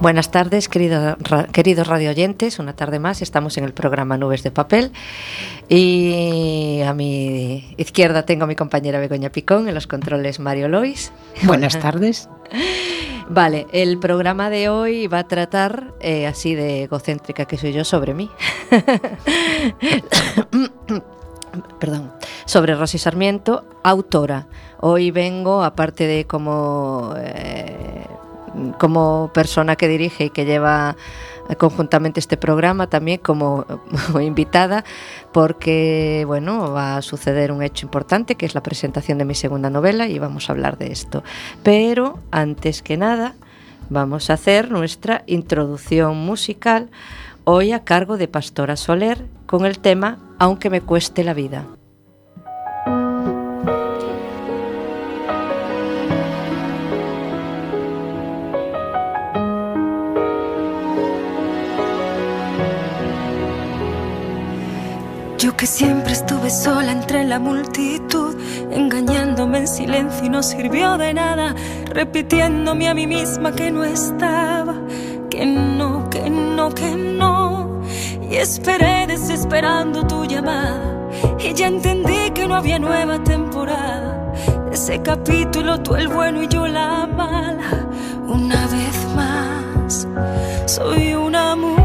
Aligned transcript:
Buenas 0.00 0.30
tardes, 0.30 0.68
querido, 0.68 1.16
ra, 1.18 1.46
queridos 1.46 1.88
radioyentes. 1.88 2.60
Una 2.60 2.76
tarde 2.76 3.00
más 3.00 3.20
estamos 3.20 3.58
en 3.58 3.64
el 3.64 3.72
programa 3.72 4.16
Nubes 4.16 4.44
de 4.44 4.52
Papel. 4.52 4.92
Y 5.68 6.80
a 6.86 6.94
mi 6.94 7.74
izquierda 7.76 8.24
tengo 8.24 8.44
a 8.44 8.46
mi 8.46 8.54
compañera 8.54 9.00
Begoña 9.00 9.30
Picón, 9.30 9.66
en 9.68 9.74
los 9.74 9.88
controles 9.88 10.38
Mario 10.38 10.68
Lois. 10.68 11.10
Buenas 11.42 11.80
tardes. 11.80 12.28
Vale, 13.28 13.66
el 13.72 13.98
programa 13.98 14.50
de 14.50 14.68
hoy 14.68 15.08
va 15.08 15.18
a 15.18 15.26
tratar, 15.26 15.94
eh, 16.00 16.28
así 16.28 16.54
de 16.54 16.84
egocéntrica 16.84 17.46
que 17.46 17.58
soy 17.58 17.72
yo, 17.72 17.84
sobre 17.84 18.14
mí. 18.14 18.30
Perdón, 21.80 22.12
sobre 22.44 22.76
Rosy 22.76 22.98
Sarmiento, 22.98 23.64
autora. 23.82 24.46
Hoy 24.78 25.10
vengo, 25.10 25.64
aparte 25.64 26.06
de 26.06 26.24
como 26.24 27.14
eh, 27.18 28.06
como 28.78 29.30
persona 29.32 29.76
que 29.76 29.88
dirige 29.88 30.26
y 30.26 30.30
que 30.30 30.44
lleva 30.44 30.96
conjuntamente 31.56 32.20
este 32.20 32.36
programa 32.36 32.88
también 32.88 33.20
como, 33.22 33.64
invitada 34.20 34.84
porque 35.32 36.24
bueno 36.26 36.72
va 36.72 36.96
a 36.98 37.02
suceder 37.02 37.52
un 37.52 37.62
hecho 37.62 37.86
importante 37.86 38.34
que 38.34 38.44
es 38.44 38.54
la 38.54 38.62
presentación 38.62 39.18
de 39.18 39.24
mi 39.24 39.34
segunda 39.34 39.70
novela 39.70 40.06
y 40.08 40.18
vamos 40.18 40.48
a 40.48 40.52
hablar 40.52 40.78
de 40.78 40.92
esto. 40.92 41.22
Pero 41.62 42.18
antes 42.30 42.82
que 42.82 42.96
nada 42.96 43.34
vamos 43.88 44.30
a 44.30 44.34
hacer 44.34 44.70
nuestra 44.70 45.22
introducción 45.26 46.16
musical 46.18 46.90
hoy 47.44 47.72
a 47.72 47.84
cargo 47.84 48.18
de 48.18 48.28
Pastora 48.28 48.76
Soler 48.76 49.24
con 49.46 49.64
el 49.64 49.78
tema 49.78 50.18
Aunque 50.38 50.68
me 50.68 50.82
cueste 50.82 51.24
la 51.24 51.32
vida 51.32 51.66
que 65.58 65.66
siempre 65.66 66.12
estuve 66.12 66.50
sola 66.50 66.92
entre 66.92 67.24
la 67.24 67.40
multitud, 67.40 68.36
engañándome 68.70 69.58
en 69.58 69.66
silencio 69.66 70.24
y 70.24 70.28
no 70.28 70.40
sirvió 70.40 70.96
de 70.96 71.12
nada, 71.12 71.52
repitiéndome 71.86 72.88
a 72.88 72.94
mí 72.94 73.08
misma 73.08 73.50
que 73.50 73.72
no 73.72 73.82
estaba, 73.82 74.76
que 75.28 75.44
no, 75.44 76.08
que 76.10 76.30
no, 76.30 76.70
que 76.70 76.94
no. 76.94 77.82
Y 78.30 78.36
esperé 78.36 79.08
desesperando 79.08 80.06
tu 80.06 80.24
llamada, 80.26 81.08
y 81.40 81.52
ya 81.54 81.66
entendí 81.66 82.30
que 82.32 82.46
no 82.46 82.54
había 82.54 82.78
nueva 82.78 83.24
temporada. 83.24 84.32
Ese 84.70 85.02
capítulo, 85.02 85.80
tú 85.80 85.96
el 85.96 86.06
bueno 86.06 86.40
y 86.40 86.46
yo 86.46 86.68
la 86.68 87.04
mala, 87.04 87.84
una 88.28 88.64
vez 88.68 89.08
más, 89.16 90.06
soy 90.66 91.14
una 91.14 91.56
mujer 91.56 91.77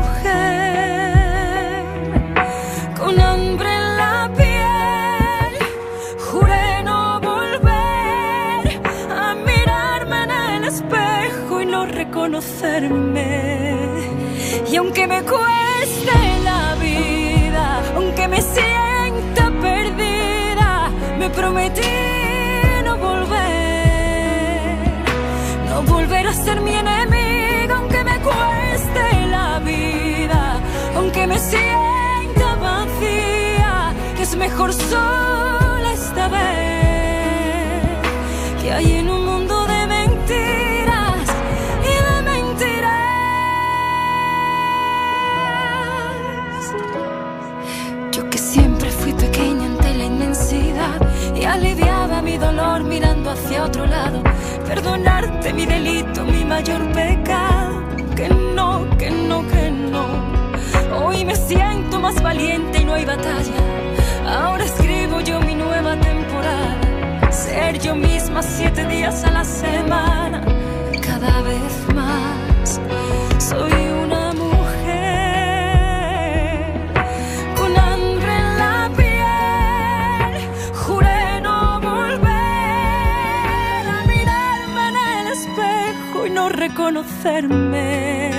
aunque 14.84 15.08
me 15.08 15.24
cueste 15.24 16.16
la 16.44 16.76
vida, 16.76 17.82
aunque 17.96 18.28
me 18.28 18.42
sienta 18.42 19.50
perdida, 19.62 20.90
me 21.18 21.30
prometí 21.30 21.82
no 22.84 22.98
volver, 22.98 24.78
no 25.70 25.84
volver 25.84 26.28
a 26.28 26.34
ser 26.34 26.60
mi 26.60 26.74
enemiga, 26.76 27.78
aunque 27.78 28.04
me 28.04 28.20
cueste 28.20 29.28
la 29.28 29.60
vida, 29.60 30.60
aunque 30.98 31.28
me 31.28 31.40
sienta 31.40 32.56
vacía, 32.56 33.94
que 34.18 34.24
es 34.24 34.36
mejor 34.36 34.74
sola 34.74 35.33
aliviaba 51.54 52.22
mi 52.22 52.38
dolor 52.38 52.84
mirando 52.84 53.32
hacia 53.32 53.66
otro 53.66 53.86
lado. 53.86 54.22
Perdonarte 54.68 55.54
mi 55.54 55.66
delito, 55.66 56.26
mi 56.26 56.44
mayor 56.44 56.82
pecado. 56.92 57.74
Que 58.16 58.30
no, 58.30 58.86
que 58.98 59.10
no, 59.12 59.48
que 59.48 59.72
no. 59.72 60.06
Hoy 60.98 61.26
me 61.26 61.36
siento 61.36 62.00
más 62.00 62.22
valiente 62.22 62.82
y 62.82 62.86
no 62.86 62.94
hay 62.94 63.06
batalla. 63.06 63.62
Ahora 64.28 64.64
escribo 64.66 65.22
yo 65.22 65.40
mi 65.42 65.56
nueva 65.56 65.96
temporada. 66.00 67.32
Ser 67.32 67.80
yo 67.80 67.96
misma 67.96 68.42
siete 68.42 68.86
días 68.88 69.24
a 69.24 69.32
la 69.32 69.46
semana. 69.46 70.42
Cada 71.02 71.42
vez 71.42 71.74
más 71.94 72.80
reconocerme. 86.68 88.32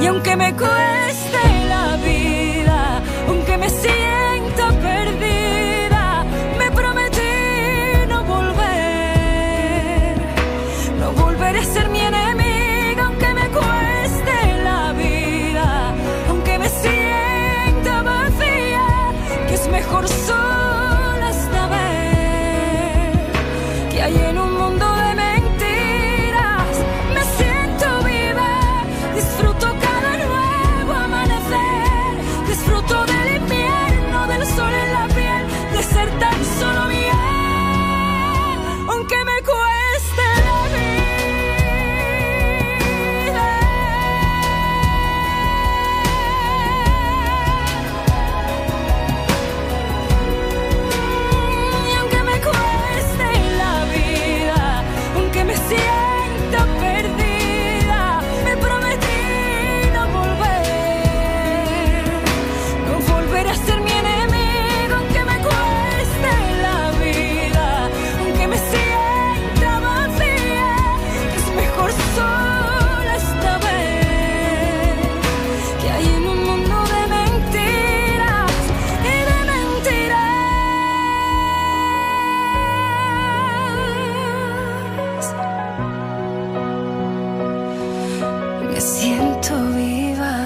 Y 0.00 0.06
aunque 0.06 0.36
me 0.36 0.52
cueste 0.52 1.23
siento 88.84 89.54
viva. 89.74 90.36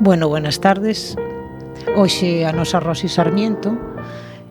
Bueno, 0.00 0.28
buenas 0.28 0.58
tardes. 0.60 1.14
Hoxe 1.94 2.44
a 2.44 2.52
nosa 2.52 2.80
Rosy 2.82 3.06
Sarmiento 3.06 3.78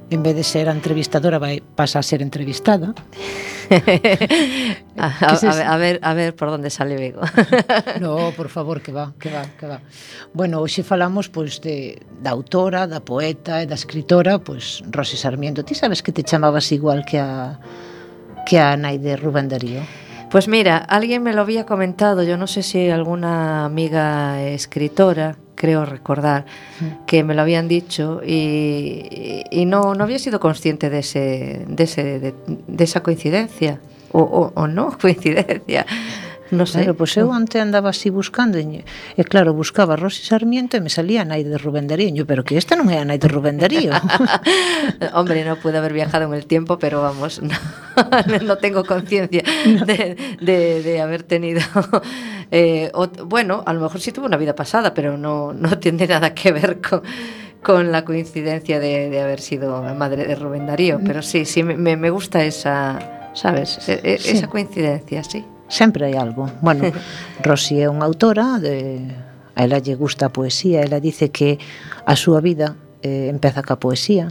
en 0.10 0.24
vez 0.24 0.36
de 0.36 0.44
ser 0.44 0.68
entrevistadora 0.69 1.39
pasa 1.75 2.00
a 2.00 2.04
ser 2.04 2.22
entrevistada. 2.22 2.95
Ah, 4.99 5.13
a, 5.21 5.35
a, 5.35 5.53
ver, 5.53 5.67
a, 5.67 5.77
ver, 5.77 5.99
a 6.01 6.13
ver 6.15 6.35
por 6.35 6.47
onde 6.47 6.71
sale 6.71 6.97
Vigo. 6.97 7.21
no, 8.01 8.31
por 8.35 8.49
favor, 8.49 8.81
que 8.81 8.91
va, 8.91 9.13
que 9.19 9.29
va, 9.29 9.43
que 9.53 9.67
va. 9.67 9.79
Bueno, 10.33 10.57
hoxe 10.57 10.81
falamos 10.81 11.29
pois 11.29 11.61
de 11.61 12.01
da 12.17 12.33
autora, 12.33 12.89
da 12.89 13.05
poeta 13.05 13.61
e 13.61 13.69
da 13.69 13.77
escritora, 13.77 14.41
pois 14.41 14.81
Rosi 14.89 15.13
Sarmiento. 15.13 15.61
Ti 15.61 15.77
sabes 15.77 16.01
que 16.01 16.09
te 16.09 16.25
chamabas 16.25 16.73
igual 16.73 17.05
que 17.05 17.21
a 17.21 17.61
que 18.49 18.57
a 18.57 18.73
nai 18.73 18.97
de 18.97 19.19
Rubén 19.21 19.53
Darío? 19.53 19.85
Pues 20.31 20.47
mira, 20.47 20.77
alguien 20.77 21.21
me 21.21 21.33
lo 21.33 21.41
había 21.41 21.65
comentado, 21.65 22.23
yo 22.23 22.37
no 22.37 22.47
sé 22.47 22.63
si 22.63 22.89
alguna 22.89 23.65
amiga 23.65 24.41
escritora, 24.41 25.37
creo 25.57 25.86
recordar, 25.86 26.45
que 27.06 27.24
me 27.24 27.33
lo 27.33 27.42
habían 27.42 27.68
dicho 27.68 28.21
y, 28.25 29.44
y 29.51 29.65
no, 29.65 29.95
no 29.95 30.04
había 30.04 30.19
sido 30.19 30.39
consciente 30.39 30.89
de, 30.89 31.00
ese, 31.00 31.65
de, 31.68 31.83
ese, 31.83 32.19
de, 32.19 32.33
de 32.68 32.83
esa 32.83 33.01
coincidencia, 33.01 33.81
o, 34.12 34.21
o, 34.21 34.51
o 34.56 34.68
no 34.68 34.98
coincidencia. 35.01 35.86
No 36.51 36.65
sei. 36.65 36.83
Claro, 36.88 36.95
pois 36.95 37.11
eu 37.19 37.27
onte 37.27 37.59
andaba 37.59 37.91
así 37.91 38.07
buscando 38.09 38.55
e, 38.57 38.83
e 38.88 39.23
claro, 39.27 39.51
buscaba 39.51 39.99
Rosy 39.99 40.23
Sarmiento 40.23 40.77
e 40.77 40.81
me 40.81 40.88
salía 40.89 41.21
a 41.23 41.27
nai 41.27 41.44
de 41.44 41.59
Rubén 41.59 41.91
Darío 41.91 42.23
pero 42.23 42.47
que 42.47 42.55
esta 42.55 42.79
non 42.79 42.88
é 42.88 42.97
a 42.99 43.05
nai 43.05 43.19
de 43.19 43.27
Rubén 43.27 43.59
Darío 43.59 43.91
Hombre, 45.17 45.44
no 45.44 45.59
pude 45.59 45.75
haber 45.75 45.91
viajado 45.91 46.23
en 46.23 46.33
el 46.33 46.47
tiempo 46.47 46.79
pero 46.79 47.03
vamos, 47.03 47.41
no, 47.44 47.55
no 48.41 48.55
tengo 48.57 48.88
conciencia 48.88 49.44
no. 49.67 49.83
de, 49.83 50.15
de, 50.39 50.83
de 50.83 50.94
haber 51.01 51.23
tenido 51.23 51.59
eh, 52.51 52.91
o, 52.93 53.07
bueno, 53.27 53.63
a 53.65 53.73
lo 53.73 53.81
mejor 53.81 54.00
sí 54.00 54.11
tuve 54.11 54.27
una 54.27 54.38
vida 54.38 54.55
pasada 54.55 54.93
pero 54.93 55.17
no, 55.17 55.51
no 55.51 55.77
tiene 55.79 56.07
nada 56.07 56.33
que 56.33 56.51
ver 56.51 56.79
con 56.79 57.03
con 57.61 57.91
la 57.91 58.05
coincidencia 58.05 58.79
de, 58.79 59.09
de 59.09 59.19
haber 59.19 59.41
sido 59.41 59.81
madre 59.93 60.25
de 60.25 60.35
Rubén 60.35 60.67
Darío, 60.67 61.01
pero 61.05 61.21
sí, 61.21 61.43
sí, 61.43 61.63
me, 61.63 61.97
me 61.97 62.09
gusta 62.09 62.41
esa, 62.45 63.31
¿sabes? 63.33 63.89
E, 63.89 64.00
e, 64.03 64.13
esa 64.13 64.47
coincidencia, 64.47 65.21
sí. 65.23 65.43
Sempre 65.67 66.07
hai 66.07 66.15
algo. 66.15 66.49
Bueno, 66.61 66.91
Rosy 67.43 67.83
é 67.83 67.87
unha 67.91 68.07
autora 68.07 68.59
de 68.59 69.03
a 69.57 69.65
ela 69.65 69.81
lle 69.81 69.97
gusta 69.97 70.29
a 70.29 70.33
poesía, 70.33 70.85
ela 70.85 71.01
dice 71.01 71.33
que 71.33 71.57
a 72.05 72.13
súa 72.13 72.39
vida 72.45 72.77
eh, 73.01 73.27
empeza 73.27 73.65
ca 73.65 73.81
poesía, 73.81 74.29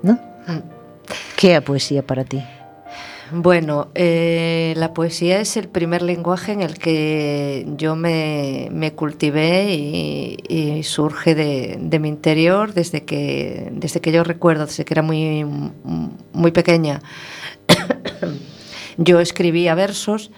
non? 0.00 0.16
Mm. 0.48 0.64
Que 1.36 1.52
é 1.52 1.60
a 1.60 1.62
poesía 1.62 2.00
para 2.00 2.24
ti? 2.24 2.40
Bueno, 3.34 3.88
eh, 3.94 4.74
la 4.76 4.92
poesía 4.92 5.40
es 5.40 5.56
el 5.56 5.68
primer 5.68 6.02
lenguaje 6.02 6.52
en 6.52 6.60
el 6.60 6.78
que 6.78 7.66
yo 7.78 7.96
me, 7.96 8.68
me 8.70 8.92
cultivé 8.92 9.74
y, 9.74 10.36
y 10.48 10.82
surge 10.82 11.34
de, 11.34 11.78
de, 11.80 11.98
mi 11.98 12.08
interior 12.08 12.74
desde 12.74 13.04
que, 13.04 13.70
desde 13.72 14.00
que 14.00 14.12
yo 14.12 14.22
recuerdo, 14.22 14.66
desde 14.66 14.84
que 14.84 14.92
era 14.92 15.02
muy, 15.02 15.46
muy 16.32 16.50
pequeña. 16.52 17.00
yo 18.98 19.20
escribía 19.20 19.74
versos 19.74 20.30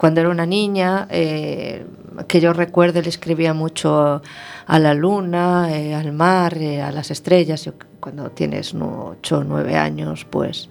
cuando 0.00 0.22
era 0.22 0.30
una 0.30 0.46
niña, 0.46 1.06
eh, 1.10 1.84
que 2.26 2.40
yo 2.40 2.54
recuerde, 2.54 3.02
le 3.02 3.10
escribía 3.10 3.52
mucho 3.52 4.22
a 4.66 4.78
la 4.78 4.94
luna, 4.94 5.68
eh, 5.76 5.94
al 5.94 6.12
mar, 6.12 6.56
eh, 6.56 6.80
a 6.80 6.90
las 6.90 7.10
estrellas. 7.10 7.66
Yo, 7.66 7.74
cuando 8.00 8.30
tienes 8.30 8.74
8 8.74 9.38
o 9.38 9.44
9 9.44 9.76
años, 9.76 10.24
pues 10.24 10.70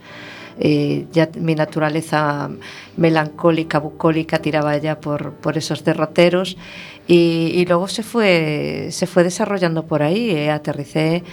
eh, 0.57 1.05
ya 1.11 1.29
mi 1.37 1.53
naturaleza 1.53 2.49
melancólica, 2.97 3.77
bucólica, 3.77 4.39
tiraba 4.39 4.75
ya 4.77 4.99
por, 4.99 5.33
por 5.33 5.59
esos 5.59 5.83
derroteros 5.83 6.57
y, 7.05 7.51
y, 7.53 7.67
luego 7.67 7.87
se 7.87 8.01
fue, 8.01 8.87
se 8.89 9.05
fue 9.05 9.23
desarrollando 9.23 9.85
por 9.85 10.01
ahí. 10.01 10.31
Eh, 10.31 10.49
aterricé 10.49 11.23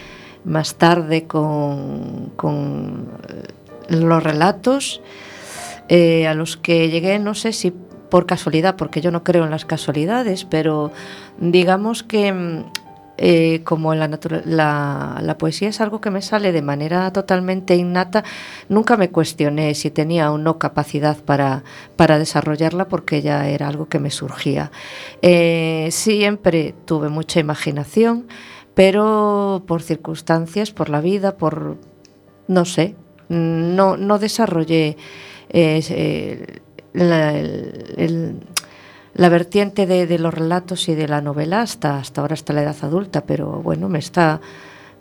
más 0.45 0.75
tarde 0.75 1.25
con, 1.25 2.35
con 2.37 3.09
los 3.89 4.23
relatos. 4.23 5.01
Eh, 5.89 6.27
a 6.27 6.35
los 6.35 6.57
que 6.57 6.91
llegué, 6.91 7.21
no 7.21 7.35
sé 7.35 7.53
si 7.53 7.73
por 8.09 8.27
casualidad, 8.27 8.77
porque 8.77 9.01
yo 9.01 9.11
no 9.11 9.25
creo 9.25 9.45
en 9.45 9.51
las 9.51 9.65
casualidades, 9.65 10.45
pero 10.45 10.93
digamos 11.39 12.03
que 12.03 12.33
mm, 12.33 12.65
eh, 13.19 13.63
como 13.65 13.95
la, 13.95 14.09
la, 14.45 15.21
la, 15.23 15.39
poesía 15.39 15.71
es 15.71 15.81
algo 15.81 16.03
que 16.03 16.11
me 16.11 16.21
sale 16.21 16.53
de 16.53 16.61
manera 16.61 17.11
totalmente 17.13 17.75
innata, 17.75 18.25
nunca 18.69 18.99
me 18.99 19.09
cuestioné 19.09 19.75
si 19.75 19.91
tenía 19.91 20.31
o 20.31 20.37
no 20.37 20.59
capacidad 20.59 21.17
para, 21.17 21.65
para 21.97 22.19
desarrollarla 22.19 22.89
porque 22.89 23.23
ya 23.23 23.49
era 23.49 23.69
algo 23.69 23.89
que 23.89 24.01
me 24.01 24.11
surgía. 24.11 24.71
Eh, 25.23 25.89
siempre 25.93 26.75
tuve 26.85 27.09
mucha 27.09 27.41
imaginación, 27.41 28.27
pero 28.75 29.65
por 29.67 29.83
circunstancias, 29.83 30.71
por 30.71 30.91
la 30.91 31.01
vida, 31.01 31.39
por, 31.39 31.79
no 32.49 32.67
sé, 32.67 32.97
no, 33.31 33.97
no 33.97 34.19
desarrollé 34.19 34.99
eh, 35.49 36.61
la, 36.97 37.37
el, 37.37 37.95
el, 37.97 38.35
la 39.15 39.29
vertiente 39.29 39.87
de, 39.87 40.07
de, 40.07 40.19
los 40.19 40.33
relatos 40.33 40.89
y 40.89 40.95
de 40.95 41.09
la 41.09 41.21
novela 41.21 41.63
hasta, 41.63 41.99
hasta 41.99 42.21
ahora, 42.21 42.35
hasta 42.35 42.53
la 42.53 42.63
edad 42.63 42.77
adulta, 42.83 43.23
pero 43.23 43.63
bueno, 43.63 43.89
me 43.89 43.99
está, 43.99 44.41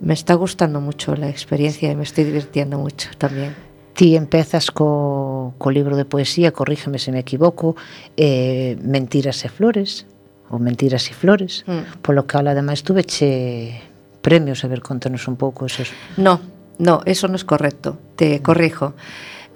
me 0.00 0.14
está 0.14 0.34
gustando 0.34 0.80
mucho 0.80 1.16
la 1.16 1.28
experiencia 1.28 1.90
y 1.90 1.96
me 1.96 2.02
estoy 2.02 2.24
divirtiendo 2.24 2.78
mucho 2.78 3.10
también. 3.18 3.54
Ti 3.94 4.14
empezas 4.14 4.70
co, 4.70 5.54
co 5.56 5.70
libro 5.70 5.96
de 5.96 6.04
poesía, 6.04 6.52
corrígeme 6.52 6.98
se 6.98 7.12
me 7.12 7.20
equivoco, 7.20 7.76
eh, 8.16 8.76
Mentiras 8.82 9.44
e 9.44 9.48
Flores, 9.48 10.04
ou 10.50 10.60
Mentiras 10.60 11.08
e 11.10 11.14
Flores, 11.14 11.64
mm. 11.66 12.04
polo 12.04 12.28
que 12.28 12.36
ademais 12.36 12.84
tuve 12.84 13.04
che 13.04 13.80
premios, 14.20 14.64
a 14.64 14.68
ver, 14.68 14.82
contanos 14.82 15.28
un 15.28 15.36
pouco 15.36 15.66
esos. 15.66 15.92
No, 16.16 16.40
no, 16.78 17.00
eso 17.06 17.28
no 17.28 17.36
es 17.36 17.44
correcto, 17.44 17.98
te 18.16 18.42
corrijo. 18.42 18.94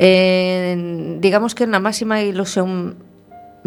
Eh, 0.03 1.19
digamos 1.21 1.53
que 1.55 1.69
na 1.69 1.77
máxima 1.77 2.25
ilusión 2.25 2.97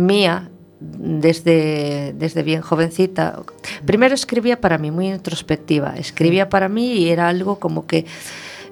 mía 0.01 0.49
desde, 0.81 2.13
desde 2.17 2.41
bien 2.41 2.61
jovencita. 2.65 3.37
Primero 3.85 4.17
escribía 4.17 4.59
para 4.59 4.81
mí, 4.81 4.89
muy 4.89 5.13
introspectiva. 5.13 5.93
Escribía 5.95 6.49
para 6.49 6.69
mí 6.69 6.93
y 6.93 7.09
era 7.09 7.29
algo 7.29 7.59
como 7.59 7.85
que 7.85 8.05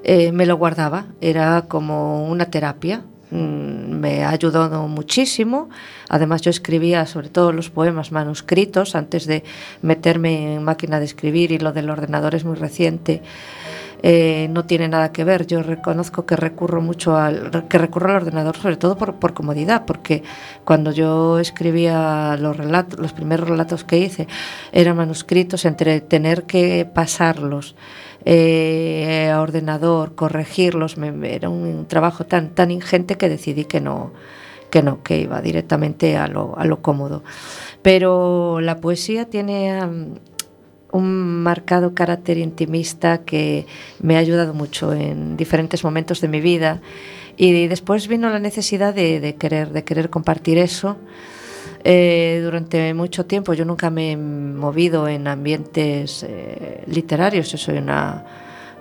eh, 0.03 0.31
me 0.31 0.47
lo 0.47 0.57
guardaba, 0.57 1.05
era 1.21 1.65
como 1.67 2.27
una 2.27 2.49
terapia. 2.49 3.05
Mm, 3.31 3.99
me 3.99 4.23
ha 4.23 4.29
ayudado 4.29 4.87
muchísimo. 4.87 5.69
Además, 6.09 6.41
yo 6.41 6.49
escribía 6.49 7.05
sobre 7.05 7.29
todo 7.29 7.51
los 7.53 7.69
poemas 7.69 8.11
manuscritos 8.11 8.95
antes 8.95 9.25
de 9.25 9.43
meterme 9.81 10.55
en 10.55 10.63
máquina 10.63 10.99
de 10.99 11.05
escribir 11.05 11.51
y 11.51 11.57
lo 11.57 11.71
del 11.71 11.89
ordenador 11.89 12.35
es 12.35 12.43
muy 12.43 12.55
reciente 12.55 13.21
eh, 14.03 14.47
no 14.49 14.65
tiene 14.65 14.87
nada 14.87 15.11
que 15.11 15.23
ver. 15.23 15.45
Yo 15.45 15.61
reconozco 15.61 16.25
que 16.25 16.35
recurro 16.35 16.81
mucho 16.81 17.17
al, 17.17 17.67
que 17.67 17.77
recurro 17.77 18.09
al 18.09 18.17
ordenador 18.17 18.57
sobre 18.57 18.77
todo 18.77 18.97
por, 18.97 19.15
por 19.15 19.33
comodidad, 19.33 19.85
porque 19.85 20.23
cuando 20.65 20.91
yo 20.91 21.39
escribía 21.39 22.35
los 22.37 22.57
relatos, 22.57 22.99
los 22.99 23.13
primeros 23.13 23.47
relatos 23.47 23.83
que 23.83 23.99
hice 23.99 24.27
eran 24.71 24.97
manuscritos 24.97 25.65
entre 25.65 26.01
tener 26.01 26.43
que 26.43 26.89
pasarlos 26.91 27.75
eh, 28.25 29.31
a 29.33 29.41
ordenador, 29.41 30.15
corregirlos, 30.15 30.97
me, 30.97 31.33
era 31.33 31.49
un 31.49 31.85
trabajo 31.87 32.25
tan, 32.25 32.49
tan 32.49 32.71
ingente 32.71 33.17
que 33.17 33.29
decidí 33.29 33.65
que 33.65 33.81
no, 33.81 34.11
que 34.69 34.81
no, 34.81 35.03
que 35.03 35.19
iba 35.19 35.41
directamente 35.41 36.17
a 36.17 36.27
lo, 36.27 36.57
a 36.57 36.65
lo 36.65 36.81
cómodo. 36.81 37.23
Pero 37.81 38.59
la 38.61 38.77
poesía 38.77 39.25
tiene 39.25 39.83
um, 39.83 40.15
un 40.91 41.43
marcado 41.43 41.93
carácter 41.93 42.37
intimista 42.37 43.19
que 43.19 43.65
me 43.99 44.15
ha 44.15 44.19
ayudado 44.19 44.53
mucho 44.53 44.93
en 44.93 45.37
diferentes 45.37 45.83
momentos 45.83 46.21
de 46.21 46.27
mi 46.27 46.41
vida 46.41 46.81
y 47.37 47.67
después 47.67 48.07
vino 48.07 48.29
la 48.29 48.39
necesidad 48.39 48.93
de, 48.93 49.35
querer 49.39 49.71
de 49.71 49.83
querer 49.83 50.09
compartir 50.09 50.57
eso 50.57 50.97
eh, 51.83 52.41
durante 52.43 52.93
mucho 52.93 53.25
tiempo 53.25 53.53
yo 53.53 53.65
nunca 53.65 53.89
me 53.89 54.11
he 54.11 54.17
movido 54.17 55.07
en 55.07 55.27
ambientes 55.27 56.23
eh, 56.27 56.83
literarios 56.87 57.51
yo 57.51 57.57
soy 57.57 57.77
una 57.77 58.23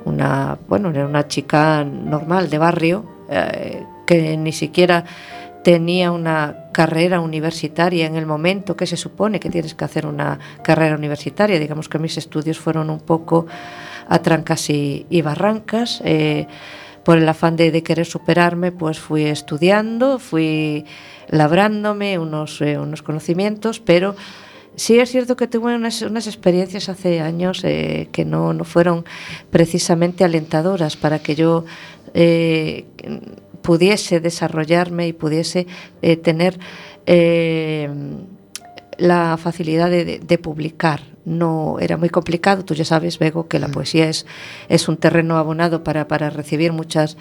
una 0.04 0.58
bueno 0.68 0.88
una 0.88 1.28
chica 1.28 1.84
normal 1.84 2.50
de 2.50 2.58
barrio 2.58 3.04
eh, 3.30 3.82
que 4.06 4.36
ni 4.36 4.52
siquiera 4.52 5.04
tenía 5.62 6.10
una 6.10 6.68
carrera 6.72 7.20
universitaria 7.20 8.06
en 8.06 8.16
el 8.16 8.26
momento 8.26 8.76
que 8.76 8.86
se 8.86 8.96
supone 8.96 9.40
que 9.40 9.50
tienes 9.50 9.74
que 9.74 9.84
hacer 9.84 10.06
una 10.06 10.38
carrera 10.62 10.96
universitaria. 10.96 11.58
Digamos 11.58 11.88
que 11.88 11.98
mis 11.98 12.16
estudios 12.16 12.58
fueron 12.58 12.88
un 12.88 13.00
poco 13.00 13.46
a 14.08 14.18
trancas 14.20 14.70
y, 14.70 15.22
barrancas. 15.22 16.02
Por 17.04 17.18
el 17.18 17.28
afán 17.28 17.56
de, 17.56 17.82
querer 17.82 18.06
superarme, 18.06 18.72
pues 18.72 18.98
fui 18.98 19.24
estudiando, 19.24 20.18
fui 20.18 20.84
labrándome 21.28 22.18
unos, 22.18 22.60
eh, 22.60 22.78
unos 22.78 23.02
conocimientos, 23.02 23.80
pero 23.80 24.16
sí 24.76 24.98
es 24.98 25.10
cierto 25.10 25.36
que 25.36 25.46
tuve 25.46 25.74
unas, 25.74 26.02
unas 26.02 26.26
experiencias 26.26 26.88
hace 26.88 27.20
años 27.20 27.62
eh, 27.64 28.08
que 28.12 28.24
no, 28.24 28.52
no, 28.52 28.64
fueron 28.64 29.04
precisamente 29.50 30.24
alentadoras 30.24 30.96
para 30.96 31.18
que 31.20 31.34
yo 31.34 31.64
eh, 32.14 32.84
pudiese 33.62 34.20
desarrollarme 34.20 35.06
y 35.06 35.12
pudiese 35.12 35.66
tener 36.22 36.58
la 38.96 39.36
facilidad 39.36 39.90
de 39.90 40.38
publicar. 40.38 41.02
No 41.30 41.78
era 41.80 41.96
muy 41.96 42.08
complicado, 42.10 42.64
tú 42.64 42.74
ya 42.74 42.84
sabes, 42.84 43.18
Bego, 43.20 43.46
que 43.46 43.58
la 43.60 43.68
poesía 43.68 44.08
es, 44.08 44.26
es 44.68 44.88
un 44.88 44.96
terreno 44.96 45.36
abonado 45.38 45.84
para, 45.84 46.08
para 46.08 46.28
recibir 46.28 46.72
muchas 46.72 47.16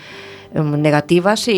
em, 0.56 0.82
negativas 0.82 1.48
y, 1.48 1.52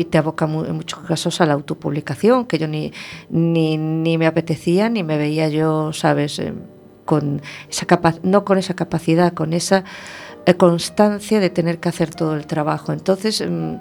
y 0.00 0.04
te 0.04 0.18
aboca 0.18 0.46
mu- 0.46 0.64
en 0.64 0.74
muchos 0.76 1.00
casos 1.00 1.40
a 1.40 1.46
la 1.46 1.54
autopublicación, 1.54 2.46
que 2.46 2.58
yo 2.58 2.68
ni, 2.68 2.92
ni, 3.28 3.76
ni 3.76 4.18
me 4.18 4.26
apetecía 4.28 4.88
ni 4.88 5.02
me 5.02 5.18
veía 5.18 5.48
yo, 5.48 5.92
sabes, 5.92 6.38
em, 6.38 6.54
con 7.04 7.42
esa 7.68 7.86
capa- 7.86 8.20
no 8.22 8.44
con 8.44 8.58
esa 8.58 8.74
capacidad, 8.74 9.32
con 9.32 9.52
esa 9.52 9.82
eh, 10.46 10.54
constancia 10.54 11.40
de 11.40 11.50
tener 11.50 11.78
que 11.80 11.88
hacer 11.88 12.14
todo 12.14 12.36
el 12.36 12.46
trabajo. 12.46 12.92
Entonces 12.92 13.42
mm, 13.46 13.74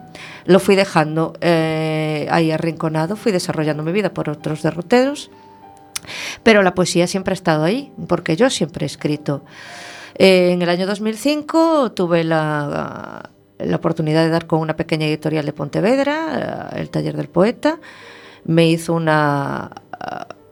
lo 0.46 0.60
fui 0.60 0.76
dejando 0.76 1.34
eh, 1.42 2.28
ahí 2.32 2.50
arrinconado, 2.52 3.16
fui 3.18 3.32
desarrollando 3.32 3.84
mi 3.84 3.92
vida 3.92 4.14
por 4.14 4.30
otros 4.30 4.64
derroteros, 4.64 5.30
pero 6.44 6.62
la 6.64 6.74
poesía 6.74 7.08
siempre 7.08 7.34
ha 7.34 7.36
estado 7.36 7.64
ahí, 7.64 7.92
porque 8.08 8.36
yo 8.36 8.50
siempre 8.50 8.86
he 8.86 8.88
escrito. 8.88 9.44
Eh, 10.16 10.52
en 10.52 10.62
el 10.62 10.70
año 10.70 10.88
2005 10.88 11.92
tuve 11.92 12.24
la, 12.24 13.30
la 13.60 13.76
oportunidad 13.76 14.24
de 14.24 14.30
dar 14.30 14.48
con 14.48 14.60
una 14.60 14.76
pequeña 14.76 15.06
editorial 15.06 15.46
de 15.46 15.54
Pontevedra, 15.54 16.70
eh, 16.74 16.80
el 16.82 16.90
Taller 16.90 17.16
del 17.16 17.28
Poeta. 17.30 17.80
Me 18.46 18.68
hizo 18.70 18.94
una, 18.94 19.72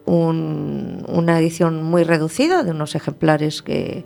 uh, 0.07 0.11
un- 0.11 1.03
una 1.07 1.39
edición 1.39 1.81
muy 1.83 2.03
reducida 2.03 2.63
de 2.63 2.71
unos 2.71 2.93
ejemplares 2.95 3.61
que, 3.61 4.05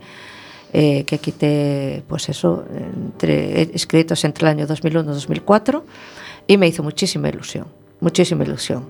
eh, 0.72 1.04
que 1.04 1.18
quité, 1.18 2.04
pues 2.08 2.28
eso, 2.28 2.64
entre, 2.72 3.62
escritos 3.74 4.24
entre 4.24 4.46
el 4.46 4.50
año 4.56 4.66
2001 4.66 5.10
y 5.10 5.14
2004, 5.14 5.84
y 6.46 6.56
me 6.56 6.68
hizo 6.68 6.82
muchísima 6.82 7.28
ilusión, 7.28 7.66
muchísima 8.00 8.44
ilusión. 8.44 8.86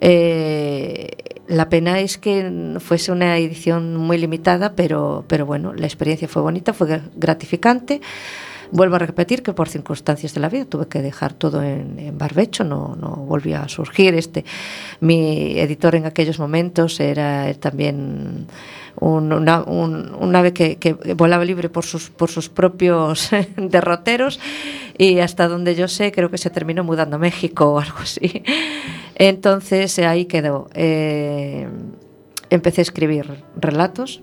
Eh, 0.00 1.10
la 1.46 1.68
pena 1.68 2.00
es 2.00 2.18
que 2.18 2.76
fuese 2.80 3.12
una 3.12 3.36
edición 3.38 3.96
muy 3.96 4.18
limitada, 4.18 4.74
pero, 4.74 5.24
pero 5.28 5.46
bueno, 5.46 5.74
la 5.74 5.86
experiencia 5.86 6.28
fue 6.28 6.42
bonita, 6.42 6.72
fue 6.72 7.00
gratificante. 7.16 8.00
Vuelvo 8.70 8.96
a 8.96 8.98
repetir 8.98 9.42
que 9.42 9.52
por 9.52 9.68
circunstancias 9.68 10.34
de 10.34 10.40
la 10.40 10.48
vida 10.48 10.64
tuve 10.64 10.88
que 10.88 11.02
dejar 11.02 11.32
todo 11.34 11.62
en, 11.62 11.98
en 11.98 12.18
barbecho, 12.18 12.64
no, 12.64 12.96
no 12.96 13.10
volvía 13.10 13.62
a 13.62 13.68
surgir. 13.68 14.14
Este, 14.14 14.44
mi 15.00 15.58
editor 15.58 15.94
en 15.94 16.06
aquellos 16.06 16.38
momentos 16.38 16.98
era 16.98 17.52
también 17.54 18.46
un, 19.00 19.32
una, 19.32 19.62
un, 19.62 20.14
un 20.18 20.36
ave 20.36 20.52
que, 20.52 20.76
que, 20.76 20.94
volaba 21.14 21.44
libre 21.44 21.68
por 21.68 21.84
sus, 21.84 22.10
por 22.10 22.30
sus 22.30 22.48
propios 22.48 23.30
derroteros 23.56 24.40
y 24.96 25.18
hasta 25.18 25.46
donde 25.48 25.74
yo 25.74 25.88
sé 25.88 26.12
creo 26.12 26.30
que 26.30 26.38
se 26.38 26.50
terminó 26.50 26.84
mudando 26.84 27.16
a 27.16 27.18
México 27.18 27.74
o 27.74 27.78
algo 27.78 27.98
así. 27.98 28.42
Entonces 29.16 29.98
ahí 29.98 30.24
quedó. 30.26 30.68
Eh, 30.74 31.68
empecé 32.50 32.80
a 32.80 32.82
escribir 32.82 33.42
relatos 33.56 34.22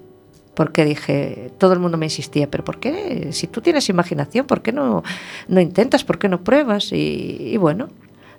porque 0.53 0.85
dije, 0.85 1.51
todo 1.57 1.73
el 1.73 1.79
mundo 1.79 1.97
me 1.97 2.05
insistía, 2.05 2.49
pero 2.49 2.63
¿por 2.63 2.79
qué? 2.79 3.29
Si 3.31 3.47
tú 3.47 3.61
tienes 3.61 3.89
imaginación, 3.89 4.45
¿por 4.45 4.61
qué 4.61 4.71
no, 4.71 5.03
no 5.47 5.61
intentas? 5.61 6.03
¿Por 6.03 6.19
qué 6.19 6.27
no 6.27 6.43
pruebas? 6.43 6.91
Y, 6.91 7.51
y 7.53 7.57
bueno, 7.57 7.87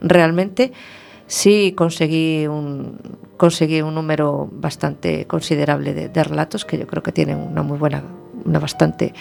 realmente 0.01 0.73
sí 1.27 1.73
conseguí 1.75 2.47
un, 2.47 2.99
conseguí 3.39 3.81
un 3.81 3.95
número 3.95 4.49
bastante 4.53 5.27
considerable 5.27 5.95
de, 5.95 6.09
de, 6.09 6.25
relatos 6.25 6.65
que 6.65 6.79
yo 6.79 6.87
creo 6.87 7.03
que 7.03 7.13
tienen 7.13 7.39
una 7.39 7.63
muy 7.63 7.79
buena, 7.79 8.05
una 8.45 8.59
bastante 8.59 9.15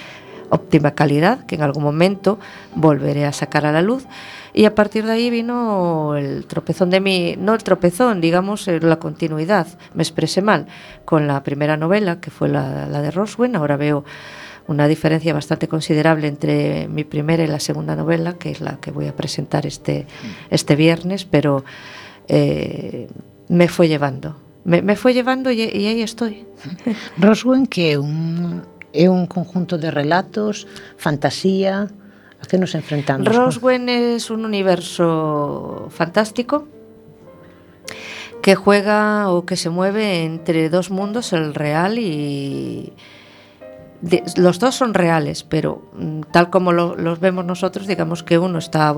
óptima 0.52 0.92
calidad, 0.92 1.46
que 1.46 1.56
en 1.56 1.64
algún 1.64 1.84
momento 1.84 2.38
volveré 2.76 3.26
a 3.26 3.34
sacar 3.34 3.66
a 3.66 3.72
la 3.72 3.82
luz. 3.82 4.06
Y 4.54 4.66
a 4.66 4.76
partir 4.76 5.06
de 5.06 5.14
ahí 5.14 5.30
vino 5.30 6.16
el 6.16 6.46
tropezón 6.46 6.90
de 6.90 7.00
mi, 7.00 7.36
no 7.38 7.54
el 7.54 7.64
tropezón, 7.64 8.22
digamos 8.22 8.68
eh, 8.68 8.80
la 8.82 8.98
continuidad. 8.98 9.68
Me 9.94 10.04
expresé 10.04 10.42
mal 10.42 10.68
con 11.06 11.26
la 11.26 11.42
primera 11.42 11.78
novela, 11.78 12.20
que 12.20 12.32
fue 12.32 12.50
la, 12.50 12.86
la 12.88 13.02
de 13.02 13.12
Roswell. 13.12 13.56
Ahora 13.56 13.78
veo 13.78 14.04
una 14.68 14.88
diferencia 14.88 15.34
bastante 15.34 15.68
considerable 15.68 16.28
entre 16.28 16.88
mi 16.88 17.04
primera 17.04 17.44
y 17.44 17.48
la 17.48 17.60
segunda 17.60 17.96
novela, 17.96 18.34
que 18.34 18.52
es 18.52 18.62
la 18.62 18.78
que 18.78 18.92
voy 18.92 19.08
a 19.08 19.16
presentar 19.16 19.66
este, 19.66 20.06
este 20.50 20.76
viernes, 20.76 21.26
pero 21.26 21.64
eh, 22.28 23.08
me 23.48 23.68
fue 23.68 23.88
llevando. 23.88 24.38
Me, 24.64 24.82
me 24.82 24.96
fue 24.96 25.14
llevando 25.14 25.52
y, 25.52 25.62
y, 25.62 25.88
ahí 25.88 26.02
estoy. 26.02 26.46
Roswell, 27.18 27.68
que 27.68 27.98
un, 27.98 28.64
é 28.94 29.10
un 29.10 29.28
conjunto 29.28 29.78
de 29.78 29.92
relatos, 29.92 30.68
fantasía, 30.98 31.88
a 32.42 32.46
que 32.48 32.58
nos 32.58 32.76
enfrentamos. 32.76 33.28
Roswen 33.30 33.90
es 33.90 34.30
un 34.30 34.46
universo 34.46 35.88
fantástico 35.92 36.68
que 38.42 38.56
juega 38.56 39.30
o 39.30 39.46
que 39.46 39.56
se 39.56 39.70
mueve 39.70 40.24
entre 40.24 40.70
dos 40.70 40.90
mundos, 40.90 41.34
el 41.34 41.54
real 41.54 42.00
y, 42.00 42.94
Los 44.36 44.60
dos 44.60 44.76
son 44.76 44.94
reales, 44.94 45.44
pero 45.44 45.84
mm, 45.94 46.22
tal 46.32 46.50
como 46.50 46.72
lo, 46.72 46.96
los 46.96 47.20
vemos 47.20 47.46
nosotros, 47.46 47.88
digamos 47.88 48.24
que 48.24 48.40
uno 48.40 48.58
está 48.58 48.94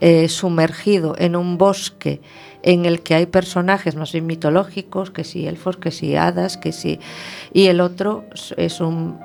eh, 0.00 0.28
sumergido 0.28 1.14
en 1.18 1.36
un 1.36 1.56
bosque 1.56 2.20
en 2.62 2.84
el 2.84 3.02
que 3.02 3.14
hay 3.14 3.26
personajes 3.26 3.96
más 3.96 4.12
bien 4.12 4.26
mitológicos, 4.26 5.10
que 5.10 5.24
si 5.24 5.46
elfos, 5.46 5.76
que 5.76 5.90
si 5.90 6.16
hadas, 6.16 6.56
que 6.56 6.72
si... 6.72 6.98
Y 7.52 7.66
el 7.66 7.80
otro 7.80 8.24
es 8.56 8.80
un 8.80 9.18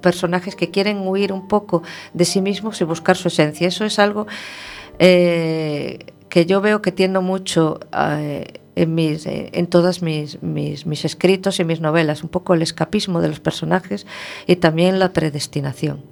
personajes 0.00 0.54
que 0.54 0.70
quieren 0.70 1.06
huir 1.06 1.32
un 1.32 1.48
poco 1.48 1.82
de 2.14 2.24
sí 2.24 2.40
mismos 2.40 2.80
y 2.80 2.84
buscar 2.84 3.16
su 3.16 3.28
esencia. 3.28 3.68
Eso 3.68 3.84
es 3.84 3.98
algo 3.98 4.26
eh, 4.98 5.98
que 6.28 6.46
yo 6.46 6.60
veo 6.60 6.82
que 6.82 6.92
tiendo 6.92 7.22
mucho 7.22 7.80
eh, 7.92 8.60
en, 8.76 8.94
mis, 8.94 9.26
eh, 9.26 9.50
en 9.52 9.66
todas 9.66 10.02
mis, 10.02 10.40
mis, 10.42 10.86
mis 10.86 11.04
escritos 11.04 11.58
y 11.58 11.64
mis 11.64 11.80
novelas, 11.80 12.22
un 12.22 12.28
poco 12.28 12.54
el 12.54 12.62
escapismo 12.62 13.20
de 13.20 13.28
los 13.28 13.40
personajes 13.40 14.06
e 14.46 14.54
tamén 14.54 15.00
la 15.00 15.10
predestinación. 15.16 16.04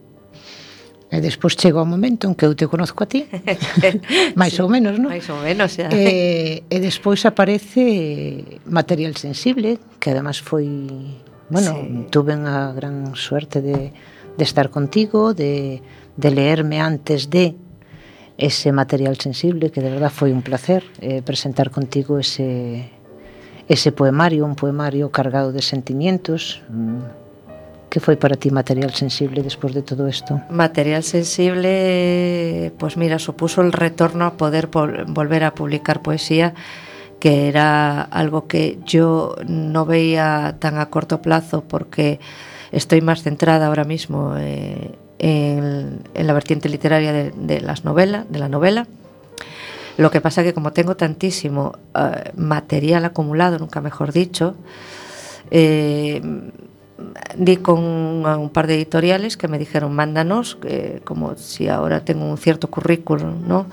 E 1.13 1.21
despois 1.21 1.55
chega 1.55 1.79
o 1.79 1.87
momento 1.87 2.27
en 2.27 2.35
que 2.35 2.49
eu 2.49 2.57
te 2.57 2.67
conozco 2.67 3.05
a 3.05 3.07
ti 3.07 3.29
Mais 4.41 4.57
sí, 4.57 4.65
ou 4.65 4.67
menos, 4.73 4.99
non? 4.99 5.13
Mais 5.13 5.29
ou 5.31 5.39
menos, 5.39 5.77
xa 5.77 5.93
E, 5.93 6.65
e 6.67 6.77
despois 6.83 7.23
aparece 7.29 8.59
material 8.67 9.15
sensible 9.15 9.79
Que 10.01 10.11
además 10.11 10.41
foi... 10.41 10.67
Bueno, 11.53 11.77
sí. 11.77 12.09
tuve 12.11 12.35
unha 12.35 12.73
gran 12.73 13.15
suerte 13.15 13.61
de, 13.61 13.93
de 13.93 14.43
estar 14.43 14.73
contigo 14.73 15.37
De, 15.37 15.85
de 16.17 16.29
leerme 16.33 16.81
antes 16.81 17.31
de 17.31 17.55
ese 18.37 18.73
material 18.73 19.17
sensible 19.17 19.71
que 19.71 19.81
de 19.81 19.91
verdad 19.91 20.11
foi 20.11 20.33
un 20.33 20.43
placer 20.43 20.83
eh, 21.01 21.23
presentar 21.23 21.71
contigo 21.71 22.19
ese 22.19 22.91
ese 23.67 23.93
poemario, 23.93 24.45
un 24.45 24.57
poemario 24.57 25.11
cargado 25.11 25.53
de 25.53 25.63
sentimientos. 25.63 26.63
Mm, 26.69 27.25
que 27.89 28.03
foi 28.03 28.19
para 28.19 28.35
ti 28.35 28.51
material 28.51 28.91
sensible 28.91 29.39
despois 29.39 29.71
de 29.71 29.79
todo 29.79 30.11
isto? 30.11 30.43
Material 30.51 31.07
sensible, 31.07 32.75
pues 32.77 32.97
mira, 32.97 33.21
supuso 33.23 33.63
el 33.63 33.71
retorno 33.71 34.27
a 34.27 34.35
poder 34.35 34.67
volver 34.67 35.45
a 35.45 35.55
publicar 35.55 36.03
poesía 36.03 36.55
que 37.21 37.47
era 37.49 38.03
algo 38.03 38.49
que 38.49 38.79
yo 38.85 39.37
no 39.47 39.87
veía 39.87 40.57
tan 40.59 40.77
a 40.79 40.91
corto 40.91 41.23
plazo 41.23 41.63
porque 41.63 42.19
estoy 42.73 43.01
más 43.01 43.23
centrada 43.23 43.69
ahora 43.69 43.85
mismo 43.85 44.35
eh, 44.37 44.91
en, 45.19 46.01
en, 46.15 46.27
la 46.27 46.33
vertiente 46.33 46.69
literaria 46.69 47.13
de, 47.13 47.31
de, 47.31 47.61
las 47.61 47.85
novelas, 47.85 48.31
de 48.31 48.39
la 48.39 48.49
novela. 48.49 48.87
Lo 49.97 50.11
que 50.11 50.21
pasa 50.21 50.43
que 50.43 50.55
como 50.55 50.73
tengo 50.73 50.97
tantísimo 50.97 51.73
uh, 51.95 52.41
material 52.41 53.05
acumulado, 53.05 53.59
nunca 53.59 53.81
mejor 53.81 54.13
dicho, 54.13 54.57
eh, 55.51 56.21
di 57.37 57.57
con 57.59 57.81
un 57.81 58.51
par 58.51 58.67
de 58.67 58.75
editoriales 58.75 59.37
que 59.37 59.49
me 59.49 59.59
dijeron 59.59 59.95
mándanos, 59.95 60.59
eh, 60.65 61.01
como 61.05 61.37
si 61.37 61.69
ahora 61.69 62.05
tengo 62.05 62.25
un 62.25 62.39
cierto 62.39 62.69
currículum, 62.71 63.47
¿no? 63.47 63.67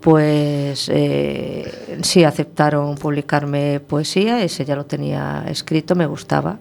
pues 0.00 0.90
eh, 0.92 1.98
sí 2.02 2.24
aceptaron 2.24 2.96
publicarme 2.96 3.80
poesía, 3.80 4.44
ese 4.44 4.66
ya 4.66 4.76
lo 4.76 4.84
tenía 4.84 5.44
escrito, 5.48 5.94
me 5.94 6.04
gustaba. 6.04 6.58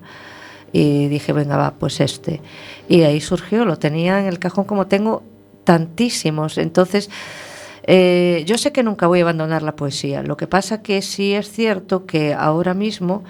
Y 0.71 1.07
dije, 1.09 1.33
venga, 1.33 1.57
va, 1.57 1.71
pues 1.71 1.99
este. 1.99 2.41
Y 2.89 3.03
ahí 3.03 3.21
surgió, 3.21 3.65
lo 3.65 3.77
tenía 3.77 4.19
en 4.19 4.25
el 4.25 4.39
cajón 4.39 4.65
como 4.65 4.87
tengo 4.87 5.23
tantísimos. 5.63 6.57
Entonces, 6.57 7.09
eh, 7.85 8.43
yo 8.45 8.57
sé 8.57 8.71
que 8.71 8.83
nunca 8.83 9.07
voy 9.07 9.19
a 9.19 9.23
abandonar 9.23 9.61
la 9.61 9.75
poesía. 9.75 10.23
Lo 10.23 10.37
que 10.37 10.47
pasa 10.47 10.81
que 10.81 11.01
sí 11.01 11.33
es 11.33 11.49
cierto 11.49 12.05
que 12.05 12.33
ahora 12.33 12.73
mismo 12.73 13.23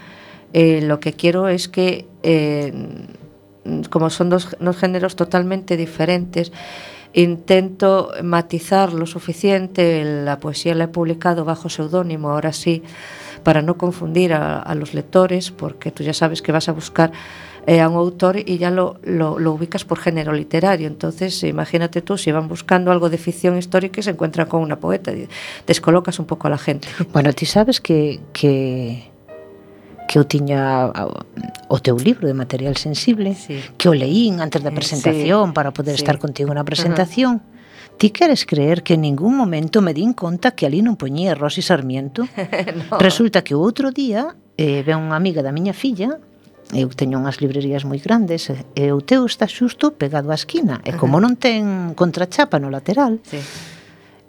eh, 0.52 0.80
lo 0.82 1.00
que 1.00 1.12
quiero 1.14 1.48
es 1.48 1.68
que, 1.68 2.06
eh, 2.22 2.72
como 3.90 4.10
son 4.10 4.30
dos, 4.30 4.56
dos 4.60 4.76
géneros 4.76 5.16
totalmente 5.16 5.76
diferentes, 5.76 6.52
intento 7.12 8.10
matizar 8.22 8.92
lo 8.92 9.06
suficiente, 9.06 10.04
la 10.24 10.38
poesía 10.38 10.74
la 10.74 10.84
he 10.84 10.88
publicado 10.88 11.44
bajo 11.44 11.68
seudónimo, 11.68 12.30
ahora 12.30 12.52
sí, 12.52 12.82
para 13.42 13.62
no 13.62 13.76
confundir 13.76 14.32
a, 14.32 14.60
a, 14.60 14.74
los 14.74 14.94
lectores, 14.94 15.50
porque 15.50 15.90
tú 15.90 16.02
ya 16.02 16.12
sabes 16.14 16.42
que 16.42 16.52
vas 16.52 16.68
a 16.68 16.72
buscar 16.72 17.12
eh, 17.66 17.80
a 17.80 17.88
un 17.88 17.96
autor 17.96 18.36
y 18.38 18.58
ya 18.58 18.70
lo, 18.70 18.98
lo, 19.02 19.38
lo, 19.38 19.52
ubicas 19.52 19.84
por 19.84 19.98
género 19.98 20.32
literario. 20.32 20.86
Entonces, 20.86 21.42
imagínate 21.44 22.02
tú, 22.02 22.18
si 22.18 22.32
van 22.32 22.48
buscando 22.48 22.90
algo 22.90 23.10
de 23.10 23.18
ficción 23.18 23.56
histórica 23.56 24.00
y 24.00 24.02
se 24.02 24.10
encuentran 24.10 24.48
con 24.48 24.60
una 24.60 24.78
poeta, 24.78 25.12
y 25.12 25.28
descolocas 25.66 26.18
un 26.18 26.26
pouco 26.26 26.46
a 26.48 26.50
la 26.50 26.58
gente. 26.58 26.88
Bueno, 27.12 27.32
ti 27.32 27.46
sabes 27.46 27.80
que... 27.80 28.20
que 28.32 29.14
que 30.06 30.18
eu 30.18 30.24
tiña 30.28 30.92
o 31.68 31.80
teu 31.80 31.96
libro 31.96 32.28
de 32.28 32.34
material 32.34 32.76
sensible, 32.76 33.34
sí. 33.34 33.56
que 33.78 33.88
o 33.88 33.96
leín 33.96 34.44
antes 34.44 34.60
da 34.60 34.68
eh, 34.68 34.76
presentación 34.76 35.48
sí. 35.48 35.54
para 35.56 35.72
poder 35.72 35.96
sí. 35.96 36.04
estar 36.04 36.20
contigo 36.20 36.52
na 36.52 36.60
presentación. 36.60 37.40
Uh 37.40 37.40
-huh. 37.40 37.96
Ti 37.96 38.10
queres 38.10 38.44
creer 38.44 38.82
que 38.82 38.94
en 38.94 39.00
ningún 39.00 39.36
momento 39.36 39.80
me 39.80 39.94
din 39.94 40.12
conta 40.12 40.52
que 40.52 40.66
ali 40.66 40.82
non 40.82 41.00
poñía 41.00 41.32
Rosy 41.32 41.62
Sarmiento? 41.62 42.28
no. 42.90 43.00
Resulta 43.00 43.40
que 43.40 43.56
o 43.56 43.64
outro 43.64 43.94
día 43.94 44.36
eh, 44.60 44.84
ve 44.84 44.92
unha 44.92 45.16
amiga 45.16 45.40
da 45.40 45.54
miña 45.54 45.72
filla 45.72 46.20
eu 46.74 46.90
teño 46.90 47.22
unhas 47.22 47.38
librerías 47.38 47.86
moi 47.86 48.02
grandes 48.02 48.50
e 48.50 48.84
o 48.90 49.00
teu 49.00 49.24
está 49.24 49.46
xusto 49.46 49.94
pegado 49.94 50.28
á 50.30 50.36
esquina 50.36 50.82
e 50.82 50.92
como 50.98 51.22
non 51.22 51.38
ten 51.38 51.94
contrachapa 51.94 52.58
no 52.58 52.68
lateral 52.68 53.22
sí. 53.22 53.38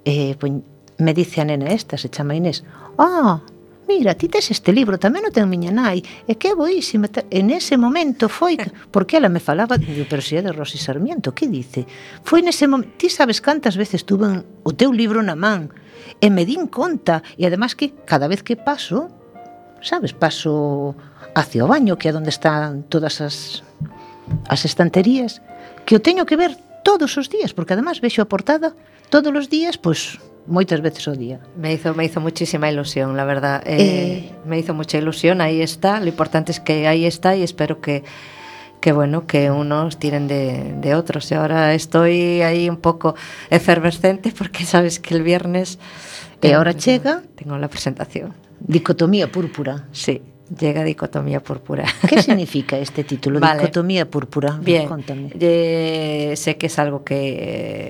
eh, 0.06 0.32
pois, 0.38 0.62
me 1.02 1.12
dice 1.12 1.42
a 1.42 1.46
nena 1.46 1.68
esta, 1.74 1.98
se 1.98 2.08
chama 2.08 2.38
Inés 2.38 2.62
ah, 2.96 3.42
mira, 3.88 4.14
ti 4.14 4.28
tes 4.28 4.50
este 4.50 4.72
libro, 4.72 4.98
tamén 4.98 5.24
o 5.26 5.30
ten 5.30 5.46
miña 5.46 5.70
nai, 5.70 6.02
e 6.26 6.34
que 6.34 6.58
boísima. 6.58 7.06
En 7.30 7.54
ese 7.54 7.78
momento 7.78 8.26
foi, 8.26 8.58
porque 8.90 9.16
ela 9.16 9.30
me 9.30 9.38
falaba, 9.38 9.78
digo, 9.78 10.04
pero 10.10 10.22
se 10.22 10.36
é 10.38 10.42
de 10.42 10.50
Rosy 10.50 10.78
Sarmiento, 10.78 11.32
que 11.32 11.46
dice? 11.46 11.86
Foi 12.26 12.42
nese 12.42 12.66
momento, 12.66 12.98
ti 12.98 13.08
sabes 13.08 13.38
cantas 13.38 13.78
veces 13.78 14.02
tuve 14.02 14.42
o 14.66 14.72
teu 14.74 14.90
libro 14.90 15.22
na 15.22 15.38
man, 15.38 15.70
e 16.18 16.28
me 16.30 16.42
din 16.42 16.66
conta, 16.66 17.22
e 17.38 17.46
además 17.46 17.78
que 17.78 17.94
cada 18.04 18.26
vez 18.26 18.42
que 18.42 18.58
paso, 18.58 19.08
sabes, 19.86 20.12
paso 20.12 20.94
hacia 21.34 21.64
o 21.64 21.70
baño, 21.70 21.96
que 21.96 22.10
é 22.10 22.12
onde 22.12 22.34
están 22.34 22.82
todas 22.90 23.22
as, 23.22 23.62
as 24.50 24.66
estanterías, 24.66 25.40
que 25.86 25.94
o 25.94 26.02
teño 26.02 26.26
que 26.26 26.36
ver 26.36 26.58
todos 26.82 27.14
os 27.16 27.30
días, 27.30 27.54
porque 27.54 27.72
además 27.78 28.02
vexo 28.02 28.20
a 28.22 28.28
portada 28.28 28.74
todos 29.08 29.30
os 29.30 29.46
días, 29.46 29.78
pois 29.78 30.18
moitas 30.46 30.82
veces 30.82 31.06
ao 31.06 31.14
día. 31.14 31.38
Me 31.54 31.74
hizo 31.74 31.94
me 31.94 32.04
hizo 32.06 32.20
muchísima 32.20 32.70
ilusión, 32.70 33.16
la 33.16 33.24
verdad. 33.24 33.62
Eh, 33.66 33.78
eh, 33.78 34.32
me 34.46 34.58
hizo 34.58 34.74
mucha 34.74 34.98
ilusión, 34.98 35.40
ahí 35.40 35.62
está, 35.62 35.98
lo 36.02 36.10
importante 36.10 36.50
es 36.50 36.60
que 36.60 36.86
ahí 36.86 37.06
está 37.06 37.34
y 37.34 37.42
espero 37.42 37.80
que 37.80 38.02
que 38.80 38.92
bueno, 38.92 39.26
que 39.26 39.50
unos 39.50 39.98
tiren 39.98 40.28
de, 40.28 40.74
de 40.78 40.94
otros. 40.94 41.30
Y 41.32 41.34
ahora 41.34 41.74
estoy 41.74 42.42
ahí 42.42 42.70
un 42.70 42.76
poco 42.76 43.16
efervescente 43.50 44.32
porque 44.36 44.64
sabes 44.64 45.00
que 45.00 45.14
el 45.14 45.24
viernes... 45.24 45.80
eh 46.40 46.54
ahora 46.54 46.70
tengo, 46.70 46.84
chega... 46.84 47.22
Tengo 47.34 47.58
la 47.58 47.66
presentación. 47.66 48.45
Dicotomía 48.60 49.30
púrpura 49.30 49.86
Sí, 49.92 50.22
llega 50.58 50.84
Dicotomía 50.84 51.40
Púrpura. 51.40 51.84
que 52.08 52.22
significa 52.22 52.78
este 52.78 53.04
título? 53.04 53.40
Vale. 53.40 53.60
dicotomía 53.60 54.08
púrpura 54.08 54.58
Bien, 54.62 54.86
contame 54.86 55.30
eh, 55.38 56.34
sé 56.36 56.56
que 56.56 56.66
es 56.66 56.78
algo 56.78 57.04
que 57.04 57.36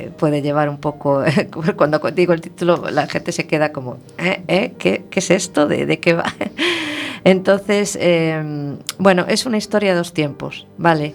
eh, 0.07 0.11
puede 0.17 0.43
llevar 0.43 0.69
un 0.69 0.79
poco, 0.79 1.23
cuando 1.77 1.99
digo 2.13 2.33
el 2.33 2.41
título 2.41 2.91
la 2.91 3.07
gente 3.07 3.33
se 3.33 3.47
queda 3.47 3.73
como, 3.73 3.99
¿eh? 4.19 4.43
¿eh? 4.49 4.73
¿Qué, 4.79 5.05
qué 5.11 5.21
es 5.21 5.31
esto? 5.31 5.67
¿De, 5.69 5.87
de 5.87 6.00
qué 6.00 6.15
va? 6.15 6.25
Entonces, 7.25 7.99
eh, 8.00 8.76
bueno, 8.99 9.26
es 9.29 9.47
una 9.47 9.57
historia 9.57 9.91
de 9.91 9.99
dos 9.99 10.13
tiempos, 10.13 10.67
¿vale? 10.79 11.15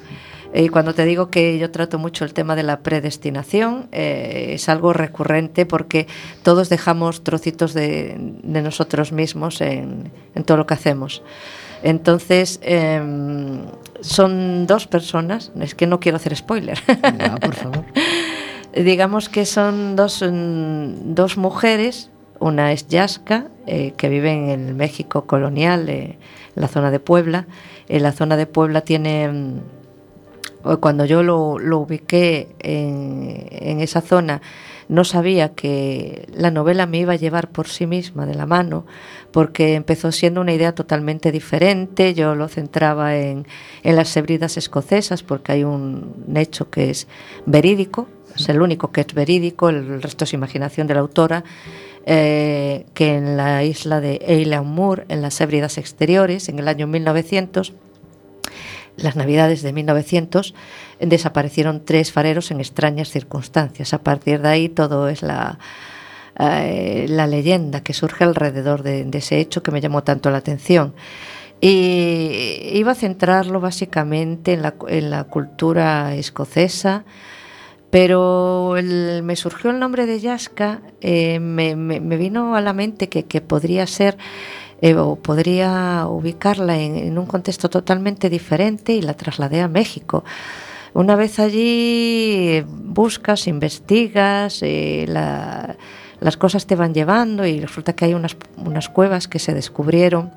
Y 0.54 0.70
cuando 0.70 0.94
te 0.94 1.06
digo 1.06 1.30
que 1.30 1.58
yo 1.58 1.72
trato 1.72 1.98
mucho 1.98 2.26
el 2.26 2.34
tema 2.34 2.56
de 2.56 2.64
la 2.64 2.80
predestinación, 2.80 3.88
eh, 3.92 4.52
es 4.54 4.68
algo 4.70 4.94
recurrente 4.94 5.66
porque 5.66 6.08
todos 6.44 6.70
dejamos 6.70 7.24
trocitos 7.24 7.74
de, 7.74 8.18
de 8.18 8.62
nosotros 8.62 9.12
mismos 9.12 9.62
en, 9.62 10.12
en 10.36 10.44
todo 10.44 10.58
lo 10.58 10.68
que 10.68 10.74
hacemos. 10.74 11.24
Entonces, 11.84 12.60
em, 12.64 13.62
son 14.02 14.68
dos 14.68 14.88
personas, 14.88 15.52
es 15.60 15.74
que 15.74 15.88
no 15.88 16.00
quiero 16.00 16.18
hacer 16.18 16.36
spoiler, 16.36 16.78
no, 17.18 17.38
por 17.38 17.56
favor 17.56 17.86
digamos 18.76 19.30
que 19.30 19.46
son 19.46 19.96
dos, 19.96 20.22
mm, 20.22 21.14
dos 21.14 21.38
mujeres, 21.38 22.10
una 22.40 22.72
es 22.72 22.88
Yaska, 22.88 23.48
eh, 23.68 23.94
que 23.98 24.10
vive 24.10 24.32
en 24.32 24.50
el 24.50 24.76
México 24.76 25.26
colonial, 25.26 25.90
eh, 25.90 26.18
en 26.56 26.62
la 26.62 26.68
zona 26.68 26.92
de 26.92 27.00
Puebla. 27.00 27.46
En 27.88 28.04
la 28.04 28.12
zona 28.12 28.38
de 28.38 28.48
Puebla 28.48 28.82
tiene, 28.82 29.28
mm, 29.28 29.60
cuando 30.80 31.06
yo 31.06 31.24
lo, 31.24 31.60
lo 31.60 31.80
ubiqué 31.80 32.50
en, 32.60 33.82
esa 33.82 34.02
zona, 34.02 34.42
no 34.90 35.04
sabía 35.04 35.54
que 35.54 36.28
la 36.34 36.52
novela 36.52 36.86
me 36.86 37.00
iba 37.00 37.14
a 37.14 37.18
llevar 37.18 37.50
por 37.50 37.68
sí 37.68 37.88
misma 37.88 38.26
de 38.26 38.36
la 38.36 38.46
mano, 38.46 38.86
porque 39.32 39.76
empezó 39.76 40.12
siendo 40.12 40.42
una 40.42 40.54
idea 40.54 40.76
totalmente 40.76 41.32
diferente. 41.32 42.14
Yo 42.14 42.36
lo 42.36 42.48
centraba 42.48 43.16
en, 43.16 43.46
las 43.84 44.16
hebridas 44.18 44.58
escocesas, 44.58 45.24
porque 45.24 45.54
hay 45.54 45.64
un 45.64 46.14
hecho 46.36 46.70
que 46.70 46.90
es 46.90 47.08
verídico, 47.46 48.08
es 48.36 48.50
el 48.50 48.62
único 48.62 48.92
que 48.92 49.02
es 49.02 49.14
verídico, 49.14 49.70
el 49.70 50.02
resto 50.02 50.26
es 50.26 50.34
imaginación 50.34 50.88
de 50.88 50.94
la 50.94 51.00
autora, 51.00 51.44
eh, 52.06 52.86
que 52.94 53.16
en 53.16 53.38
la 53.38 53.64
isla 53.64 54.02
de 54.02 54.20
Eilean 54.26 54.66
Moor, 54.66 55.06
en 55.08 55.22
las 55.22 55.40
hébridas 55.40 55.78
exteriores, 55.78 56.50
en 56.50 56.60
el 56.60 56.68
año 56.68 56.88
1900, 56.88 57.74
las 58.98 59.16
navidades 59.16 59.62
de 59.62 59.74
1900 59.74 60.54
eh, 61.00 61.06
desaparecieron 61.06 61.84
tres 61.86 62.12
fareros 62.12 62.52
en 62.52 62.60
extrañas 62.60 63.10
circunstancias. 63.10 63.94
A 63.94 64.04
partir 64.04 64.42
de 64.42 64.50
ahí 64.50 64.70
todo 64.70 65.08
es 65.08 65.22
la, 65.22 65.60
eh, 66.40 67.06
la 67.10 67.28
leyenda 67.28 67.82
que 67.82 67.94
surge 67.94 68.24
alrededor 68.24 68.84
de, 68.84 69.08
ese 69.14 69.40
hecho 69.40 69.64
que 69.64 69.72
me 69.72 69.82
llamó 69.82 70.04
tanto 70.04 70.30
la 70.30 70.38
atención. 70.38 70.94
Y 71.60 72.72
iba 72.74 72.94
a 72.94 72.96
centrarlo 72.96 73.60
básicamente 73.60 74.54
en 74.54 74.64
la, 74.64 74.74
en 74.88 75.12
la 75.12 75.26
cultura 75.26 76.16
escocesa, 76.16 77.04
pero 77.92 78.78
el- 78.78 79.22
me 79.24 79.36
surgió 79.36 79.70
el 79.70 79.78
nombre 79.78 80.06
de 80.08 80.20
Yaska, 80.20 80.82
eh, 81.02 81.40
me, 81.40 81.76
vino 82.18 82.56
a 82.56 82.62
la 82.62 82.74
mente 82.74 83.10
que 83.10 83.42
podría 83.42 83.86
ser 83.86 84.18
eh, 84.82 84.96
o 84.96 85.16
podría 85.16 86.06
ubicarla 86.08 86.78
en, 86.80 87.18
un 87.18 87.26
contexto 87.26 87.70
totalmente 87.70 88.30
diferente 88.30 88.94
y 88.94 89.02
la 89.02 89.14
trasladé 89.14 89.62
a 89.62 89.68
México. 89.68 90.24
Una 90.94 91.16
vez 91.16 91.40
allí 91.40 92.64
buscas, 92.68 93.48
investigas, 93.48 94.60
eh, 94.62 95.06
la- 95.08 95.78
las 96.20 96.38
cosas 96.38 96.68
te 96.68 96.76
van 96.76 96.94
llevando 96.94 97.46
y 97.48 97.60
resulta 97.60 97.94
que 97.94 98.06
hay 98.06 98.14
unas, 98.14 98.36
unas 98.58 98.90
cuevas 98.90 99.28
que 99.28 99.40
se 99.40 99.54
descubrieron 99.54 100.32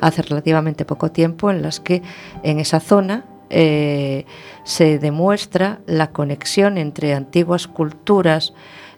hace 0.00 0.22
relativamente 0.22 0.84
poco 0.84 1.12
tiempo 1.12 1.50
en 1.50 1.62
las 1.62 1.78
que 1.78 2.02
en 2.42 2.58
esa 2.58 2.80
zona 2.80 3.24
eh, 3.50 4.24
se 4.64 4.98
demuestra 4.98 5.80
la 5.86 6.10
conexión 6.10 6.78
entre 6.78 7.14
antiguas 7.14 7.68
culturas 7.68 8.54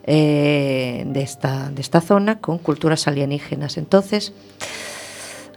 eh, 0.07 1.03
de, 1.07 1.21
esta, 1.21 1.71
de 1.71 1.81
esta 1.81 1.99
zona 1.99 2.39
con 2.39 2.59
culturas 2.59 3.07
alienígenas. 3.07 3.77
Entonces, 3.77 4.33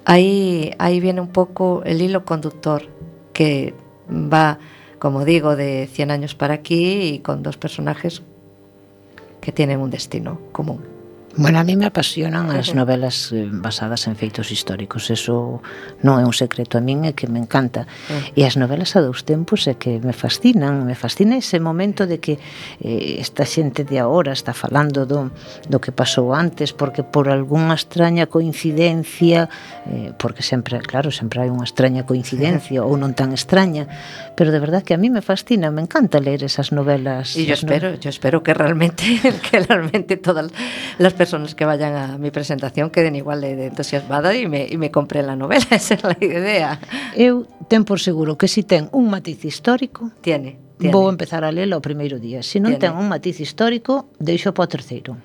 ahí, 0.05 0.73
ahí 0.79 1.01
viene 1.01 1.21
un 1.21 1.29
poco 1.29 1.83
el 1.85 2.01
hilo 2.01 2.25
conductor 2.25 2.83
que 3.33 3.75
va, 4.11 4.59
como 4.99 5.25
digo, 5.25 5.55
de 5.55 5.89
100 5.93 6.11
años 6.11 6.35
para 6.35 6.55
aquí 6.55 7.03
y 7.03 7.19
con 7.19 7.43
dos 7.43 7.57
personajes 7.57 8.23
que 9.41 9.53
tienen 9.53 9.81
un 9.81 9.91
destino 9.91 10.41
común. 10.53 10.98
Bueno, 11.37 11.61
a 11.61 11.64
mí 11.64 11.77
me 11.77 11.87
apasionan 11.87 12.51
as 12.51 12.75
novelas 12.75 13.31
eh, 13.31 13.47
basadas 13.47 14.09
en 14.09 14.17
feitos 14.17 14.51
históricos. 14.51 15.11
Eso 15.12 15.61
non 16.03 16.19
é 16.19 16.25
un 16.25 16.35
secreto 16.35 16.79
a 16.79 16.83
min, 16.83 17.05
é 17.05 17.12
que 17.12 17.29
me 17.29 17.38
encanta. 17.38 17.87
E 18.35 18.43
as 18.49 18.57
novelas 18.57 18.97
a 18.97 19.05
dous 19.05 19.23
tempos 19.23 19.69
é 19.69 19.77
que 19.77 20.01
me 20.01 20.17
fascinan, 20.17 20.83
me 20.88 20.97
fascina 20.97 21.37
ese 21.37 21.61
momento 21.61 22.09
de 22.09 22.19
que 22.19 22.41
eh, 22.81 23.21
esta 23.23 23.45
xente 23.45 23.85
de 23.85 24.01
agora 24.01 24.33
está 24.33 24.57
falando 24.57 25.05
do, 25.05 25.31
do 25.69 25.79
que 25.79 25.93
pasou 25.93 26.33
antes, 26.33 26.73
porque 26.73 27.05
por 27.05 27.29
algunha 27.29 27.77
extraña 27.77 28.27
coincidencia, 28.27 29.53
eh, 29.87 30.17
porque 30.17 30.43
sempre, 30.43 30.81
claro, 30.81 31.12
sempre 31.12 31.45
hai 31.45 31.53
unha 31.53 31.69
extraña 31.69 32.09
coincidencia 32.09 32.83
ou 32.83 32.97
non 32.97 33.12
tan 33.12 33.37
extraña, 33.37 33.87
pero 34.35 34.49
de 34.51 34.59
verdad 34.59 34.83
que 34.83 34.97
a 34.97 34.99
mí 34.99 35.12
me 35.12 35.21
fascina, 35.21 35.71
me 35.71 35.85
encanta 35.85 36.19
ler 36.19 36.41
esas 36.41 36.73
novelas. 36.73 37.37
E 37.37 37.45
yo 37.45 37.55
espero, 37.55 37.95
no... 37.95 38.01
yo 38.01 38.09
espero 38.09 38.43
que 38.43 38.57
realmente 38.57 39.05
que 39.47 39.61
realmente 39.61 40.17
todas 40.17 40.51
las 40.99 41.14
personas 41.19 41.55
que 41.55 41.67
vayan 41.67 41.95
a 41.97 42.17
mi 42.17 42.31
presentación 42.31 42.89
queden 42.89 43.17
igual 43.17 43.43
de, 43.43 43.57
de 43.57 43.67
entusiasmadas 43.67 44.37
y 44.37 44.47
me, 44.47 44.67
y 44.71 44.79
me 44.79 44.91
compren 44.91 45.27
la 45.27 45.37
novela, 45.37 45.67
esa 45.71 45.95
es 45.95 46.03
la 46.03 46.17
idea. 46.21 46.81
Eu 47.19 47.45
ten 47.69 47.85
por 47.85 47.99
seguro 48.01 48.39
que 48.39 48.49
si 48.49 48.63
ten 48.63 48.89
un 48.95 49.11
matiz 49.11 49.45
histórico... 49.45 50.15
Tiene, 50.23 50.57
tiene. 50.79 50.95
Vou 50.95 51.11
empezar 51.11 51.45
a 51.45 51.53
lela 51.53 51.77
o 51.77 51.83
primeiro 51.83 52.17
día. 52.23 52.41
Se 52.41 52.57
si 52.57 52.59
non 52.63 52.79
tiene. 52.79 52.89
ten 52.89 52.93
un 52.97 53.11
matiz 53.11 53.43
histórico, 53.43 54.09
deixo 54.17 54.55
para 54.55 54.65
o 54.65 54.73
terceiro. 54.73 55.19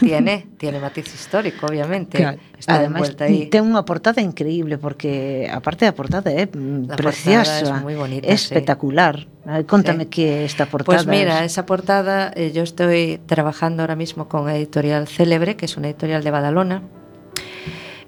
Tiene, 0.00 0.46
tiene 0.58 0.80
matiz 0.80 1.06
histórico, 1.14 1.66
obviamente. 1.66 2.38
Está 2.58 2.76
Además, 2.76 3.14
ahí. 3.20 3.46
ten 3.50 3.66
unha 3.66 3.82
portada 3.86 4.22
increíble 4.22 4.78
porque 4.78 5.46
a 5.50 5.58
parte 5.60 5.84
da 5.86 5.92
portada 5.94 6.30
mm, 6.30 6.88
La 6.88 6.96
preciosa, 6.96 7.58
portada 7.60 7.76
es 7.78 7.82
muy 7.82 7.94
bonita, 7.94 8.26
sí. 8.28 8.34
espectacular. 8.34 9.26
Ay, 9.46 9.64
Contame 9.64 10.04
Sí. 10.04 10.10
que 10.10 10.44
esta 10.44 10.66
portada 10.66 10.98
Pues 10.98 11.06
mira, 11.06 11.44
es- 11.44 11.52
esa 11.52 11.66
portada, 11.66 12.30
eh, 12.34 12.52
yo 12.54 12.62
estoy 12.62 13.18
trabajando 13.26 13.82
ahora 13.82 13.96
mismo 13.96 14.28
con 14.28 14.48
Editorial 14.48 15.06
Célebre, 15.08 15.56
que 15.56 15.66
es 15.66 15.76
una 15.76 15.88
editorial 15.88 16.22
de 16.22 16.30
Badalona. 16.30 16.82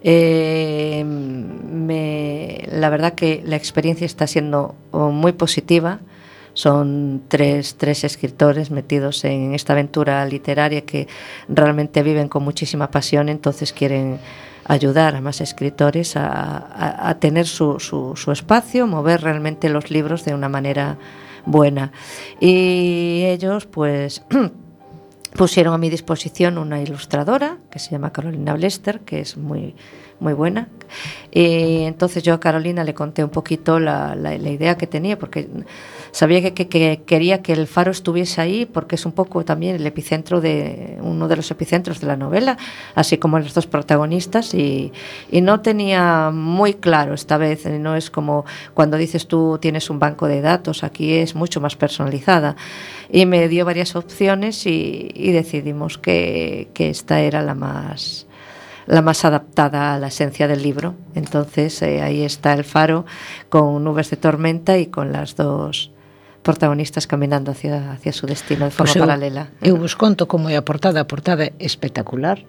Eh, 0.07 1.05
me- 1.05 2.69
la 2.71 2.91
verdad 2.91 3.15
que 3.15 3.43
la 3.45 3.57
experiencia 3.57 4.05
está 4.05 4.27
siendo 4.27 4.75
oh, 4.91 5.11
muy 5.11 5.33
positiva. 5.33 6.01
Son 6.55 7.23
tres, 7.29 7.75
tres 7.77 8.05
escritores 8.05 8.71
metidos 8.71 9.25
en 9.25 9.55
esta 9.55 9.73
aventura 9.75 10.25
literaria 10.25 10.83
que 10.83 11.09
realmente 11.49 12.03
viven 12.03 12.29
con 12.29 12.43
muchísima 12.45 12.91
pasión, 12.91 13.29
entonces 13.29 13.73
quieren 13.73 14.19
ayudar 14.67 15.15
a 15.15 15.21
más 15.21 15.41
escritores 15.41 16.17
a, 16.17 17.11
a- 17.11 17.19
tener 17.19 17.47
su, 17.47 17.79
su- 17.81 18.33
espacio, 18.33 18.87
mover 18.87 19.21
realmente 19.23 19.69
los 19.69 19.91
libros 19.91 20.25
de 20.25 20.33
una 20.33 20.49
manera 20.49 20.97
buena. 21.45 21.93
Y 22.41 23.25
ellos, 23.27 23.67
pues, 23.67 24.23
pusieron 25.37 25.75
a 25.75 25.79
mi 25.79 25.91
disposición 25.91 26.57
una 26.59 26.81
ilustradora 26.81 27.59
que 27.71 27.79
se 27.79 27.91
llama 27.91 28.13
Carolina 28.13 28.55
Blester, 28.55 29.01
que 29.01 29.21
es 29.21 29.37
muy, 29.37 29.75
muy 30.21 30.33
buena. 30.33 30.69
Y 31.31 31.83
entonces 31.83 32.23
yo 32.23 32.33
a 32.35 32.41
Carolina 32.41 32.85
le 32.85 32.95
conté 32.95 33.23
un 33.25 33.31
poquito 33.31 33.79
la- 33.81 34.15
la 34.15 34.35
idea 34.51 34.79
que 34.79 34.87
tenía, 34.87 35.19
porque 35.19 35.49
sabía 36.15 36.41
que, 36.41 36.55
que- 36.55 36.69
que 36.69 37.03
quería 37.05 37.43
que 37.43 37.53
el 37.53 37.67
faro 37.67 37.91
estuviese 37.91 38.41
ahí, 38.41 38.67
porque 38.67 38.95
es 38.95 39.05
un 39.05 39.11
poco 39.11 39.45
también 39.45 39.75
el 39.75 39.85
epicentro 39.85 40.41
de 40.41 40.97
uno 41.03 41.27
de 41.27 41.35
los 41.35 41.51
epicentros 41.51 42.01
de 42.01 42.07
la 42.07 42.17
novela, 42.17 42.57
así 42.95 43.19
como 43.19 43.41
los 43.41 43.53
dos 43.53 43.67
protagonistas. 43.67 44.55
Y, 44.55 44.93
no 45.43 45.61
tenía 45.61 46.31
muy 46.33 46.75
claro 46.75 47.15
esta 47.15 47.37
vez, 47.37 47.67
eh, 47.67 47.79
no 47.81 47.97
es 47.97 48.11
como 48.11 48.45
cuando 48.75 48.97
dices 48.97 49.27
tú 49.27 49.59
tienes 49.61 49.91
un 49.91 49.99
banco 49.99 50.29
de 50.29 50.41
datos, 50.41 50.85
aquí 50.85 51.15
es 51.15 51.35
mucho 51.35 51.61
más 51.61 51.75
personalizada. 51.75 52.55
Y 53.11 53.27
me 53.27 53.49
dio 53.49 53.65
varias 53.65 53.97
opciones 53.97 54.67
y, 54.67 55.33
decidimos 55.33 55.99
que, 55.99 56.69
esta 56.75 57.21
era 57.21 57.43
la 57.43 57.55
más 57.55 58.27
la 58.87 59.01
más 59.01 59.25
adaptada 59.25 59.95
a 59.95 59.99
la 59.99 60.09
esencia 60.09 60.47
del 60.47 60.63
libro. 60.63 60.95
Entonces 61.15 61.81
eh, 61.83 62.03
ahí 62.03 62.23
está 62.23 62.53
el 62.53 62.65
faro 62.65 63.07
con 63.49 63.83
nubes 63.83 64.11
de 64.11 64.19
tormenta 64.19 64.77
y 64.79 64.87
con 64.87 65.11
las 65.11 65.37
dos 65.37 65.94
protagonistas 66.45 67.09
caminando 67.09 67.51
hacia, 67.51 67.93
hacia 67.93 68.13
su 68.13 68.29
destino 68.29 68.67
de 68.67 68.71
forma 68.71 68.93
pues 68.93 68.97
eu, 68.97 69.03
paralela. 69.03 69.49
Eu 69.65 69.75
vos 69.81 69.97
conto 69.97 70.29
como 70.29 70.53
é 70.53 70.61
a 70.61 70.63
portada, 70.63 71.01
a 71.01 71.09
portada 71.09 71.49
é 71.49 71.53
espectacular, 71.59 72.45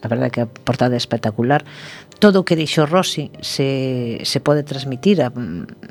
a 0.00 0.06
verdade 0.08 0.30
que 0.30 0.40
a 0.40 0.48
portada 0.48 0.94
é 0.94 1.00
espectacular. 1.02 1.66
Todo 2.22 2.40
o 2.40 2.44
que 2.46 2.56
dixo 2.56 2.86
Rossi 2.86 3.28
se, 3.42 4.22
se 4.22 4.38
pode 4.40 4.62
transmitir 4.62 5.20
a, 5.20 5.28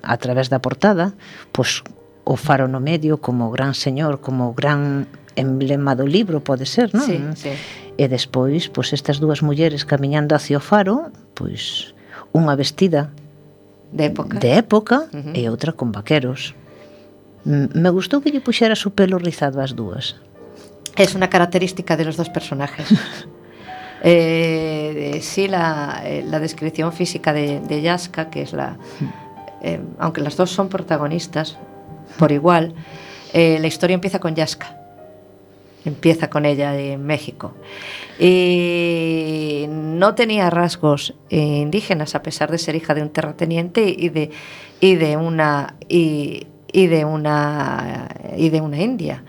a 0.01 0.15
través 0.17 0.47
da 0.47 0.63
portada, 0.63 1.13
pois 1.51 1.83
o 2.23 2.39
faro 2.39 2.71
no 2.71 2.79
medio 2.79 3.19
como 3.19 3.45
o 3.47 3.51
gran 3.51 3.75
señor, 3.75 4.23
como 4.23 4.49
o 4.49 4.53
gran 4.55 5.05
emblema 5.35 5.93
do 5.99 6.07
libro 6.07 6.39
pode 6.39 6.65
ser, 6.65 6.95
non? 6.95 7.05
Sí, 7.05 7.19
sí. 7.35 7.51
E 7.99 8.07
despois, 8.07 8.71
pois 8.71 8.95
estas 8.95 9.19
dúas 9.19 9.43
mulleres 9.43 9.83
camiñando 9.83 10.31
hacia 10.31 10.57
o 10.57 10.63
faro, 10.63 11.11
pois 11.35 11.91
unha 12.31 12.55
vestida 12.55 13.11
de 13.91 14.07
época, 14.07 14.39
de 14.39 14.49
época 14.55 14.97
uh 15.11 15.19
-huh. 15.19 15.35
e 15.35 15.49
outra 15.51 15.75
con 15.75 15.91
vaqueros. 15.91 16.55
Me 17.49 17.89
gustou 17.89 18.21
que 18.21 18.29
lle 18.29 18.45
puxera 18.45 18.77
o 18.77 18.89
pelo 18.93 19.17
rizado 19.17 19.57
ás 19.57 19.73
dúas. 19.73 20.21
Es 20.93 21.17
una 21.17 21.33
característica 21.33 21.97
de 21.97 22.05
los 22.05 22.15
dos 22.17 22.29
personajes. 22.29 22.87
Eh, 24.01 25.15
eh, 25.15 25.21
sí, 25.21 25.49
la, 25.49 25.99
eh, 26.05 26.23
la 26.25 26.39
descripción 26.39 26.93
física 26.93 27.33
de, 27.33 27.59
de 27.59 27.81
Yaska, 27.81 28.29
que 28.29 28.43
es 28.43 28.53
la... 28.53 28.77
eh, 29.61 29.81
aunque 29.99 30.21
las 30.21 30.37
dos 30.37 30.51
son 30.51 30.69
protagonistas 30.69 31.57
por 32.17 32.31
igual, 32.31 32.75
eh, 33.33 33.57
la 33.59 33.67
historia 33.67 33.95
empieza 33.95 34.19
con 34.19 34.35
Yaska. 34.35 34.73
Empieza 35.83 36.29
con 36.29 36.45
ella 36.45 36.79
en 36.79 37.05
México. 37.05 37.55
Y 38.17 39.65
no 39.67 40.15
tenía 40.15 40.49
rasgos 40.49 41.15
indígenas, 41.29 42.15
a 42.15 42.23
pesar 42.23 42.51
de 42.51 42.57
ser 42.57 42.75
hija 42.75 42.93
de 42.93 43.01
un 43.01 43.09
terrateniente 43.09 43.83
y 43.83 44.07
de, 44.07 44.31
y 44.79 44.95
de 44.95 45.17
una... 45.17 45.75
Y, 45.89 46.47
y 46.71 46.87
de 46.87 47.05
una 47.05 48.09
y 48.35 48.49
de 48.49 48.61
una 48.61 48.81
india. 48.81 49.23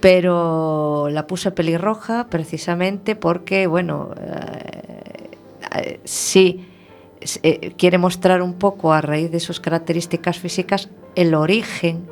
Pero 0.00 1.08
la 1.10 1.26
puse 1.26 1.50
pelirroja 1.50 2.28
precisamente 2.30 3.16
porque, 3.16 3.66
bueno, 3.66 4.14
eh, 4.18 5.36
eh, 5.76 6.00
sí 6.04 6.66
eh, 7.42 7.74
quiere 7.76 7.98
mostrar 7.98 8.40
un 8.40 8.54
poco 8.54 8.92
a 8.92 9.02
raíz 9.02 9.30
de 9.30 9.40
sus 9.40 9.60
características 9.60 10.38
físicas 10.38 10.88
el 11.16 11.34
origen 11.34 12.08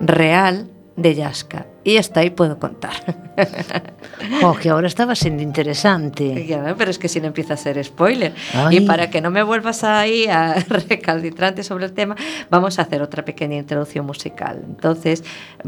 real 0.00 0.68
de 0.98 1.14
Yaska. 1.14 1.66
Y 1.84 1.96
hasta 1.96 2.20
ahí 2.20 2.30
puedo 2.30 2.58
contar. 2.58 2.92
Oh, 4.42 4.54
que 4.54 4.68
ahora 4.68 4.88
estaba 4.88 5.14
sendo 5.14 5.44
interesante. 5.44 6.44
Ya, 6.44 6.74
pero 6.76 6.90
es 6.90 6.98
que 6.98 7.08
si 7.08 7.20
no 7.20 7.28
empieza 7.28 7.54
a 7.54 7.56
ser 7.56 7.82
spoiler. 7.84 8.34
Ay. 8.52 8.78
Y 8.78 8.80
para 8.80 9.10
que 9.10 9.20
no 9.20 9.30
me 9.30 9.44
vuelvas 9.44 9.84
ahí 9.84 10.26
a 10.26 10.54
recalcitrante 10.88 11.62
sobre 11.62 11.86
el 11.86 11.92
tema, 11.92 12.16
vamos 12.50 12.80
a 12.80 12.82
hacer 12.82 13.00
otra 13.00 13.24
pequeña 13.24 13.56
introducción 13.56 14.04
musical. 14.06 14.64
Entonces, 14.66 15.22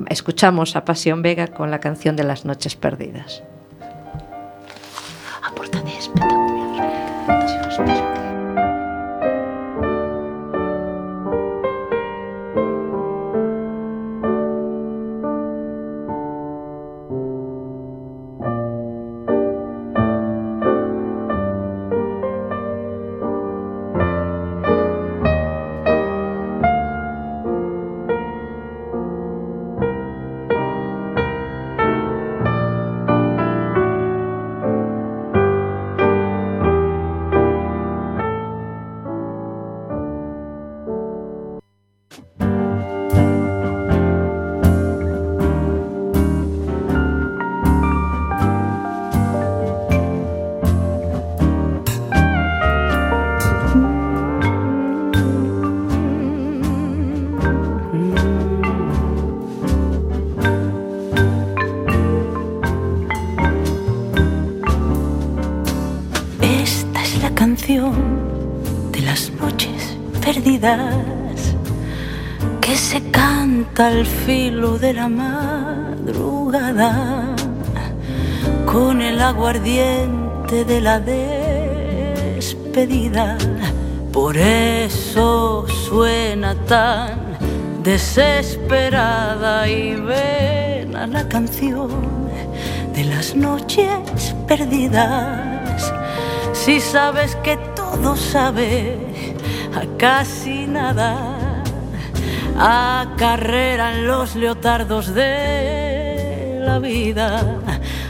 escuchamos 0.08 0.74
a 0.74 0.84
Pasión 0.84 1.22
Vega 1.22 1.46
con 1.46 1.70
la 1.70 1.78
canción 1.78 2.16
de 2.16 2.24
las 2.24 2.44
noches 2.44 2.74
perdidas. 2.74 3.44
Que 72.60 72.76
se 72.76 73.10
canta 73.10 73.86
al 73.86 74.04
filo 74.04 74.78
de 74.78 74.92
la 74.92 75.08
madrugada 75.08 76.54
con 78.66 79.00
el 79.00 79.22
aguardiente 79.22 80.66
de 80.66 80.82
la 80.82 81.00
despedida. 81.00 82.58
Por 84.12 84.36
eso 84.36 85.66
suena 85.88 86.54
tan 86.66 87.38
desesperada 87.82 89.66
y 89.66 89.94
vena 89.94 91.06
la 91.06 91.26
canción 91.26 91.88
de 92.92 93.04
las 93.04 93.34
noches 93.34 94.34
perdidas. 94.46 95.90
Si 96.52 96.80
sabes 96.80 97.34
que 97.36 97.56
todo 97.74 98.14
sabe 98.14 98.98
a 99.74 99.82
casi 99.98 100.39
nada, 100.70 101.62
a 102.56 103.14
carrera 103.16 103.92
en 103.94 104.06
los 104.06 104.36
leotardos 104.36 105.12
de 105.14 106.60
la 106.64 106.78
vida, 106.78 107.58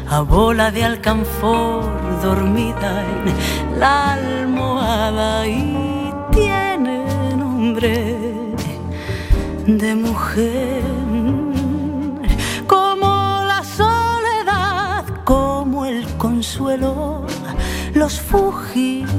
a 0.09 0.21
bola 0.21 0.71
de 0.71 0.85
alcanfor 0.85 1.83
dormida 2.23 3.03
en 3.03 3.81
la 3.81 4.13
almohada 4.13 5.47
y 5.47 6.13
tiene 6.33 7.05
nombre 7.37 8.17
de 9.67 9.95
mujer. 9.95 10.83
Como 12.67 13.07
la 13.47 13.63
soledad, 13.65 15.05
como 15.25 15.87
el 15.87 16.07
consuelo, 16.19 17.27
los 17.95 18.21
fugitivos 18.21 19.11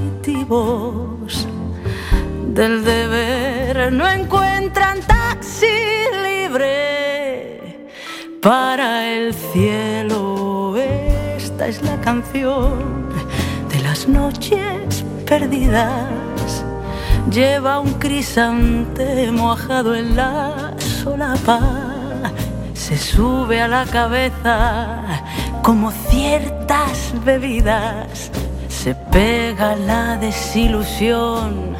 del 2.54 2.84
deber 2.84 3.94
no 3.94 4.08
encuentran 4.10 5.00
taxi 5.02 5.66
libre 6.22 7.88
para 8.42 9.08
el 9.08 9.34
cielo. 9.34 10.76
Esta 10.78 11.68
es 11.68 11.82
la 11.82 12.00
canción 12.02 13.10
de 13.70 13.80
las 13.82 14.08
noches 14.08 15.06
perdidas. 15.26 16.66
Lleva 17.32 17.80
un 17.80 17.94
crisante 17.94 19.32
mojado 19.32 19.96
en 19.96 20.18
la 20.18 20.74
solapa. 20.78 21.62
Se 22.74 22.98
sube 22.98 23.62
a 23.62 23.68
la 23.70 23.86
cabeza 23.86 25.24
como 25.64 25.92
ciertas 25.92 27.14
bebidas. 27.24 28.30
se 28.68 28.96
pega 28.96 29.76
la 29.76 30.18
desilusión 30.18 31.76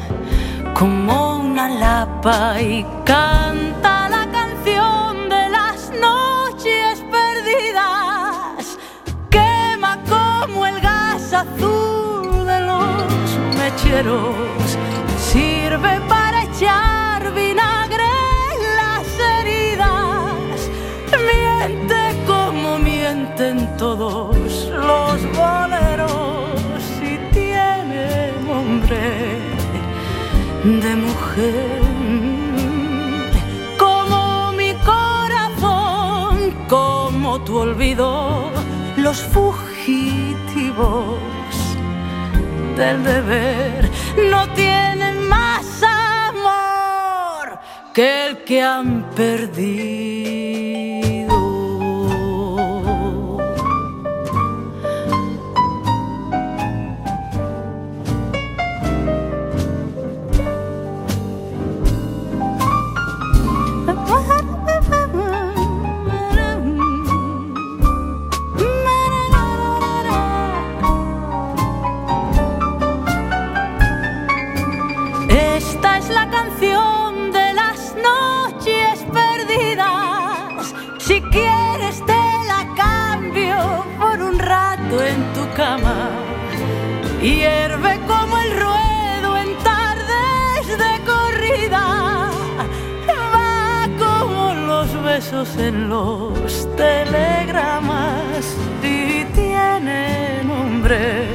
como 0.74 1.36
una 1.38 1.68
lapa 1.68 2.60
y 2.60 2.84
canta 3.04 4.08
la 4.08 4.26
canción 4.30 5.28
de 5.28 5.48
las 5.48 5.90
noches 6.00 7.04
perdidas. 7.10 8.78
Quema 9.30 9.98
como 10.08 10.66
el 10.66 10.80
gas 10.80 11.32
azul 11.32 12.46
de 12.46 12.60
los 12.60 13.38
mecheros, 13.58 14.76
sirve 15.18 16.00
para 16.08 16.44
echar 16.44 17.32
vinagre 17.34 18.10
en 18.52 18.76
las 18.80 19.06
heridas. 19.38 20.70
Miente 21.28 22.24
como 22.26 22.78
mienten 22.78 23.76
todos 23.76 24.31
de 30.64 30.94
mujer. 30.94 31.80
Como 33.76 34.52
mi 34.52 34.74
corazón, 34.74 36.54
como 36.68 37.40
tu 37.40 37.58
olvido, 37.58 38.50
los 38.96 39.20
fugitivos 39.20 39.58
del 42.76 43.02
deber 43.02 43.90
no 44.30 44.48
tienen 44.50 45.26
más 45.28 45.82
amor 45.82 47.58
que 47.92 48.26
el 48.26 48.44
que 48.44 48.62
han 48.62 49.10
perdido. 49.16 50.21
En 95.42 95.88
los 95.88 96.68
telegramas 96.76 98.56
y 98.80 99.24
tiene 99.34 100.40
nombre 100.44 101.26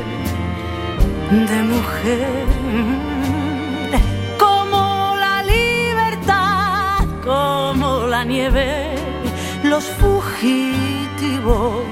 de 1.29 1.63
mujer. 1.63 2.45
Como 4.39 5.13
la 5.19 5.43
libertad, 5.43 7.05
como 7.25 8.07
la 8.07 8.23
nieve, 8.23 8.95
los 9.63 9.83
fugitivos 9.83 11.83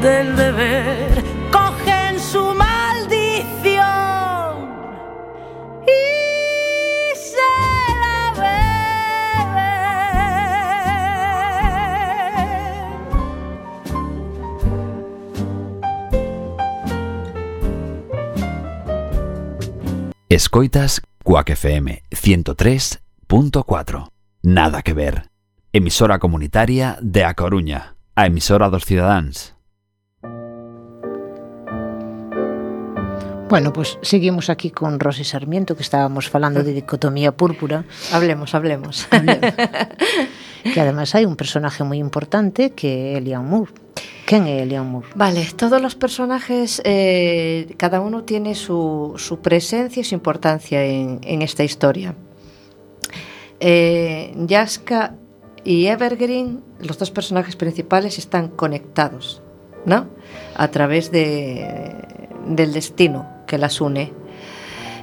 del 0.00 0.36
deber 0.36 1.29
Escoitas 20.42 21.02
Cuac 21.22 21.50
FM 21.50 22.02
103.4. 22.12 24.08
Nada 24.42 24.80
que 24.80 24.94
ver. 24.94 25.28
Emisora 25.70 26.18
comunitaria 26.18 26.96
de 27.02 27.24
A 27.24 27.34
Coruña. 27.34 27.96
A 28.16 28.24
emisora 28.24 28.70
dos 28.70 28.86
cidadáns. 28.86 29.54
Bueno, 33.50 33.72
pues 33.72 33.98
seguimos 34.00 34.48
aquí 34.48 34.70
con 34.70 35.00
Rosy 35.00 35.24
Sarmiento, 35.24 35.74
que 35.74 35.82
estábamos 35.82 36.30
falando 36.30 36.62
de 36.62 36.72
dicotomía 36.72 37.32
púrpura, 37.32 37.84
Hablemos, 38.12 38.54
hablemos. 38.54 39.08
que 40.72 40.80
además 40.80 41.16
hay 41.16 41.24
un 41.24 41.34
personaje 41.34 41.82
muy 41.82 41.98
importante 41.98 42.70
que 42.70 43.14
é 43.14 43.18
Elian 43.18 43.44
Moore. 43.44 43.72
Quen 44.24 44.46
é 44.46 44.62
Elian 44.62 44.86
Moore? 44.86 45.08
Vale, 45.16 45.44
todos 45.56 45.82
los 45.82 45.96
personajes, 45.96 46.80
eh, 46.84 47.74
cada 47.76 48.00
uno 48.00 48.22
tiene 48.22 48.54
su, 48.54 49.14
su 49.16 49.40
presencia 49.40 50.00
y 50.00 50.04
su 50.04 50.14
importancia 50.14 50.84
en, 50.84 51.18
en 51.24 51.42
esta 51.42 51.64
historia. 51.64 52.14
Eh, 53.58 54.32
Yaska 54.46 55.16
y 55.64 55.86
Evergreen, 55.86 56.62
los 56.78 56.98
dos 56.98 57.10
personajes 57.10 57.56
principales, 57.56 58.16
están 58.16 58.46
conectados, 58.46 59.42
¿no? 59.86 60.06
A 60.54 60.68
través 60.68 61.10
de, 61.10 61.98
del 62.46 62.72
destino 62.72 63.39
que 63.50 63.58
las 63.58 63.80
une. 63.80 64.12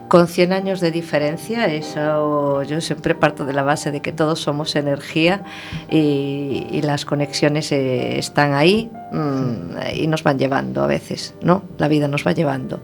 Con 0.07 0.29
100 0.29 0.53
años 0.53 0.79
de 0.79 0.89
diferencia, 0.89 1.65
eso 1.65 2.63
yo 2.63 2.79
siempre 2.79 3.13
parto 3.13 3.43
de 3.43 3.51
la 3.51 3.63
base 3.63 3.91
de 3.91 4.01
que 4.01 4.13
todos 4.13 4.39
somos 4.39 4.73
energía 4.77 5.43
y, 5.91 6.65
y 6.71 6.81
las 6.81 7.03
conexiones 7.03 7.73
eh, 7.73 8.17
están 8.17 8.53
ahí 8.53 8.89
mm, 9.11 9.95
y 9.95 10.07
nos 10.07 10.23
van 10.23 10.39
llevando 10.39 10.81
a 10.81 10.87
veces, 10.87 11.35
¿no? 11.41 11.63
La 11.77 11.89
vida 11.89 12.07
nos 12.07 12.25
va 12.25 12.31
llevando. 12.31 12.79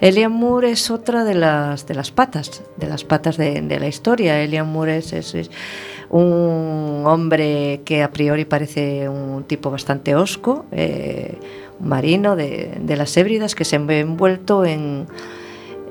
Elian 0.00 0.32
Moore 0.32 0.72
es 0.72 0.90
otra 0.90 1.22
de 1.22 1.34
las, 1.34 1.86
de 1.86 1.94
las 1.94 2.10
patas, 2.10 2.64
de 2.76 2.88
las 2.88 3.04
patas 3.04 3.36
de, 3.36 3.62
de 3.62 3.78
la 3.78 3.86
historia. 3.86 4.42
Elian 4.42 4.66
Moore 4.66 4.96
es, 4.96 5.12
es- 5.12 5.36
es 5.36 5.50
un 6.10 7.02
hombre 7.06 7.82
que 7.84 8.02
a 8.02 8.10
priori 8.10 8.44
parece 8.44 9.08
un 9.08 9.44
tipo 9.44 9.70
bastante 9.70 10.14
osco, 10.16 10.66
eh, 10.72 11.38
marino 11.80 12.36
de, 12.36 12.80
las 12.96 13.16
Hébridas 13.16 13.54
que 13.54 13.64
se 13.64 13.78
ve 13.78 14.00
envuelto 14.00 14.64
en, 14.64 15.06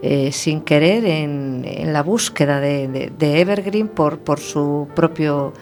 eh, 0.01 0.31
sin 0.31 0.61
querer 0.61 1.05
en, 1.05 1.93
la 1.93 2.03
búsqueda 2.03 2.59
de, 2.59 3.11
Evergreen 3.19 3.87
por, 3.87 4.39
su 4.39 4.87
propio, 4.95 5.53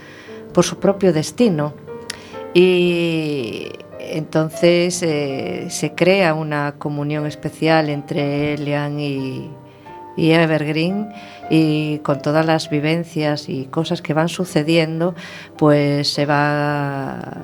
destino. 1.13 1.73
Y 2.53 3.69
entonces 3.99 5.01
eh, 5.01 5.67
se 5.69 5.95
crea 5.95 6.33
una 6.33 6.75
comunión 6.77 7.25
especial 7.25 7.89
entre 7.89 8.55
Elian 8.55 8.99
y, 8.99 9.49
Evergreen 10.17 11.09
y 11.49 11.99
con 11.99 12.21
todas 12.21 12.45
las 12.45 12.69
vivencias 12.69 13.49
y 13.49 13.65
cosas 13.65 14.01
que 14.01 14.13
van 14.13 14.29
sucediendo, 14.29 15.15
pues 15.57 16.07
se 16.09 16.25
va 16.25 17.43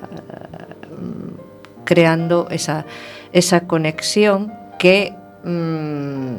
creando 1.90 2.46
esa, 2.50 2.86
esa 3.32 3.66
conexión 3.66 4.52
que 4.78 5.12
mm, 5.42 6.36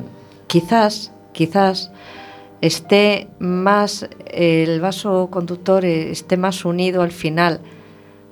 quizás, 0.48 1.12
quizás 1.34 1.92
esté 2.62 3.28
más, 3.40 4.08
el 4.28 4.80
vaso 4.80 5.28
conductor 5.30 5.84
eh, 5.84 6.10
esté 6.10 6.38
más 6.38 6.64
unido 6.64 7.02
al 7.02 7.12
final 7.12 7.60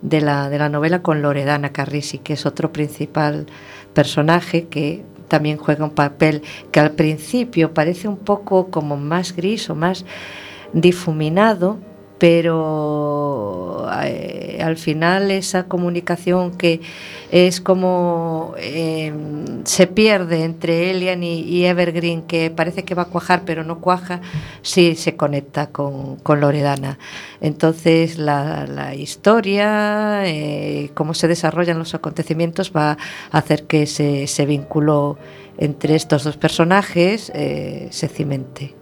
de 0.01 0.21
la, 0.21 0.49
de 0.49 0.59
la 0.59 0.69
novela 0.69 1.01
con 1.01 1.21
Loredana 1.21 1.73
Carrisi, 1.73 2.19
que 2.19 2.31
es 2.31 2.45
otro 2.45 2.71
principal 2.71 3.47
personaje 3.93 4.69
que 4.69 5.03
también 5.27 5.57
juega 5.57 5.83
un 5.83 5.91
papel 5.91 6.41
que 6.71 6.79
al 6.79 6.91
principio 6.91 7.73
parece 7.73 8.07
un 8.07 8.15
poco 8.15 8.71
como 8.71 8.95
más 8.95 9.35
gris 9.35 9.69
o 9.69 9.75
más 9.75 10.05
difuminado, 10.71 11.79
pero 12.19 13.87
eh, 14.03 14.59
al 14.61 14.77
final 14.77 15.31
esa 15.31 15.63
comunicación 15.63 16.51
que 16.51 16.81
es 17.31 17.61
como 17.61 18.55
eh, 18.57 19.13
se 19.63 19.87
pierde 19.87 20.43
entre 20.43 20.91
Elian 20.91 21.23
y, 21.23 21.65
Evergreen, 21.65 22.23
que 22.23 22.49
parece 22.49 22.83
que 22.83 22.95
va 22.95 23.03
a 23.03 23.05
cuajar 23.05 23.43
pero 23.45 23.63
no 23.63 23.79
cuaja, 23.79 24.21
sí 24.61 24.95
se 24.95 25.15
conecta 25.15 25.67
con, 25.67 26.17
Loredana. 26.25 26.99
Entonces 27.41 28.17
la, 28.17 28.65
la 28.67 28.95
historia, 28.95 30.25
eh, 30.25 30.91
cómo 30.93 31.13
se 31.13 31.27
desarrollan 31.27 31.79
los 31.79 31.95
acontecimientos 31.95 32.71
va 32.75 32.97
a 33.31 33.37
hacer 33.37 33.63
que 33.63 33.83
ese, 33.83 34.23
ese 34.23 34.45
vínculo 34.45 35.17
entre 35.57 35.95
estos 35.95 36.23
dos 36.23 36.37
personajes 36.37 37.31
eh, 37.35 37.87
se 37.91 38.07
cimente 38.07 38.78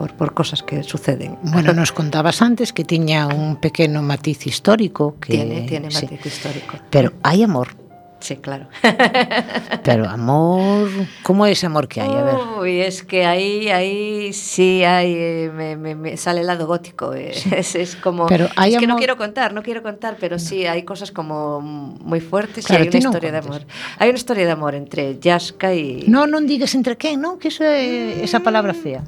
por, 0.00 0.14
por 0.14 0.32
cosas 0.32 0.62
que 0.62 0.82
suceden. 0.82 1.36
Bueno, 1.42 1.74
nos 1.74 1.92
contabas 1.92 2.40
antes 2.40 2.72
que 2.72 2.84
tiña 2.84 3.26
un 3.26 3.56
pequeno 3.56 4.00
matiz 4.00 4.46
histórico 4.46 5.16
que 5.20 5.34
tiene, 5.34 5.60
tiene 5.68 5.90
sí. 5.90 6.06
matiz 6.06 6.24
histórico. 6.24 6.78
Pero 6.88 7.12
hai 7.20 7.44
amor. 7.44 7.76
Sí, 8.20 8.36
claro. 8.36 8.68
Pero 9.82 10.06
amor, 10.06 10.88
¿cómo 11.22 11.46
es 11.46 11.64
amor 11.64 11.88
que 11.88 12.02
hay? 12.02 12.12
A 12.12 12.22
ver. 12.22 12.34
Uy, 12.60 12.80
es 12.80 13.02
que 13.02 13.24
ahí, 13.24 13.70
ahí 13.70 14.32
sí 14.34 14.84
hay, 14.84 15.14
eh, 15.16 15.50
me, 15.54 15.74
me- 15.76 15.94
me 15.94 16.16
sale 16.18 16.42
el 16.42 16.46
lado 16.46 16.66
gótico. 16.66 17.14
eh. 17.14 17.32
Es, 17.56 17.74
es 17.74 17.96
como, 17.96 18.26
Pero 18.26 18.48
hay 18.56 18.74
es 18.74 18.78
que 18.78 18.86
no 18.86 18.92
amor- 18.94 19.00
quiero 19.00 19.16
contar, 19.16 19.54
no 19.54 19.62
quiero 19.62 19.82
contar, 19.82 20.16
pero 20.20 20.38
sí 20.38 20.66
hay 20.66 20.82
cosas 20.84 21.12
como 21.12 21.60
muy 21.62 22.20
fuertes 22.20 22.66
Claro, 22.66 22.84
y 22.84 22.88
hay 22.88 22.90
una 22.90 22.98
historia 22.98 23.32
de 23.32 23.38
amor. 23.38 23.62
Hay 23.98 24.08
una 24.10 24.18
historia 24.18 24.44
de 24.44 24.52
amor 24.52 24.74
entre 24.74 25.18
Yaska 25.18 25.72
y 25.74 26.04
No, 26.06 26.26
non 26.28 26.44
digas 26.46 26.74
entre 26.76 26.96
quen, 27.00 27.20
non? 27.24 27.40
Que 27.40 27.48
eso 27.48 27.64
é 27.64 28.20
esa 28.20 28.40
palabra 28.44 28.74
fea. 28.76 29.00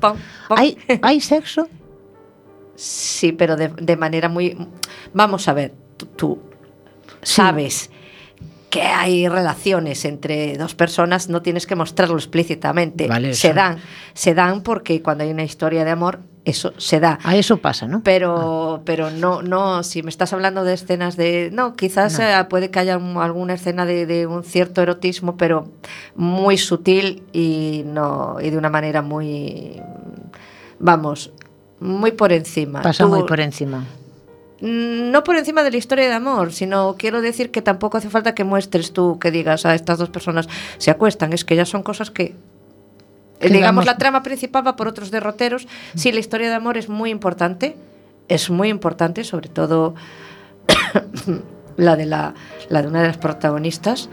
Hai, 0.57 0.77
hai 1.05 1.20
sexo? 1.33 1.68
Sí, 2.75 3.33
pero 3.33 3.57
de, 3.57 3.68
de 3.68 3.96
manera 3.96 4.29
muy... 4.33 4.57
Vamos 5.12 5.46
a 5.48 5.53
ver, 5.53 5.75
tú, 6.01 6.07
tú 6.16 6.29
sabes 7.22 7.90
que 8.73 8.81
hay 8.81 9.29
relaciones 9.29 10.07
entre 10.07 10.57
dos 10.57 10.75
personas, 10.75 11.29
no 11.29 11.43
tienes 11.43 11.67
que 11.67 11.77
mostrarlo 11.77 12.17
explícitamente. 12.17 13.07
Vale, 13.07 13.35
se 13.35 13.53
dan, 13.53 13.77
se 14.15 14.33
dan 14.33 14.63
porque 14.63 15.03
cuando 15.03 15.25
hay 15.25 15.31
una 15.31 15.45
historia 15.45 15.85
de 15.85 15.91
amor, 15.91 16.21
eso 16.47 16.73
se 16.79 16.99
da. 16.99 17.19
A 17.23 17.37
eso 17.37 17.59
pasa, 17.59 17.87
¿no? 17.87 18.01
Pero, 18.03 18.81
pero 18.87 19.11
no, 19.11 19.43
no, 19.43 19.83
si 19.83 20.03
me 20.03 20.09
estás 20.09 20.33
hablando 20.33 20.65
de 20.65 20.73
escenas 20.73 21.19
de. 21.19 21.51
No, 21.53 21.77
quizás 21.77 22.19
No. 22.19 22.25
eh, 22.25 22.45
puede 22.49 22.71
que 22.71 22.79
haya 22.81 22.97
un- 22.97 23.19
alguna 23.19 23.53
escena 23.55 23.85
de, 23.85 24.07
de 24.07 24.27
un 24.27 24.43
cierto 24.43 24.81
erotismo, 24.81 25.37
pero 25.37 25.69
muy 26.17 26.57
sutil 26.57 27.25
y 27.35 27.83
no. 27.87 28.39
y 28.41 28.49
de 28.49 28.57
una 28.57 28.71
manera 28.71 29.03
muy. 29.03 29.81
Vamos, 30.79 31.31
muy 31.79 32.13
por 32.13 32.33
encima. 32.33 32.81
Pasa 32.81 33.05
Tú- 33.05 33.11
moi 33.13 33.23
por 33.29 33.39
encima. 33.39 33.85
Mm, 34.62 35.11
No 35.11 35.25
por 35.25 35.37
encima 35.37 35.64
de 35.64 35.72
la 35.72 35.77
historia 35.77 36.09
de 36.09 36.14
amor, 36.14 36.53
sino 36.53 36.94
quiero 36.96 37.20
decir 37.20 37.51
que 37.51 37.62
tampoco 37.62 37.98
hace 37.98 38.09
falta 38.09 38.35
que 38.35 38.44
muestres 38.44 38.92
tú, 38.92 39.18
que 39.18 39.33
digas 39.33 39.66
a 39.66 39.75
estas 39.75 39.98
dos 39.98 40.09
personas 40.09 40.48
se 40.79 40.90
acuestan, 40.90 41.33
es 41.33 41.44
que 41.44 41.57
ya 41.57 41.66
son 41.66 41.83
cosas 41.83 42.11
que... 42.11 42.35
Digamos, 43.40 43.85
la 43.87 43.98
trama 43.98 44.22
principal 44.22 44.64
va 44.64 44.77
por 44.77 44.87
otros 44.87 45.11
derroteros. 45.11 45.66
Sí, 45.96 46.12
la 46.12 46.20
historia 46.20 46.48
de 46.48 46.55
amor 46.55 46.79
es 46.79 46.88
muy 46.88 47.11
importante, 47.11 47.77
es 48.29 48.51
muy 48.51 48.68
importante, 48.68 49.25
sobre 49.25 49.48
todo 49.48 49.96
la 51.77 51.96
de, 51.96 52.07
la, 52.07 52.35
la 52.68 52.83
de 52.83 52.88
una 52.88 53.03
de 53.03 53.09
las 53.09 53.16
protagonistas 53.16 54.09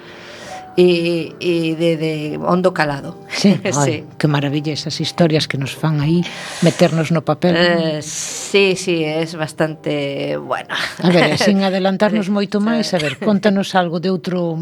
e, 0.77 1.35
e 1.39 1.75
de, 1.75 1.97
de 1.97 2.39
hondo 2.41 2.73
calado. 2.73 3.17
Sí, 3.29 3.59
sí. 3.85 4.03
Que 4.17 4.27
maravilla 4.27 4.73
esas 4.73 4.99
historias 5.01 5.47
que 5.47 5.57
nos 5.57 5.75
fan 5.75 6.01
aí 6.01 6.21
meternos 6.61 7.11
no 7.11 7.23
papel. 7.25 7.55
Uh, 7.55 8.01
sí, 8.01 8.75
sí, 8.75 9.03
es 9.03 9.35
bastante 9.35 10.37
bueno. 10.37 10.75
A 11.01 11.09
ver, 11.09 11.37
sin 11.41 11.63
adelantarnos 11.63 12.29
moito 12.29 12.61
máis, 12.61 12.93
a 12.93 12.99
ver, 12.99 13.19
contanos 13.19 13.73
algo 13.75 13.99
de 13.99 14.09
outro 14.09 14.55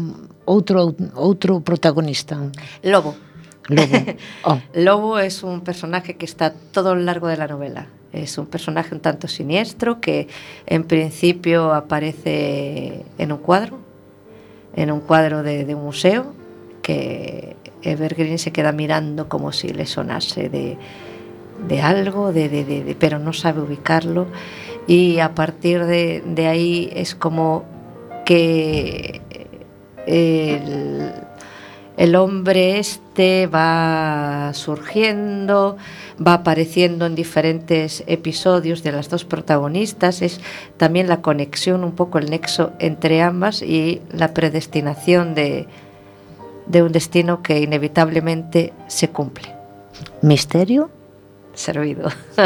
outro 0.48 0.94
outro 1.14 1.60
protagonista. 1.60 2.38
Lobo. 2.82 3.14
Lobo. 3.68 3.96
Oh. 4.44 4.58
Lobo 4.72 5.18
es 5.18 5.42
un 5.42 5.60
personaje 5.60 6.16
que 6.16 6.24
está 6.24 6.54
todo 6.72 6.94
lo 6.94 7.02
largo 7.02 7.28
de 7.28 7.36
la 7.36 7.46
novela. 7.46 7.86
Es 8.12 8.38
un 8.38 8.46
personaje 8.46 8.94
un 8.94 9.00
tanto 9.00 9.28
siniestro 9.28 10.00
que 10.00 10.28
en 10.64 10.84
principio 10.84 11.74
aparece 11.74 13.04
en 13.18 13.32
un 13.32 13.38
cuadro 13.38 13.87
en 14.80 14.90
un 14.92 15.00
cuadro 15.00 15.42
de, 15.42 15.64
un 15.74 15.74
museo, 15.74 16.32
que 16.82 17.56
Evergreen 17.82 18.38
se 18.38 18.52
queda 18.52 18.72
mirando 18.72 19.28
como 19.28 19.52
si 19.52 19.68
le 19.68 19.86
sonase 19.86 20.48
de, 20.48 20.78
de 21.66 21.82
algo, 21.82 22.32
de, 22.32 22.48
de- 22.48 22.96
pero 22.98 23.18
no 23.18 23.32
sabe 23.32 23.60
ubicarlo. 23.60 24.26
Y 24.86 25.18
a 25.18 25.34
partir 25.34 25.84
de 25.84 26.46
ahí 26.46 26.90
es 26.94 27.14
como 27.14 27.64
que 28.24 29.20
el, 30.06 31.12
el 31.98 32.14
hombre 32.14 32.78
este 32.78 33.48
va 33.48 34.52
surgiendo, 34.54 35.76
va 36.24 36.34
apareciendo 36.34 37.06
en 37.06 37.16
diferentes 37.16 38.04
episodios 38.06 38.84
de 38.84 38.92
las 38.92 39.10
dos 39.10 39.24
protagonistas, 39.24 40.22
es 40.22 40.40
también 40.76 41.08
la 41.08 41.20
conexión, 41.20 41.82
un 41.82 41.92
poco 41.92 42.18
el 42.18 42.30
nexo 42.30 42.72
entre 42.78 43.20
ambas 43.20 43.62
y 43.62 44.00
la 44.12 44.32
predestinación 44.32 45.34
de, 45.34 45.66
de 46.66 46.82
un 46.84 46.92
destino 46.92 47.42
que 47.42 47.60
inevitablemente 47.60 48.72
se 48.86 49.08
cumple. 49.08 49.48
misterio? 50.22 50.90
Servido. 51.58 52.06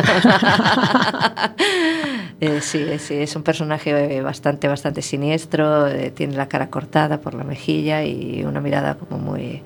Eh, 2.41 2.61
sí, 2.61 2.79
eh, 2.79 2.99
sí, 2.99 3.15
es 3.15 3.37
un 3.37 3.45
personaje 3.45 4.17
eh, 4.17 4.21
bastante, 4.21 4.67
bastante 4.67 5.01
siniestro, 5.01 5.87
eh, 5.87 6.11
tiene 6.11 6.35
la 6.35 6.49
cara 6.49 6.71
cortada 6.71 7.21
por 7.21 7.35
la 7.35 7.45
mejilla 7.45 8.03
y 8.03 8.43
una 8.45 8.61
mirada 8.61 8.97
como 8.97 9.19
muy... 9.19 9.63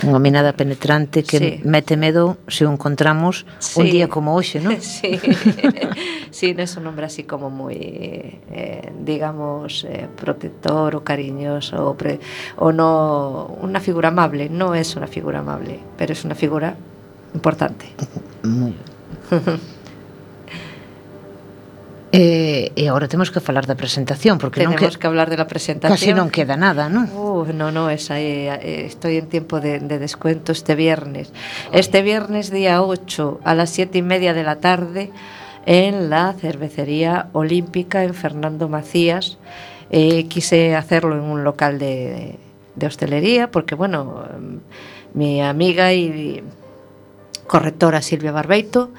Unha 0.00 0.16
mirada 0.20 0.52
penetrante 0.56 1.20
que 1.24 1.36
Sí. 1.36 1.48
mete 1.64 1.92
medo 1.96 2.36
se 2.48 2.64
o 2.64 2.72
encontramos 2.72 3.44
un 3.76 3.84
día 3.88 4.08
como 4.08 4.32
hoxe, 4.36 4.56
non? 4.60 4.76
Sí, 4.80 5.16
sí, 6.32 6.52
no 6.56 6.60
es 6.64 6.72
un 6.80 6.88
hombre 6.88 7.04
así 7.04 7.24
como 7.28 7.48
muy, 7.52 7.76
eh, 8.48 8.92
digamos, 9.00 9.84
eh, 9.88 10.08
protector 10.16 10.96
o 10.96 11.04
cariñoso 11.04 11.96
pre- 12.00 12.20
o 12.56 12.72
no, 12.72 13.48
una 13.60 13.80
figura 13.80 14.08
amable. 14.08 14.48
No 14.48 14.72
es 14.74 14.96
una 14.96 15.04
figura 15.08 15.40
amable, 15.40 15.80
pero 16.00 16.12
es 16.16 16.24
una 16.24 16.34
figura 16.34 16.76
importante. 17.34 17.86
Moi 18.42 18.74
E, 22.12 22.72
e 22.74 22.90
agora 22.90 23.06
temos 23.06 23.30
que 23.30 23.38
falar 23.38 23.70
da 23.70 23.78
presentación 23.78 24.42
porque 24.42 24.66
non 24.66 24.74
Tenemos 24.74 24.98
que, 24.98 25.06
que 25.06 25.06
hablar 25.06 25.30
de 25.30 25.38
la 25.38 25.46
presentación. 25.46 25.94
casi 25.94 26.10
non 26.10 26.26
queda 26.26 26.58
nada, 26.58 26.90
non? 26.90 27.06
Uh, 27.14 27.54
no, 27.54 27.70
no, 27.70 27.86
es 27.86 28.10
ahí, 28.10 28.50
eh, 28.50 28.82
estoy 28.90 29.22
en 29.22 29.30
tiempo 29.30 29.62
de, 29.62 29.78
de 29.78 30.02
descuento 30.02 30.50
este 30.50 30.74
viernes. 30.74 31.30
Este 31.70 32.02
viernes 32.02 32.50
día 32.50 32.82
8 32.82 33.46
a 33.46 33.54
las 33.54 33.70
7 33.70 33.94
y 33.98 34.02
media 34.02 34.34
de 34.34 34.42
la 34.42 34.58
tarde 34.58 35.14
en 35.70 36.10
la 36.10 36.34
cervecería 36.34 37.30
olímpica 37.30 38.02
en 38.02 38.14
Fernando 38.14 38.66
Macías. 38.66 39.38
Eh, 39.94 40.26
quise 40.26 40.74
hacerlo 40.74 41.14
en 41.14 41.22
un 41.22 41.44
local 41.46 41.78
de, 41.78 42.42
de 42.74 42.86
hostelería 42.86 43.54
porque, 43.54 43.76
bueno, 43.78 44.26
em, 44.34 44.58
mi 45.14 45.42
amiga 45.42 45.92
y 45.94 46.42
correctora 47.50 48.00
Silvia 48.00 48.30
Barbeito, 48.30 48.90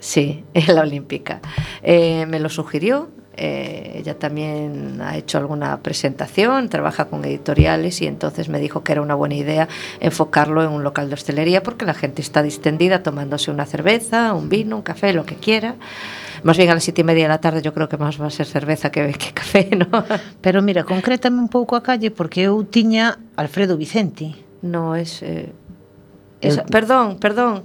sí, 0.00 0.44
en 0.54 0.74
la 0.74 0.82
olímpica, 0.82 1.40
eh, 1.82 2.26
me 2.26 2.40
lo 2.40 2.50
sugirió. 2.50 3.08
Eh, 3.40 4.00
ella 4.00 4.18
también 4.18 5.00
ha 5.00 5.16
hecho 5.16 5.38
alguna 5.38 5.80
presentación, 5.80 6.68
trabaja 6.68 7.04
con 7.04 7.24
editoriales 7.24 8.02
y 8.02 8.08
entonces 8.08 8.48
me 8.48 8.58
dijo 8.58 8.82
que 8.82 8.90
era 8.90 9.00
una 9.00 9.14
buena 9.14 9.36
idea 9.36 9.68
enfocarlo 10.00 10.64
en 10.64 10.70
un 10.70 10.82
local 10.82 11.08
de 11.08 11.14
hostelería 11.14 11.62
porque 11.62 11.84
la 11.84 11.94
gente 11.94 12.20
está 12.20 12.42
distendida 12.42 13.04
tomándose 13.04 13.52
una 13.52 13.64
cerveza, 13.64 14.32
un 14.32 14.48
vino, 14.48 14.74
un 14.74 14.82
café, 14.82 15.12
lo 15.12 15.24
que 15.24 15.36
quiera. 15.36 15.76
Más 16.42 16.56
bien 16.56 16.68
a 16.68 16.74
las 16.74 16.82
siete 16.82 17.02
y 17.02 17.04
media 17.04 17.22
de 17.22 17.28
la 17.28 17.40
tarde 17.40 17.62
yo 17.62 17.72
creo 17.72 17.88
que 17.88 17.96
más 17.96 18.20
va 18.20 18.26
a 18.26 18.30
ser 18.30 18.46
cerveza 18.46 18.90
que, 18.90 19.12
que 19.12 19.32
café, 19.32 19.70
¿no? 19.70 19.86
Pero 20.42 20.60
mira, 20.60 20.82
concrétame 20.82 21.38
un 21.38 21.48
pouco 21.48 21.76
a 21.76 21.82
calle 21.82 22.10
porque 22.10 22.42
eu 22.42 22.64
tiña 22.64 23.20
Alfredo 23.36 23.78
Vicente. 23.78 24.34
No, 24.62 24.96
es... 24.96 25.22
Eh... 25.22 25.52
Esa. 26.40 26.64
Perdón, 26.64 27.18
perdón. 27.18 27.64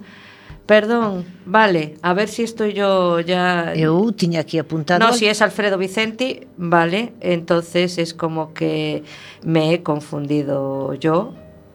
Perdón, 0.65 1.26
vale, 1.45 1.95
a 2.01 2.13
ver 2.13 2.30
si 2.30 2.43
estoy 2.43 2.71
yo 2.71 3.19
ya... 3.19 3.74
Eu 3.76 4.13
tiña 4.13 4.39
aquí 4.39 4.57
apuntado... 4.57 4.97
No, 5.05 5.11
si 5.11 5.28
es 5.28 5.41
Alfredo 5.41 5.78
Vicenti, 5.78 6.47
vale, 6.55 7.11
entonces 7.19 7.97
es 7.97 8.13
como 8.13 8.53
que 8.53 9.03
me 9.43 9.74
he 9.74 9.84
confundido 9.84 10.93
yo, 10.93 11.34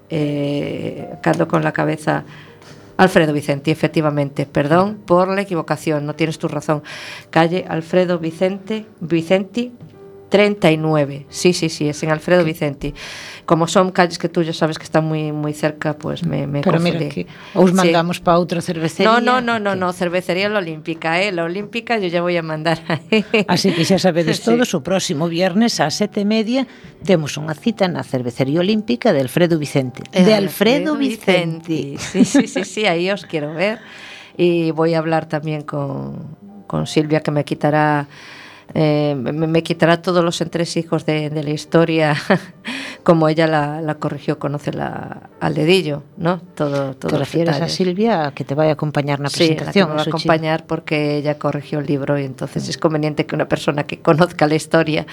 eh, 0.09 1.11
cando 1.23 1.49
con 1.49 1.63
la 1.63 1.73
cabeza... 1.73 2.25
Alfredo 2.97 3.33
Vicenti, 3.33 3.71
efectivamente, 3.71 4.45
perdón 4.45 4.99
por 5.07 5.29
la 5.29 5.43
equivocación, 5.43 6.05
no 6.05 6.15
tienes 6.15 6.39
tu 6.39 6.49
razón. 6.49 6.83
Calle 7.31 7.65
Alfredo 7.69 8.19
Vicente, 8.19 8.87
Vicenti, 9.01 9.71
39. 10.29 11.27
Sí, 11.29 11.53
sí, 11.53 11.69
sí, 11.69 11.89
es 11.89 12.03
en 12.03 12.11
Alfredo 12.11 12.45
Vicenti. 12.45 12.95
Como 13.47 13.67
son 13.67 13.93
calles 13.93 14.19
que 14.19 14.29
tú 14.29 14.43
ya 14.43 14.53
sabes 14.53 14.77
que 14.79 14.85
están 14.85 15.05
muy 15.05 15.33
muy 15.33 15.55
cerca, 15.55 15.97
pues 15.97 16.23
me, 16.23 16.47
me 16.47 16.61
Pero 16.61 16.77
confundí. 16.79 16.99
mira 16.99 17.09
que 17.15 17.27
os 17.55 17.71
Sí. 17.71 17.77
mandamos 17.77 18.21
para 18.21 18.37
outra 18.39 18.61
cervecería. 18.61 19.09
No, 19.11 19.21
no, 19.21 19.41
no, 19.41 19.59
no, 19.59 19.75
no, 19.75 19.93
cervecería 19.93 20.49
La 20.49 20.59
Olímpica, 20.61 21.23
¿eh? 21.23 21.33
La 21.33 21.45
Olímpica 21.45 21.97
yo 21.99 22.09
ya 22.09 22.21
voy 22.21 22.37
a 22.37 22.43
mandar. 22.43 22.79
Así 23.49 23.73
que 23.73 23.85
xa 23.85 23.99
sabedes 23.99 24.37
Sí. 24.45 24.45
todos, 24.53 24.75
o 24.77 24.85
próximo 24.85 25.29
viernes 25.33 25.81
ás 25.81 25.97
sete 25.97 26.23
e 26.23 26.29
media 26.29 26.69
temos 27.09 27.41
unha 27.41 27.57
cita 27.57 27.89
na 27.89 28.05
Cervecería 28.05 28.61
Olímpica 28.61 29.17
de 29.17 29.25
Alfredo 29.25 29.57
Vicente. 29.57 30.05
De 30.13 30.35
Alfredo, 30.37 30.95
Vicente. 31.01 31.97
Sí, 31.97 32.25
sí, 32.29 32.45
sí, 32.47 32.65
sí, 32.69 32.83
ahí 32.85 33.09
os 33.09 33.25
quiero 33.25 33.55
ver. 33.57 33.81
Y 34.37 34.71
voy 34.71 34.95
a 34.95 34.99
hablar 35.03 35.27
también 35.27 35.63
con, 35.63 36.37
con 36.69 36.87
Silvia, 36.87 37.21
que 37.25 37.31
me 37.33 37.45
quitará. 37.49 38.07
Eh, 38.75 39.15
me, 39.17 39.33
me 39.33 39.63
quitará 39.63 40.03
todos 40.03 40.23
los 40.25 40.41
entresijos 40.41 41.07
de, 41.07 41.31
de 41.31 41.43
la 41.43 41.51
historia, 41.51 42.15
como 43.03 43.29
ella 43.29 43.47
la, 43.47 43.81
la 43.81 43.95
corrigió, 43.95 44.39
conoce 44.39 44.73
la, 44.73 45.31
al 45.41 45.55
dedillo, 45.55 46.03
¿no? 46.17 46.41
Todo, 46.55 46.95
todo 46.95 47.11
Te 47.11 47.19
refieres 47.19 47.61
a 47.61 47.69
Silvia 47.69 48.33
que 48.35 48.45
te 48.45 48.55
vai 48.55 48.69
a 48.69 48.73
acompañar 48.73 49.21
na 49.21 49.31
Sí, 49.31 49.49
que 49.49 49.65
presentación. 49.65 49.89
me 49.89 49.95
va 49.97 50.03
a 50.03 50.05
acompañar 50.05 50.67
porque 50.67 51.17
ella 51.17 51.39
corrigió 51.39 51.79
el 51.81 51.87
libro 51.87 52.19
y 52.19 52.25
entonces 52.25 52.69
es 52.69 52.77
conveniente 52.77 53.25
que 53.25 53.35
una 53.35 53.49
persona 53.49 53.85
que 53.85 54.01
conozca 54.01 54.47
la 54.47 54.55
historia 54.55 55.07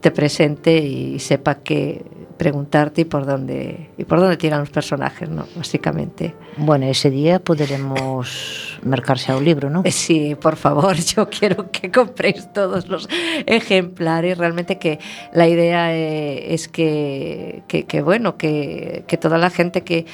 te 0.00 0.10
presente 0.10 0.78
y 0.78 1.18
sepa 1.20 1.56
qué, 1.62 2.02
preguntarte 2.40 3.02
y 3.02 3.04
por 3.04 3.26
dónde 3.26 3.90
y 3.98 4.04
por 4.04 4.18
dónde 4.18 4.38
tiran 4.38 4.60
los 4.60 4.70
personajes, 4.70 5.28
¿no? 5.28 5.44
Básicamente. 5.54 6.34
Bueno, 6.56 6.86
ese 6.86 7.10
día 7.10 7.38
poderemos 7.38 8.80
marcarse 8.82 9.28
ao 9.28 9.44
libro, 9.44 9.68
¿no? 9.68 9.84
Eh, 9.84 9.92
Sí, 9.92 10.32
por 10.40 10.56
favor, 10.56 10.96
yo 11.12 11.28
quiero 11.28 11.68
que 11.70 11.92
compréis 11.92 12.48
todos 12.50 12.88
los 12.88 13.10
ejemplares. 13.44 14.38
Realmente 14.38 14.78
que 14.78 14.98
la 15.36 15.52
idea 15.52 15.92
eh, 15.92 16.54
es 16.54 16.68
que, 16.68 17.62
que, 17.68 17.84
que, 17.84 18.00
bueno, 18.00 18.38
que, 18.40 19.04
que 19.06 19.18
toda 19.18 19.36
la 19.36 19.50
gente 19.50 19.84
que, 19.84 20.06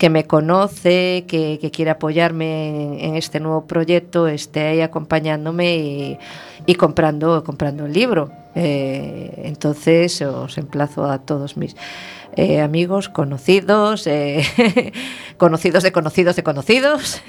que 0.00 0.08
me 0.08 0.26
conoce, 0.26 1.26
que, 1.28 1.58
que 1.60 1.70
quiere 1.70 1.90
apoyarme 1.90 3.04
en, 3.04 3.16
este 3.16 3.38
nuevo 3.38 3.66
proyecto, 3.66 4.28
esté 4.28 4.60
ahí 4.60 4.80
acompañándome 4.80 6.18
y, 6.64 6.74
comprando, 6.76 7.44
comprando 7.44 7.84
el 7.84 7.92
libro. 7.92 8.32
Eh, 8.54 9.42
entonces 9.44 10.22
os 10.22 10.56
emplazo 10.56 11.04
a 11.04 11.18
todos 11.18 11.58
mis 11.58 11.76
eh, 12.34 12.62
amigos, 12.62 13.10
conocidos, 13.10 14.06
eh, 14.06 14.42
conocidos 15.36 15.82
de 15.82 15.92
conocidos 15.92 16.34
de 16.34 16.44
conocidos, 16.44 17.20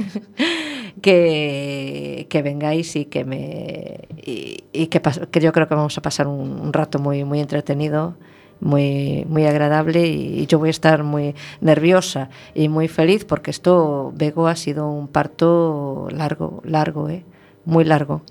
que, 1.02 2.26
que 2.30 2.42
vengáis 2.42 2.96
y 2.96 3.04
que 3.04 3.26
me 3.26 4.08
y, 4.24 4.88
que 4.88 5.40
yo 5.42 5.52
creo 5.52 5.68
que 5.68 5.76
vamos 5.76 5.98
a 5.98 6.02
pasar 6.02 6.26
un, 6.26 6.62
un 6.62 6.72
rato 6.72 7.00
muy, 7.00 7.26
muy 7.26 7.42
entretenido 7.42 8.16
muy, 8.62 9.26
muy 9.28 9.46
agradable 9.46 10.08
y 10.08 10.46
yo 10.46 10.60
voy 10.60 10.70
a 10.70 10.72
estar 10.72 11.04
muy 11.04 11.36
nerviosa 11.60 12.30
y 12.56 12.70
muy 12.70 12.88
feliz 12.88 13.26
porque 13.26 13.52
esto, 13.52 14.14
Bego, 14.16 14.48
ha 14.48 14.56
sido 14.56 14.90
un 14.90 15.08
parto 15.08 16.08
largo, 16.12 16.62
largo, 16.64 17.10
¿eh? 17.10 17.26
muy 17.66 17.84
largo. 17.84 18.22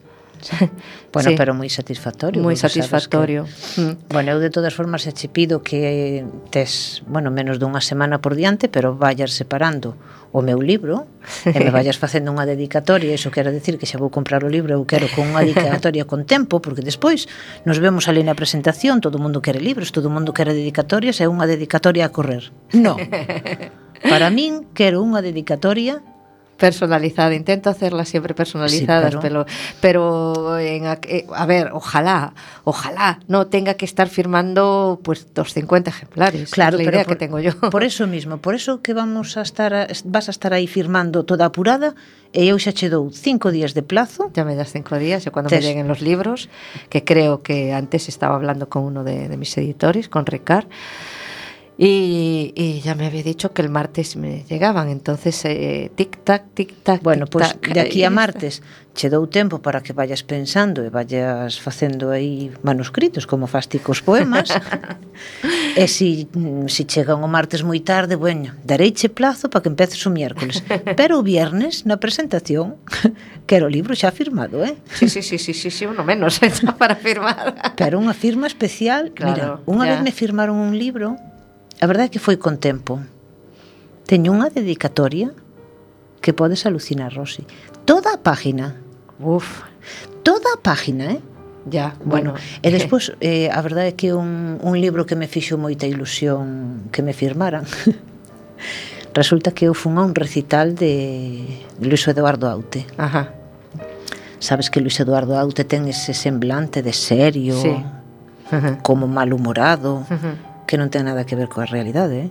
bueno, 1.12 1.30
sí. 1.30 1.36
pero 1.36 1.52
moi 1.54 1.68
satisfactorio. 1.68 2.40
Moi 2.42 2.56
satisfactorio. 2.56 3.44
Que, 3.44 3.80
mm. 3.80 3.94
Bueno, 4.10 4.36
eu 4.36 4.40
de 4.40 4.50
todas 4.50 4.72
formas 4.74 5.04
xe 5.04 5.12
che 5.12 5.28
pido 5.28 5.62
que 5.62 6.24
tes, 6.50 7.02
bueno, 7.06 7.30
menos 7.30 7.58
dunha 7.58 7.80
semana 7.80 8.18
por 8.18 8.34
diante, 8.34 8.68
pero 8.68 8.96
vayas 8.96 9.32
separando 9.36 9.94
o 10.32 10.42
meu 10.42 10.62
libro 10.62 11.10
e 11.42 11.58
me 11.58 11.70
vayas 11.76 11.98
facendo 11.98 12.30
unha 12.30 12.46
dedicatoria, 12.46 13.10
iso 13.10 13.34
quero 13.34 13.50
decir 13.50 13.76
que 13.76 13.86
xa 13.86 13.98
vou 13.98 14.14
comprar 14.14 14.46
o 14.46 14.50
libro, 14.50 14.70
eu 14.78 14.86
quero 14.86 15.10
con 15.10 15.26
unha 15.34 15.42
dedicatoria 15.42 16.06
con 16.06 16.22
tempo, 16.22 16.62
porque 16.62 16.86
despois 16.86 17.26
nos 17.66 17.82
vemos 17.82 18.06
ali 18.06 18.22
na 18.22 18.38
presentación, 18.38 19.02
todo 19.02 19.18
o 19.18 19.22
mundo 19.22 19.42
quere 19.42 19.58
libros, 19.58 19.90
todo 19.90 20.06
o 20.06 20.14
mundo 20.14 20.30
quere 20.30 20.54
dedicatorias, 20.54 21.18
é 21.18 21.26
unha 21.26 21.50
dedicatoria 21.50 22.06
a 22.06 22.14
correr. 22.14 22.54
No. 22.72 22.94
Para 24.00 24.30
min 24.30 24.70
quero 24.72 25.02
unha 25.02 25.20
dedicatoria 25.20 26.00
personalizada, 26.60 27.34
intento 27.34 27.70
hacerlas 27.70 28.08
siempre 28.08 28.34
personalizadas, 28.34 29.14
sí, 29.14 29.18
pero... 29.20 29.46
pero, 29.80 30.34
pero 30.34 30.58
en, 30.58 30.84
eh, 30.86 31.26
a 31.34 31.46
ver, 31.46 31.70
ojalá, 31.72 32.34
ojalá 32.64 33.18
no 33.26 33.48
tenga 33.48 33.74
que 33.74 33.86
estar 33.86 34.08
firmando 34.08 35.00
pues 35.02 35.26
250 35.34 35.90
ejemplares. 35.90 36.50
Claro, 36.50 36.78
es 36.78 36.84
la 36.84 36.90
idea 36.90 37.04
por, 37.04 37.14
que 37.14 37.16
tengo 37.16 37.40
yo. 37.40 37.52
Por 37.70 37.82
eso 37.82 38.06
mismo, 38.06 38.38
por 38.38 38.54
eso 38.54 38.82
que 38.82 38.94
vamos 38.94 39.36
a 39.36 39.42
estar 39.42 39.88
vas 40.04 40.28
a 40.28 40.30
estar 40.30 40.52
aí 40.52 40.66
firmando 40.66 41.24
toda 41.24 41.46
apurada 41.46 41.94
e 42.32 42.46
eu 42.46 42.58
xa 42.62 42.70
che 42.70 42.86
dou 42.86 43.10
cinco 43.10 43.50
días 43.50 43.74
de 43.74 43.82
plazo. 43.82 44.30
Ya 44.36 44.44
me 44.44 44.54
das 44.54 44.70
cinco 44.70 44.94
días, 44.94 45.26
e 45.26 45.30
cando 45.34 45.50
Tes. 45.50 45.58
me 45.58 45.66
lleguen 45.66 45.88
los 45.90 45.98
libros, 45.98 46.46
que 46.86 47.02
creo 47.02 47.42
que 47.42 47.72
antes 47.72 48.06
estaba 48.06 48.36
hablando 48.36 48.68
con 48.68 48.84
uno 48.84 49.02
de, 49.02 49.26
de 49.26 49.36
mis 49.36 49.50
editores, 49.58 50.06
con 50.06 50.26
Ricard, 50.26 50.68
Y, 51.82 52.52
y, 52.56 52.82
ya 52.82 52.94
me 52.94 53.06
había 53.06 53.22
dicho 53.22 53.54
que 53.54 53.62
el 53.62 53.70
martes 53.70 54.14
me 54.14 54.44
llegaban, 54.44 54.90
entonces 54.90 55.42
eh, 55.46 55.90
tic-tac, 55.96 56.42
tic-tac. 56.54 57.00
Bueno, 57.00 57.24
tic 57.24 57.40
-tac, 57.40 57.56
pues 57.58 57.72
de 57.72 57.80
aquí 57.80 58.04
a 58.04 58.10
martes 58.10 58.60
che 58.92 59.08
dou 59.08 59.24
tempo 59.24 59.64
para 59.64 59.80
que 59.80 59.96
vayas 59.96 60.20
pensando 60.20 60.84
e 60.84 60.92
vayas 60.92 61.56
facendo 61.56 62.12
aí 62.12 62.52
manuscritos 62.60 63.24
como 63.24 63.48
fas 63.48 63.64
ti 63.64 63.80
cos 63.80 64.04
poemas. 64.04 64.52
e 65.80 65.88
si, 65.88 66.28
mm, 66.28 66.68
si 66.68 66.84
chegan 66.84 67.24
o 67.24 67.28
martes 67.32 67.64
moi 67.64 67.80
tarde, 67.80 68.12
bueno, 68.12 68.52
dareiche 68.60 69.08
plazo 69.08 69.48
para 69.48 69.64
que 69.64 69.72
empeces 69.72 70.04
o 70.04 70.12
miércoles. 70.12 70.60
Pero 71.00 71.16
o 71.16 71.24
viernes, 71.24 71.88
na 71.88 71.96
presentación, 71.96 72.76
quero 73.48 73.70
o 73.70 73.72
libro 73.72 73.96
xa 73.96 74.12
firmado, 74.12 74.60
eh? 74.68 74.76
Sí, 75.00 75.08
sí, 75.08 75.24
sí, 75.24 75.40
sí, 75.40 75.56
sí, 75.56 75.72
sí 75.72 75.88
uno 75.88 76.04
menos, 76.04 76.44
xa 76.60 76.76
para 76.76 76.92
firmar. 76.92 77.72
Pero 77.72 77.96
unha 77.96 78.12
firma 78.12 78.44
especial. 78.44 79.16
Claro, 79.16 79.64
Mira, 79.64 79.64
unha 79.64 79.88
vez 79.88 80.04
me 80.04 80.12
firmaron 80.12 80.60
un 80.60 80.76
libro 80.76 81.29
a 81.80 81.86
verdade 81.88 82.08
é 82.08 82.12
que 82.12 82.20
foi 82.20 82.36
con 82.36 82.60
tempo. 82.60 83.00
Teño 84.04 84.36
unha 84.36 84.52
dedicatoria 84.52 85.32
que 86.20 86.36
podes 86.36 86.68
alucinar, 86.68 87.16
Rosy. 87.16 87.48
Toda 87.88 88.12
a 88.12 88.20
página. 88.20 88.76
Uf. 89.16 89.64
Toda 90.20 90.52
a 90.54 90.60
página, 90.60 91.16
eh? 91.16 91.20
Ya, 91.68 91.96
bueno, 92.04 92.32
bueno 92.32 92.44
e 92.64 92.68
despois 92.76 93.12
eh, 93.20 93.52
a 93.52 93.60
verdade 93.60 93.92
é 93.92 93.96
que 93.96 94.16
un, 94.16 94.56
un 94.64 94.80
libro 94.80 95.04
que 95.04 95.12
me 95.12 95.28
fixo 95.28 95.60
moita 95.60 95.84
ilusión 95.84 96.88
que 96.88 97.04
me 97.04 97.12
firmaran 97.12 97.68
resulta 99.12 99.52
que 99.52 99.68
eu 99.68 99.76
fun 99.76 100.00
a 100.00 100.08
un 100.08 100.16
recital 100.16 100.72
de 100.72 101.44
Luis 101.76 102.08
Eduardo 102.08 102.48
Aute 102.48 102.88
Ajá. 102.96 103.36
sabes 104.40 104.72
que 104.72 104.80
Luis 104.80 104.96
Eduardo 105.04 105.36
Aute 105.36 105.68
ten 105.68 105.84
ese 105.84 106.16
semblante 106.16 106.80
de 106.80 106.96
serio 106.96 107.52
sí. 107.60 107.76
Ajá. 108.48 108.80
como 108.80 109.04
malhumorado 109.04 110.08
Ajá 110.08 110.49
que 110.70 110.78
non 110.78 110.86
ten 110.86 111.10
nada 111.10 111.26
que 111.26 111.34
ver 111.34 111.50
coa 111.50 111.66
realidade. 111.66 112.30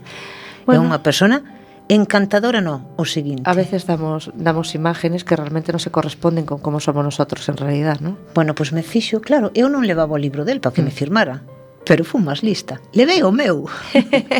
Bueno. 0.64 0.80
É 0.80 0.86
unha 0.88 1.04
persona 1.04 1.44
encantadora 1.92 2.64
no, 2.64 2.88
o 2.96 3.04
seguinte. 3.04 3.44
A 3.44 3.52
veces 3.52 3.84
damos 3.84 4.32
damos 4.32 4.72
imágenes 4.72 5.28
que 5.28 5.36
realmente 5.36 5.76
non 5.76 5.82
se 5.82 5.92
corresponden 5.92 6.48
con 6.48 6.64
como 6.64 6.80
somos 6.80 7.04
nosotros 7.04 7.44
en 7.52 7.60
realidad, 7.60 8.00
¿no? 8.00 8.16
Bueno, 8.32 8.56
pois 8.56 8.72
pues 8.72 8.80
me 8.80 8.80
fixo, 8.80 9.20
claro, 9.20 9.52
eu 9.52 9.68
non 9.68 9.84
levaba 9.84 10.16
o 10.16 10.22
libro 10.22 10.48
del 10.48 10.64
para 10.64 10.72
que 10.72 10.80
mm. 10.80 10.88
me 10.88 10.94
firmara, 10.96 11.44
pero 11.84 12.00
fun 12.00 12.24
máis 12.24 12.40
lista. 12.40 12.80
Levei 12.96 13.20
o 13.20 13.34
meu. 13.34 13.68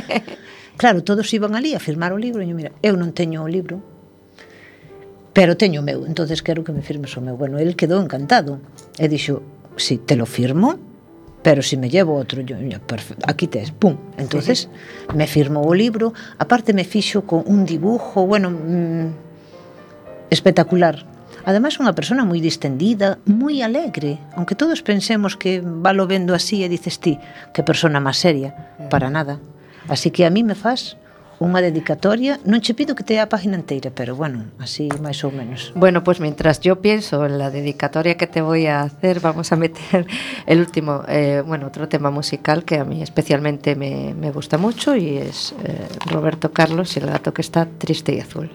claro, 0.80 1.04
todos 1.04 1.28
iban 1.36 1.52
ali 1.52 1.76
a 1.76 1.82
firmar 1.82 2.16
o 2.16 2.22
libro 2.22 2.40
e 2.40 2.48
eu, 2.48 2.56
mira, 2.56 2.72
eu 2.80 2.96
non 2.96 3.12
teño 3.12 3.44
o 3.44 3.50
libro, 3.50 3.84
pero 5.36 5.60
teño 5.60 5.82
o 5.82 5.86
meu, 5.86 6.08
entonces 6.08 6.40
quero 6.40 6.64
que 6.64 6.72
me 6.72 6.80
firmes 6.80 7.12
o 7.18 7.20
meu. 7.20 7.36
Bueno, 7.36 7.60
el 7.60 7.76
quedou 7.76 8.00
encantado 8.00 8.64
e 8.96 9.10
dixo, 9.10 9.44
si 9.76 10.00
te 10.00 10.16
lo 10.16 10.24
firmo, 10.24 10.89
pero 11.42 11.62
se 11.62 11.70
si 11.70 11.76
me 11.76 11.88
llevo 11.88 12.16
outro 12.16 12.42
aquí 13.26 13.46
tes, 13.46 13.70
pum 13.72 13.96
entonces 14.16 14.68
me 15.14 15.26
firmou 15.26 15.64
o 15.64 15.74
libro 15.74 16.12
aparte 16.38 16.72
me 16.72 16.84
fixo 16.84 17.24
con 17.24 17.44
un 17.46 17.64
dibujo 17.64 18.26
bueno 18.26 18.50
mm, 18.50 19.06
espectacular 20.30 21.06
Ademais, 21.40 21.80
unha 21.80 21.96
persona 21.96 22.28
moi 22.28 22.36
distendida, 22.36 23.16
moi 23.24 23.64
alegre, 23.64 24.20
aunque 24.36 24.52
todos 24.52 24.84
pensemos 24.84 25.40
que 25.40 25.64
valo 25.64 26.04
vendo 26.04 26.36
así 26.36 26.60
e 26.60 26.68
dices 26.68 27.00
ti, 27.00 27.16
que 27.56 27.64
persona 27.64 27.96
máis 27.96 28.20
seria, 28.20 28.76
para 28.92 29.08
nada. 29.08 29.40
Así 29.88 30.12
que 30.12 30.28
a 30.28 30.30
mí 30.30 30.44
me 30.44 30.52
faz 30.52 31.00
unha 31.40 31.64
dedicatoria. 31.64 32.36
Non 32.44 32.60
che 32.60 32.76
pido 32.76 32.92
que 32.92 33.02
te 33.02 33.16
a 33.16 33.32
página 33.32 33.56
inteira, 33.56 33.88
pero 33.88 34.12
bueno, 34.12 34.52
así 34.60 34.92
máis 35.00 35.24
ou 35.24 35.32
menos. 35.32 35.72
Bueno, 35.72 36.04
pues 36.04 36.20
mientras 36.20 36.60
yo 36.60 36.84
pienso 36.84 37.24
en 37.24 37.40
la 37.40 37.48
dedicatoria 37.48 38.20
que 38.20 38.28
te 38.28 38.44
voy 38.44 38.68
a 38.68 38.84
hacer, 38.84 39.24
vamos 39.24 39.50
a 39.50 39.56
meter 39.56 40.06
el 40.46 40.60
último, 40.60 41.02
eh, 41.08 41.42
bueno, 41.44 41.66
otro 41.66 41.88
tema 41.88 42.12
musical 42.12 42.62
que 42.68 42.76
a 42.76 42.84
mí 42.84 43.02
especialmente 43.02 43.74
me, 43.74 44.12
me 44.14 44.30
gusta 44.30 44.58
mucho 44.60 44.94
y 44.94 45.16
es 45.16 45.56
eh, 45.64 45.88
Roberto 46.06 46.52
Carlos 46.52 46.94
y 46.96 47.00
el 47.00 47.06
gato 47.06 47.32
que 47.32 47.40
está 47.42 47.64
triste 47.66 48.14
y 48.14 48.20
azul. 48.20 48.52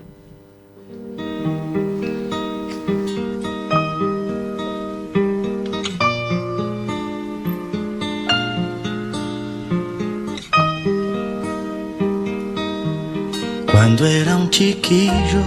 Quando 13.86 14.08
era 14.08 14.36
un 14.36 14.50
chiquillo, 14.50 15.44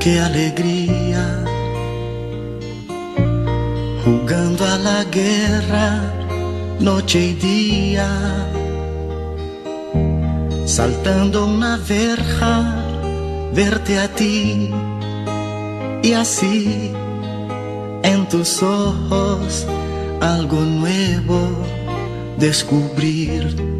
qué 0.00 0.18
alegría, 0.18 1.44
jugando 4.04 4.64
a 4.66 4.76
la 4.76 5.04
guerra 5.04 6.02
noche 6.80 7.26
y 7.26 7.34
día, 7.34 8.08
saltando 10.66 11.46
una 11.46 11.76
verja, 11.76 12.84
verte 13.54 14.00
a 14.00 14.08
ti. 14.08 14.68
Y 16.02 16.12
así 16.14 16.90
en 18.02 18.28
tus 18.28 18.60
ojos 18.60 19.68
algo 20.20 20.62
nuevo 20.62 21.40
descubrir. 22.38 23.79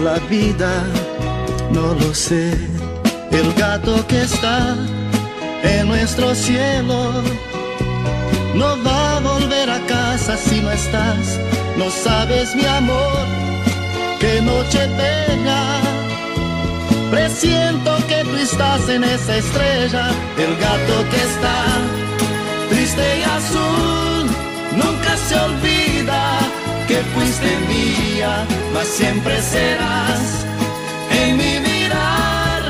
la 0.00 0.18
vida, 0.30 0.84
no 1.70 1.94
lo 1.94 2.14
sé. 2.14 2.52
El 3.30 3.52
gato 3.54 4.06
que 4.06 4.22
está 4.22 4.76
en 5.62 5.88
nuestro 5.88 6.34
cielo 6.34 7.12
no 8.54 8.82
va 8.84 9.16
a 9.16 9.20
volver 9.20 9.70
a 9.70 9.80
casa 9.86 10.36
si 10.36 10.60
no 10.60 10.70
estás. 10.70 11.38
No 11.76 11.90
sabes, 11.90 12.54
mi 12.54 12.64
amor, 12.64 13.24
qué 14.20 14.40
noche 14.40 14.86
bella. 14.96 15.62
Presiento 17.10 17.96
que 18.08 18.24
tú 18.24 18.36
estás 18.36 18.88
en 18.88 19.04
esa 19.04 19.36
estrella, 19.36 20.10
el 20.38 20.56
gato 20.56 20.96
que 21.10 21.20
está 21.30 21.56
triste 22.70 23.18
y 23.18 23.22
azul. 23.22 24.26
Nunca 24.76 25.16
se 25.16 25.34
olvida 25.36 26.39
que 26.90 27.00
fuiste 27.14 27.50
mía, 27.68 28.44
mas 28.74 28.88
siempre 28.88 29.40
serás 29.40 30.22
en 31.20 31.36
mi 31.36 31.52
mirar, 31.68 32.62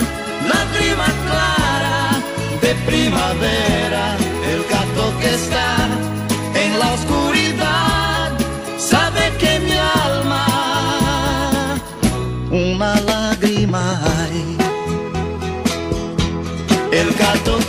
lágrima 0.53 1.09
clara 1.27 1.99
de 2.61 2.73
primavera, 2.91 4.05
el 4.53 4.61
gato 4.75 5.05
que 5.21 5.31
está 5.41 5.71
en 6.63 6.79
la 6.79 6.89
oscuridad, 6.99 8.29
sabe 8.77 9.23
que 9.41 9.53
mi 9.61 9.79
alma 10.05 10.47
una 12.51 13.01
lágrima 13.13 13.83
hay. 14.05 14.57
El 16.93 17.09
gato 17.15 17.60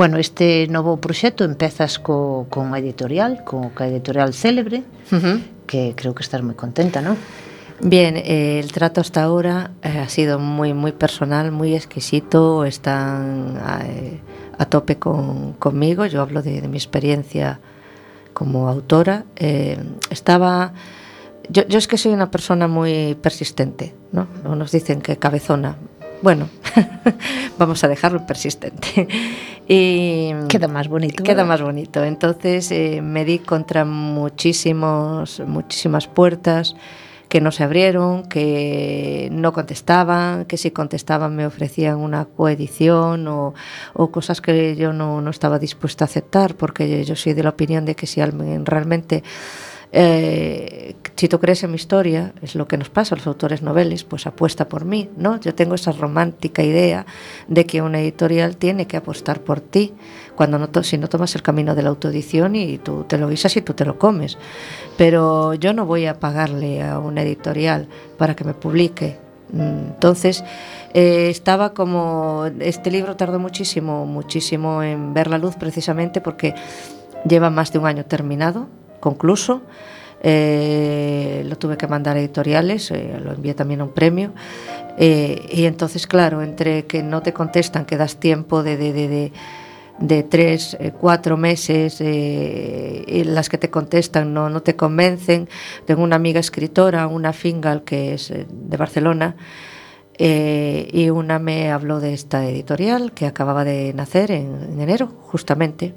Bueno, 0.00 0.16
este 0.16 0.66
novo 0.68 0.96
proxecto 0.96 1.44
empezas 1.44 1.98
co, 1.98 2.46
con 2.48 2.72
a 2.72 2.78
editorial, 2.78 3.44
co, 3.44 3.68
ca 3.76 3.84
editorial 3.84 4.32
célebre, 4.32 4.82
Ujú. 5.12 5.44
que 5.66 5.92
creo 5.94 6.14
que 6.16 6.24
estás 6.24 6.40
moi 6.40 6.56
contenta, 6.56 7.04
¿no? 7.04 7.20
Bien, 7.84 8.16
eh, 8.16 8.64
el 8.64 8.72
trato 8.72 9.04
hasta 9.04 9.20
ahora 9.20 9.76
eh, 9.84 10.00
ha 10.00 10.08
sido 10.08 10.40
muy, 10.40 10.72
muy 10.72 10.96
personal, 10.96 11.52
muy 11.52 11.76
exquisito. 11.76 12.64
Están 12.64 13.60
eh, 13.84 14.24
a 14.56 14.64
tope 14.64 14.96
con, 14.96 15.52
conmigo. 15.60 16.08
Yo 16.08 16.24
hablo 16.24 16.40
de, 16.40 16.64
de 16.64 16.68
mi 16.72 16.80
experiencia 16.80 17.60
como 18.32 18.72
autora. 18.72 19.28
Eh, 19.36 19.76
estaba. 20.08 20.72
Yo, 21.52 21.68
yo 21.68 21.76
es 21.76 21.84
que 21.84 22.00
soy 22.00 22.16
una 22.16 22.30
persona 22.30 22.68
muy 22.68 23.20
persistente. 23.20 23.92
No 24.16 24.24
Nos 24.56 24.72
dicen 24.72 25.04
que 25.04 25.20
cabezona. 25.20 25.76
Bueno, 26.22 26.48
vamos 27.58 27.82
a 27.82 27.88
dejarlo 27.88 28.26
persistente. 28.26 29.08
y, 29.68 30.32
Queda 30.52 30.68
máis 30.68 30.88
bonito. 30.88 31.24
Queda 31.24 31.42
¿verdad? 31.42 31.48
más 31.48 31.62
bonito. 31.64 32.04
Entonces 32.04 32.68
eh, 32.72 33.00
me 33.00 33.24
di 33.24 33.40
contra 33.40 33.84
muchísimos, 33.88 35.40
muchísimas 35.46 36.06
puertas 36.06 36.76
que 37.30 37.40
no 37.40 37.52
se 37.52 37.62
abrieron, 37.62 38.24
que 38.24 39.28
no 39.30 39.52
contestaban, 39.52 40.44
que 40.46 40.58
si 40.58 40.72
contestaban 40.72 41.36
me 41.36 41.46
ofrecían 41.46 41.96
una 41.98 42.24
coedición 42.26 43.28
o, 43.28 43.54
o 43.94 44.10
cosas 44.10 44.40
que 44.42 44.74
yo 44.74 44.92
no, 44.92 45.22
no 45.22 45.30
estaba 45.30 45.60
dispuesta 45.60 46.04
a 46.04 46.10
aceptar, 46.10 46.56
porque 46.56 47.04
yo 47.04 47.14
soy 47.14 47.32
de 47.34 47.44
la 47.44 47.50
opinión 47.50 47.84
de 47.84 47.94
que 47.94 48.08
si 48.08 48.20
alguien 48.20 48.66
realmente 48.66 49.22
eh, 49.92 50.94
si 51.16 51.28
tú 51.28 51.38
crees 51.40 51.62
en 51.64 51.70
mi 51.70 51.76
historia, 51.76 52.32
es 52.40 52.54
lo 52.54 52.66
que 52.66 52.78
nos 52.78 52.88
pasa 52.88 53.14
a 53.14 53.18
los 53.18 53.26
autores 53.26 53.60
noveles, 53.60 54.04
pues 54.04 54.26
apuesta 54.26 54.68
por 54.68 54.84
mí, 54.84 55.10
¿no? 55.16 55.38
Yo 55.40 55.54
tengo 55.54 55.74
esa 55.74 55.92
romántica 55.92 56.62
idea 56.62 57.04
de 57.48 57.66
que 57.66 57.82
una 57.82 58.00
editorial 58.00 58.56
tiene 58.56 58.86
que 58.86 58.96
apostar 58.96 59.40
por 59.40 59.60
ti, 59.60 59.92
cuando 60.34 60.58
no 60.58 60.82
si 60.82 60.96
no 60.96 61.08
tomas 61.08 61.34
el 61.34 61.42
camino 61.42 61.74
de 61.74 61.82
la 61.82 61.90
autoedición 61.90 62.56
y 62.56 62.78
tú 62.78 63.04
te 63.06 63.18
lo 63.18 63.28
guisas 63.28 63.56
y 63.56 63.62
tú 63.62 63.74
te 63.74 63.84
lo 63.84 63.98
comes. 63.98 64.38
Pero 64.96 65.54
yo 65.54 65.74
no 65.74 65.84
voy 65.84 66.06
a 66.06 66.18
pagarle 66.18 66.82
a 66.82 66.98
una 66.98 67.22
editorial 67.22 67.88
para 68.16 68.34
que 68.34 68.44
me 68.44 68.54
publique. 68.54 69.18
Entonces, 69.52 70.44
eh, 70.94 71.28
estaba 71.28 71.74
como, 71.74 72.46
este 72.60 72.90
libro 72.90 73.16
tardó 73.16 73.38
muchísimo, 73.38 74.06
muchísimo 74.06 74.82
en 74.82 75.12
ver 75.12 75.26
la 75.28 75.38
luz 75.38 75.56
precisamente 75.56 76.20
porque 76.20 76.54
lleva 77.28 77.50
más 77.50 77.72
de 77.72 77.78
un 77.80 77.86
año 77.86 78.04
terminado, 78.04 78.68
concluso. 79.00 79.62
Eh, 80.22 81.44
lo 81.48 81.56
tuve 81.56 81.78
que 81.78 81.86
mandar 81.86 82.16
a 82.16 82.20
editoriales, 82.20 82.90
eh, 82.90 83.18
lo 83.22 83.32
envié 83.32 83.54
también 83.54 83.80
a 83.80 83.84
un 83.84 83.90
premio. 83.90 84.32
Eh, 84.98 85.46
y 85.50 85.64
entonces, 85.64 86.06
claro, 86.06 86.42
entre 86.42 86.84
que 86.84 87.02
no 87.02 87.22
te 87.22 87.32
contestan, 87.32 87.86
que 87.86 87.96
das 87.96 88.16
tiempo 88.16 88.62
de, 88.62 89.32
tres, 90.28 90.76
cuatro 90.98 91.36
meses, 91.36 92.00
y 92.00 93.24
las 93.24 93.48
que 93.48 93.58
te 93.58 93.70
contestan 93.70 94.34
no, 94.34 94.50
no 94.50 94.62
te 94.62 94.76
convencen. 94.76 95.48
Tengo 95.86 96.02
una 96.02 96.16
amiga 96.16 96.40
escritora, 96.40 97.06
una 97.06 97.32
Fingal, 97.32 97.82
que 97.82 98.14
es 98.14 98.28
de 98.30 98.76
Barcelona, 98.76 99.36
y 100.18 101.08
una 101.08 101.38
me 101.38 101.70
habló 101.70 101.98
de 102.00 102.12
esta 102.12 102.46
editorial 102.46 103.12
que 103.12 103.26
acababa 103.26 103.64
de 103.64 103.94
nacer 103.94 104.30
en 104.30 104.78
enero, 104.78 105.10
justamente. 105.22 105.94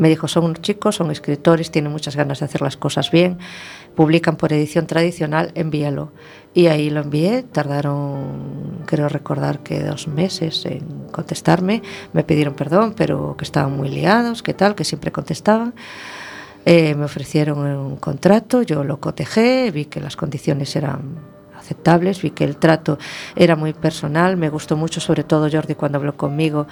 Me 0.00 0.08
dijo, 0.08 0.28
son 0.28 0.54
chicos, 0.54 0.96
son 0.96 1.10
escritores, 1.10 1.70
tienen 1.70 1.92
muchas 1.92 2.16
ganas 2.16 2.38
de 2.38 2.46
hacer 2.46 2.62
las 2.62 2.78
cosas 2.78 3.10
bien, 3.10 3.36
publican 3.94 4.36
por 4.36 4.50
edición 4.50 4.86
tradicional, 4.86 5.52
envíalo. 5.54 6.10
Y 6.54 6.68
ahí 6.68 6.88
lo 6.88 7.02
envié, 7.02 7.42
tardaron, 7.42 8.78
creo 8.86 9.10
recordar 9.10 9.62
que 9.62 9.82
dos 9.82 10.08
meses 10.08 10.64
en 10.64 11.08
contestarme, 11.12 11.82
me 12.14 12.24
pidieron 12.24 12.54
perdón, 12.54 12.94
pero 12.96 13.36
que 13.36 13.44
estaban 13.44 13.76
muy 13.76 13.90
liados, 13.90 14.42
que 14.42 14.54
tal, 14.54 14.74
que 14.74 14.84
siempre 14.84 15.12
contestaban. 15.12 15.74
Eh, 16.64 16.94
me 16.94 17.04
ofrecieron 17.04 17.58
un 17.58 17.96
contrato, 17.96 18.62
yo 18.62 18.84
lo 18.84 19.00
cotejé, 19.00 19.70
vi 19.70 19.84
que 19.84 20.00
las 20.00 20.16
condiciones 20.16 20.74
eran 20.76 21.16
aceptables, 21.70 22.20
vi 22.20 22.30
que 22.30 22.44
el 22.44 22.56
trato 22.56 22.98
era 23.36 23.54
muy 23.54 23.72
personal, 23.72 24.36
me 24.36 24.48
gustó 24.48 24.76
mucho, 24.76 25.00
sobre 25.00 25.22
todo 25.22 25.48
Jordi 25.50 25.74
cuando 25.74 25.98
habló 25.98 26.16
conmigo, 26.16 26.66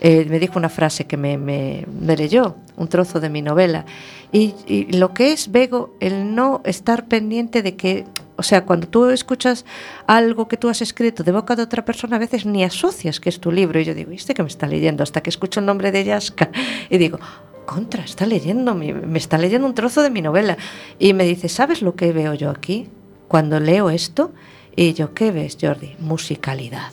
eh, 0.00 0.26
me 0.28 0.38
dijo 0.38 0.58
una 0.58 0.70
frase 0.70 1.06
que 1.06 1.16
me, 1.16 1.36
me, 1.36 1.84
me 2.00 2.16
leyó, 2.16 2.56
un 2.76 2.88
trozo 2.88 3.20
de 3.20 3.28
mi 3.28 3.42
novela, 3.42 3.84
y, 4.32 4.54
y 4.66 4.92
lo 4.96 5.12
que 5.12 5.32
es, 5.32 5.52
Bego, 5.52 5.94
el 6.00 6.34
no 6.34 6.62
estar 6.64 7.06
pendiente 7.06 7.62
de 7.62 7.76
que 7.76 8.06
o 8.40 8.44
sea, 8.44 8.64
cuando 8.64 8.86
tú 8.86 9.06
escuchas 9.06 9.64
algo 10.06 10.46
que 10.46 10.56
tú 10.56 10.68
has 10.68 10.80
escrito 10.80 11.24
de 11.24 11.32
boca 11.32 11.56
de 11.56 11.62
otra 11.64 11.84
persona, 11.84 12.14
a 12.14 12.18
veces 12.20 12.46
ni 12.46 12.62
asocias 12.62 13.18
que 13.18 13.30
es 13.30 13.40
tu 13.40 13.50
libro. 13.50 13.80
Y 13.80 13.84
yo 13.84 13.94
digo, 13.94 14.10
¿viste 14.10 14.32
que 14.32 14.44
me 14.44 14.48
está 14.48 14.68
leyendo? 14.68 15.02
Hasta 15.02 15.22
que 15.22 15.30
escucho 15.30 15.58
el 15.58 15.66
nombre 15.66 15.90
de 15.90 16.04
Yaska 16.04 16.48
y 16.88 16.98
digo, 16.98 17.18
contra, 17.66 18.04
está 18.04 18.26
leyendo, 18.26 18.76
me 18.76 19.18
está 19.18 19.38
leyendo 19.38 19.66
un 19.66 19.74
trozo 19.74 20.04
de 20.04 20.10
mi 20.10 20.22
novela. 20.22 20.56
Y 21.00 21.14
me 21.14 21.24
dice, 21.24 21.48
¿sabes 21.48 21.82
lo 21.82 21.96
que 21.96 22.12
veo 22.12 22.32
yo 22.32 22.50
aquí? 22.50 22.88
Cuando 23.28 23.60
leo 23.60 23.90
esto, 23.90 24.32
y 24.74 24.94
yo, 24.94 25.12
¿qué 25.14 25.30
ves, 25.30 25.56
Jordi? 25.60 25.96
Musicalidad. 26.00 26.90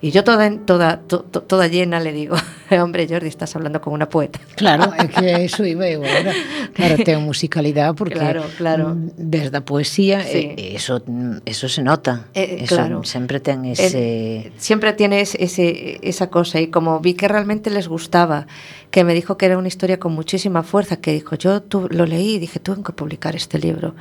Y 0.00 0.10
yo 0.10 0.24
toda, 0.24 0.50
toda, 0.64 1.00
to- 1.06 1.20
to- 1.22 1.42
toda 1.42 1.68
llena 1.68 2.00
le 2.00 2.12
digo, 2.12 2.34
hombre, 2.82 3.06
Jordi, 3.08 3.28
estás 3.28 3.54
hablando 3.56 3.80
con 3.80 3.92
una 3.92 4.08
poeta. 4.08 4.40
Claro, 4.56 4.92
é 4.98 5.06
que 5.08 5.44
iso 5.44 5.64
iba 5.64 5.86
eu 5.88 6.02
agora. 6.02 6.32
Claro, 6.74 6.96
ten 7.04 7.20
musicalidade 7.22 7.94
porque 7.94 8.14
Claro, 8.18 8.42
claro. 8.58 8.94
mm, 8.96 9.10
ves 9.16 9.50
da 9.52 9.60
poesía 9.62 10.24
Sí. 10.24 10.56
e, 10.56 10.74
e 10.74 10.76
eso 10.76 11.00
mm, 11.06 11.44
eso 11.46 11.68
se 11.68 11.82
nota. 11.84 12.26
Eh, 12.34 12.64
eso 12.64 12.76
claro. 12.76 13.04
sempre 13.04 13.38
ten 13.40 13.64
ese 13.68 13.86
Eh, 13.94 14.52
siempre 14.56 14.92
tienes 14.92 15.36
ese, 15.38 16.00
esa 16.02 16.28
cosa 16.32 16.58
y 16.60 16.68
como 16.68 16.98
vi 17.00 17.14
que 17.14 17.28
realmente 17.28 17.70
les 17.70 17.86
gustaba, 17.86 18.46
que 18.90 19.04
me 19.04 19.14
dijo 19.14 19.36
que 19.38 19.46
era 19.46 19.56
una 19.56 19.68
historia 19.68 20.00
con 20.00 20.12
muchísima 20.12 20.62
fuerza, 20.64 20.96
que 21.00 21.12
dijo, 21.12 21.36
yo 21.36 21.62
tu- 21.62 21.88
lo 21.92 22.06
leí 22.06 22.36
y 22.36 22.38
dije, 22.40 22.58
tengo 22.60 22.82
que 22.82 22.92
publicar 22.92 23.36
este 23.36 23.58
libro. 23.58 23.94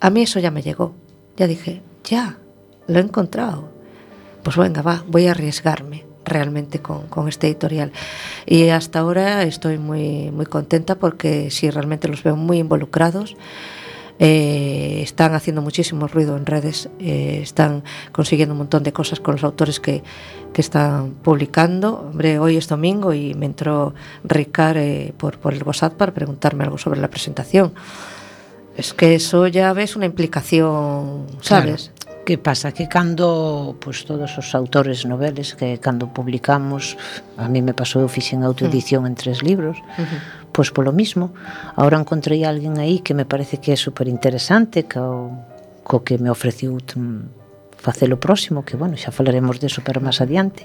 A 0.00 0.10
mí 0.10 0.22
eso 0.22 0.38
ya 0.38 0.50
me 0.50 0.62
llegó. 0.62 0.94
Ya 1.40 1.46
dije, 1.46 1.80
ya, 2.04 2.36
lo 2.86 2.98
he 2.98 3.02
encontrado. 3.02 3.70
Pues 4.42 4.58
venga, 4.58 4.82
va, 4.82 5.02
voy 5.08 5.26
a 5.26 5.30
arriesgarme 5.30 6.04
realmente 6.22 6.80
con, 6.80 7.06
con 7.06 7.28
este 7.28 7.46
editorial. 7.46 7.92
Y 8.44 8.68
hasta 8.68 8.98
ahora 8.98 9.42
estoy 9.44 9.78
muy, 9.78 10.30
muy 10.32 10.44
contenta 10.44 10.96
porque 10.96 11.50
sí, 11.50 11.70
realmente 11.70 12.08
los 12.08 12.22
veo 12.22 12.36
muy 12.36 12.58
involucrados. 12.58 13.38
Eh, 14.18 15.00
están 15.02 15.32
haciendo 15.32 15.62
muchísimo 15.62 16.08
ruido 16.08 16.36
en 16.36 16.44
redes, 16.44 16.90
eh, 16.98 17.40
están 17.42 17.84
consiguiendo 18.12 18.52
un 18.52 18.58
montón 18.58 18.82
de 18.82 18.92
cosas 18.92 19.18
con 19.18 19.32
los 19.32 19.42
autores 19.42 19.80
que, 19.80 20.02
que 20.52 20.60
están 20.60 21.12
publicando. 21.22 22.06
Hombre, 22.10 22.38
hoy 22.38 22.58
es 22.58 22.68
domingo 22.68 23.14
y 23.14 23.32
me 23.32 23.46
entró 23.46 23.94
Ricard 24.24 24.76
eh, 24.76 25.14
por, 25.16 25.38
por 25.38 25.54
el 25.54 25.62
WhatsApp 25.62 25.94
para 25.94 26.12
preguntarme 26.12 26.64
algo 26.64 26.76
sobre 26.76 27.00
la 27.00 27.08
presentación. 27.08 27.72
Es 28.80 28.94
que 28.94 29.14
eso 29.14 29.46
ya 29.46 29.74
ves 29.74 29.94
una 29.94 30.06
implicación, 30.06 31.26
sabes? 31.42 31.92
Claro. 31.92 32.24
Que 32.24 32.38
pasa? 32.38 32.72
Que 32.72 32.88
cando 32.88 33.76
pues, 33.78 34.06
todos 34.06 34.38
os 34.38 34.54
autores 34.54 35.04
noveles 35.04 35.54
que 35.54 35.76
cando 35.78 36.08
publicamos, 36.14 36.96
a 37.36 37.46
mí 37.48 37.60
me 37.60 37.74
pasou, 37.76 38.00
eu 38.00 38.08
fixen 38.08 38.40
autoedición 38.40 39.04
en 39.04 39.20
tres 39.20 39.44
libros, 39.44 39.76
uh 39.76 40.00
-huh. 40.00 40.20
pois 40.48 40.72
polo 40.72 40.96
mismo, 40.96 41.36
agora 41.76 42.00
encontrei 42.00 42.40
alguén 42.48 42.80
aí 42.80 43.04
que 43.04 43.12
me 43.12 43.28
parece 43.28 43.60
que 43.60 43.76
é 43.76 43.76
super 43.76 44.08
interesante, 44.08 44.88
que 44.88 44.96
o, 44.96 45.28
co 45.84 46.00
que 46.00 46.16
me 46.16 46.32
ofreciu 46.32 46.80
mm, 46.80 47.76
facelo 47.76 48.16
próximo, 48.16 48.64
que 48.64 48.80
bueno, 48.80 48.96
xa 48.96 49.12
falaremos 49.12 49.60
deso 49.60 49.84
pero 49.84 50.00
máis 50.00 50.24
adiante, 50.24 50.64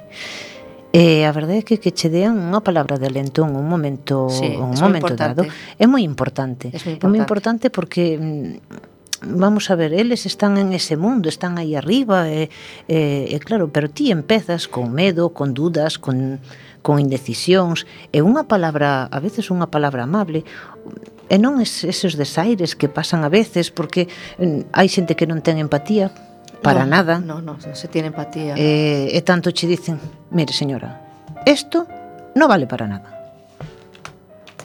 E 0.95 1.27
a 1.27 1.31
verdade 1.35 1.59
é 1.59 1.67
que 1.67 1.75
que 1.75 1.91
che 1.91 2.07
dean 2.07 2.39
unha 2.39 2.63
palabra 2.63 2.95
de 2.95 3.11
alento 3.11 3.43
en 3.43 3.51
un 3.51 3.67
momento 3.67 4.31
sí, 4.31 4.55
un 4.55 4.71
momento 4.79 5.11
dado 5.11 5.43
é 5.75 5.83
moi 5.83 6.07
importante. 6.07 6.71
É 6.71 6.79
moi 6.79 6.95
importante. 6.95 7.03
É 7.03 7.07
moi 7.11 7.19
importante 7.19 7.65
porque 7.67 8.15
mm, 8.15 9.35
vamos 9.35 9.67
a 9.67 9.75
ver, 9.75 9.91
eles 9.91 10.23
están 10.23 10.55
en 10.55 10.71
ese 10.71 10.95
mundo, 10.95 11.27
están 11.27 11.59
aí 11.59 11.75
arriba 11.75 12.31
e, 12.31 12.47
e, 12.87 13.27
e 13.27 13.37
claro, 13.43 13.67
pero 13.75 13.91
ti 13.91 14.07
empezas 14.07 14.71
con 14.71 14.95
medo, 14.95 15.35
con 15.35 15.51
dudas, 15.51 15.99
con 15.99 16.39
con 16.85 17.01
indecisións 17.01 17.89
e 18.13 18.21
unha 18.21 18.45
palabra, 18.45 19.09
a 19.09 19.17
veces 19.17 19.49
unha 19.49 19.73
palabra 19.73 20.05
amable 20.05 20.45
e 21.33 21.35
non 21.41 21.57
es, 21.57 21.81
esos 21.81 22.13
desaires 22.13 22.77
que 22.77 22.85
pasan 22.85 23.25
a 23.25 23.29
veces 23.33 23.73
porque 23.73 24.05
mm, 24.37 24.69
hai 24.69 24.85
xente 24.85 25.17
que 25.17 25.25
non 25.25 25.41
ten 25.41 25.57
empatía 25.57 26.13
para 26.61 26.83
no, 26.83 26.91
nada. 26.91 27.19
No, 27.19 27.41
no, 27.41 27.57
non 27.57 27.75
se 27.75 27.87
tiene 27.87 28.07
empatía. 28.09 28.55
Eh, 28.55 29.09
e 29.11 29.19
tanto 29.23 29.51
che 29.51 29.67
dicen, 29.67 29.99
mire 30.31 30.53
señora, 30.53 31.01
isto 31.45 31.87
non 32.35 32.47
vale 32.47 32.65
para 32.67 32.87
nada. 32.87 33.09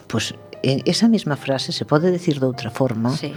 Pois 0.07 0.35
pues, 0.35 0.51
eh, 0.63 0.81
esa 0.85 1.07
mesma 1.07 1.35
frase 1.35 1.71
se 1.71 1.85
pode 1.85 2.11
decir 2.11 2.39
de 2.39 2.45
outra 2.45 2.69
forma. 2.69 3.15
Sí. 3.15 3.33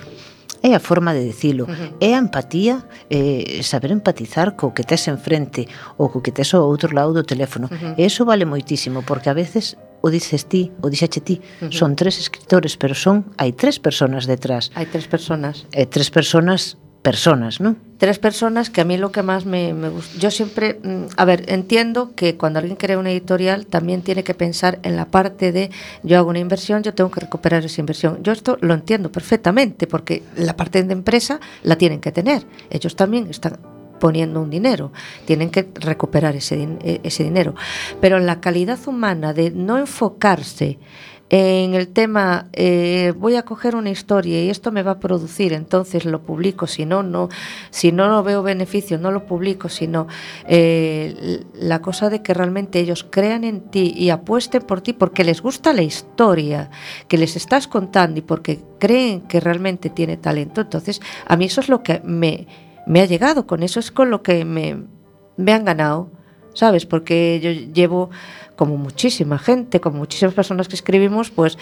É 0.65 0.73
a 0.73 0.81
forma 0.81 1.13
de 1.13 1.21
dicilo, 1.29 1.65
uh 1.65 1.69
-huh. 1.69 2.01
é 2.01 2.17
a 2.17 2.19
empatía, 2.19 2.89
eh, 3.13 3.61
saber 3.61 3.93
empatizar 3.93 4.57
co 4.57 4.73
que 4.73 4.81
tes 4.81 5.05
enfrente 5.13 5.69
ou 6.01 6.09
co 6.09 6.25
que 6.25 6.33
tes 6.33 6.57
ao 6.57 6.65
outro 6.65 6.89
lado 6.97 7.13
do 7.13 7.21
teléfono. 7.21 7.69
Uh 7.69 7.77
-huh. 7.77 8.01
E 8.01 8.09
eso 8.09 8.25
vale 8.25 8.49
moitísimo, 8.49 9.05
porque 9.05 9.29
a 9.29 9.37
veces 9.37 9.77
o 10.01 10.09
dices 10.09 10.49
ti, 10.49 10.73
o 10.81 10.89
dixache 10.89 11.21
ti, 11.21 11.37
uh 11.37 11.69
-huh. 11.69 11.73
son 11.73 11.93
tres 11.97 12.17
escritores, 12.17 12.81
pero 12.81 12.97
son 12.97 13.29
hai 13.37 13.53
tres 13.53 13.77
personas 13.77 14.25
detrás. 14.25 14.73
Hai 14.73 14.89
tres 14.89 15.05
personas. 15.05 15.69
E 15.69 15.85
tres 15.85 16.09
personas 16.09 16.81
personas, 17.05 17.61
non? 17.61 17.77
Tres 18.01 18.17
personas 18.17 18.73
que 18.73 18.81
a 18.81 18.89
mí 18.89 18.97
lo 18.97 19.13
que 19.13 19.23
más 19.23 19.45
me, 19.45 19.77
gusta. 19.93 20.19
Yo 20.19 20.33
siempre, 20.33 20.81
mm, 20.83 21.13
a 21.21 21.25
ver, 21.27 21.45
entiendo 21.53 22.17
que 22.17 22.37
cuando 22.41 22.59
alguien 22.59 22.77
crea 22.81 22.99
una 22.99 23.13
editorial 23.13 23.67
también 23.67 24.01
tiene 24.01 24.25
que 24.25 24.33
pensar 24.33 24.81
en 24.83 24.97
la 24.97 25.05
parte 25.05 25.53
de 25.53 25.71
yo 26.03 26.17
hago 26.17 26.31
una 26.31 26.41
inversión, 26.41 26.83
yo 26.83 26.95
tengo 26.95 27.11
que 27.11 27.21
recuperar 27.21 27.63
esa 27.63 27.81
inversión. 27.81 28.23
Yo 28.23 28.33
esto 28.33 28.57
lo 28.63 28.73
entiendo 28.73 29.13
perfectamente 29.13 29.87
porque 29.87 30.23
la 30.35 30.57
parte 30.57 30.83
de 30.83 30.93
empresa 30.95 31.41
la 31.63 31.77
tienen 31.77 32.01
que 32.01 32.11
tener. 32.11 32.43
Ellos 32.71 32.97
también 32.97 33.29
están 33.29 33.59
poniendo 34.01 34.41
un 34.41 34.49
dinero, 34.49 34.91
tienen 35.27 35.51
que 35.51 35.69
recuperar 35.75 36.35
ese, 36.37 36.67
eh, 36.83 37.01
ese 37.05 37.23
dinero. 37.23 37.55
Pero 38.01 38.19
la 38.19 38.41
calidad 38.41 38.79
humana 38.87 39.35
de 39.35 39.51
no 39.51 39.77
enfocarse 39.77 40.79
en 41.31 41.75
el 41.75 41.89
tema 41.89 42.49
eh, 42.53 43.15
voy 43.17 43.37
a 43.37 43.45
coger 43.45 43.77
una 43.77 43.91
historia 43.91 44.45
y 44.45 44.51
esto 44.51 44.73
me 44.73 44.83
va 44.83 44.93
a 44.93 45.01
producir 45.01 45.55
entonces 45.55 46.05
lo 46.05 46.21
publico 46.23 46.67
si 46.67 46.85
no 46.85 47.03
no 47.03 47.31
si 47.71 47.93
no 47.93 48.09
lo 48.09 48.23
veo 48.23 48.43
beneficio 48.43 48.99
no 48.99 49.11
lo 49.11 49.25
publico 49.25 49.71
sino 49.71 50.07
eh, 50.47 51.43
la 51.55 51.81
cosa 51.81 52.11
de 52.11 52.23
que 52.23 52.35
realmente 52.35 52.79
ellos 52.79 53.07
crean 53.09 53.45
en 53.45 53.63
ti 53.71 53.95
y 53.97 54.11
apuesten 54.11 54.63
por 54.63 54.83
ti 54.83 54.93
porque 54.93 55.25
les 55.25 55.41
gusta 55.41 55.73
la 55.73 55.83
historia 55.83 56.71
que 57.09 57.17
les 57.17 57.37
estás 57.37 57.69
contando 57.69 58.19
y 58.19 58.23
porque 58.23 58.61
creen 58.79 59.23
que 59.23 59.41
realmente 59.41 59.89
tiene 59.89 60.19
talento 60.19 60.61
entonces 60.61 61.01
a 61.27 61.37
mí 61.37 61.47
eso 61.47 61.63
es 61.63 61.71
lo 61.71 61.83
que 61.83 62.01
me 62.05 62.47
me 62.87 63.01
ha 63.01 63.07
llegado 63.07 63.47
con 63.47 63.63
eso 63.63 63.81
es 63.81 63.91
con 63.91 64.11
lo 64.11 64.23
que 64.23 64.45
me 64.45 64.77
me 65.39 65.53
han 65.53 65.65
ganado 65.65 66.11
¿sabes? 66.55 66.87
Porque 66.87 67.41
yo 67.43 67.51
llevo, 67.51 68.11
como 68.57 68.77
muchísima 68.77 69.39
gente, 69.39 69.81
como 69.81 69.99
muchísimas 69.99 70.35
personas 70.35 70.69
que 70.69 70.77
escribimos, 70.77 71.31
pues 71.31 71.59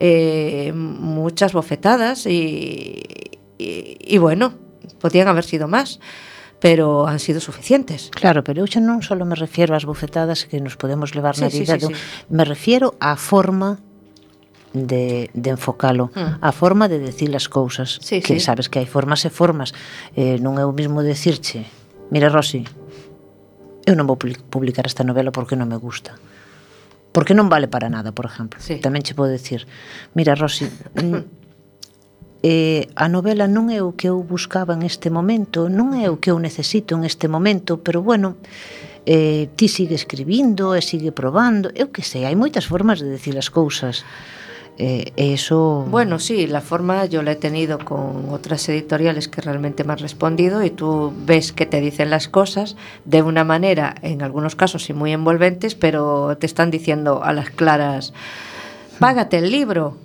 eh, 0.00 0.72
muchas 0.74 1.52
bofetadas 1.52 2.26
y, 2.26 3.02
y, 3.58 3.98
y 4.00 4.18
bueno, 4.18 4.54
podían 5.00 5.28
haber 5.28 5.44
sido 5.44 5.68
más 5.68 6.00
pero 6.60 7.06
han 7.06 7.18
sido 7.18 7.40
suficientes. 7.40 8.10
Claro, 8.10 8.42
pero 8.42 8.64
eu 8.64 8.68
xa 8.70 8.80
non 8.80 9.04
só 9.04 9.12
me 9.20 9.36
refiero 9.36 9.76
ás 9.76 9.84
bofetadas 9.84 10.48
que 10.48 10.64
nos 10.64 10.80
podemos 10.80 11.12
levar 11.12 11.36
sí, 11.36 11.44
na 11.44 11.52
vida, 11.52 11.76
sí, 11.76 11.92
sí, 11.92 11.92
sí. 11.92 12.24
me 12.32 12.48
refiero 12.48 12.96
á 13.04 13.20
forma 13.20 13.84
de, 14.72 15.28
de 15.34 15.50
enfocalo 15.50 16.10
mm. 16.16 16.40
a 16.40 16.50
forma 16.56 16.88
de 16.88 16.98
decir 16.98 17.28
as 17.36 17.52
cousas 17.52 18.00
sí, 18.00 18.24
que 18.24 18.36
sí. 18.36 18.40
sabes 18.40 18.72
que 18.72 18.80
hai 18.80 18.88
formas 18.88 19.28
e 19.28 19.30
formas 19.30 19.76
eh, 20.16 20.40
non 20.40 20.56
é 20.56 20.64
o 20.66 20.72
mismo 20.74 21.04
decirche 21.04 21.68
mira 22.08 22.32
Rosy 22.32 22.66
eu 23.86 23.94
non 23.94 24.08
vou 24.10 24.18
publicar 24.18 24.88
esta 24.88 25.06
novela 25.06 25.30
porque 25.30 25.54
non 25.54 25.70
me 25.70 25.76
gusta 25.78 26.18
porque 27.14 27.32
non 27.32 27.46
vale 27.46 27.70
para 27.70 27.86
nada, 27.86 28.10
por 28.10 28.26
exemplo. 28.26 28.58
Sí. 28.58 28.82
Tamén 28.82 29.06
che 29.06 29.14
podo 29.14 29.30
decir, 29.30 29.70
mira, 30.18 30.34
Rosy, 30.34 30.66
eh, 32.42 32.90
a 32.98 33.06
novela 33.06 33.46
non 33.46 33.70
é 33.70 33.78
o 33.78 33.94
que 33.94 34.10
eu 34.10 34.18
buscaba 34.26 34.74
en 34.74 34.82
este 34.82 35.14
momento, 35.14 35.70
non 35.70 35.94
é 35.94 36.10
o 36.10 36.18
que 36.18 36.34
eu 36.34 36.42
necesito 36.42 36.98
en 36.98 37.06
este 37.06 37.30
momento, 37.30 37.78
pero 37.78 38.02
bueno, 38.02 38.42
eh, 39.06 39.46
ti 39.54 39.70
sigue 39.70 39.94
escribindo 39.94 40.74
e 40.74 40.82
sigue 40.82 41.14
probando, 41.14 41.70
eu 41.78 41.94
que 41.94 42.02
sei, 42.02 42.26
hai 42.26 42.34
moitas 42.34 42.66
formas 42.66 42.98
de 42.98 43.06
decir 43.06 43.38
as 43.38 43.46
cousas. 43.46 44.02
Eh, 44.76 45.12
eso... 45.16 45.86
Bueno, 45.88 46.18
sí, 46.18 46.46
la 46.46 46.60
forma 46.60 47.06
yo 47.06 47.22
la 47.22 47.32
he 47.32 47.36
tenido 47.36 47.78
con 47.78 48.28
otras 48.30 48.68
editoriales 48.68 49.28
que 49.28 49.40
realmente 49.40 49.84
me 49.84 49.92
han 49.92 50.00
respondido 50.00 50.64
y 50.64 50.70
tú 50.70 51.12
ves 51.24 51.52
que 51.52 51.64
te 51.64 51.80
dicen 51.80 52.10
las 52.10 52.28
cosas 52.28 52.76
de 53.04 53.22
una 53.22 53.44
manera, 53.44 53.94
en 54.02 54.22
algunos 54.22 54.56
casos 54.56 54.84
sí 54.84 54.92
muy 54.92 55.12
envolventes, 55.12 55.74
pero 55.76 56.36
te 56.38 56.46
están 56.46 56.70
diciendo 56.70 57.22
a 57.22 57.32
las 57.32 57.50
claras, 57.50 58.12
págate 58.98 59.38
el 59.38 59.50
libro. 59.50 59.96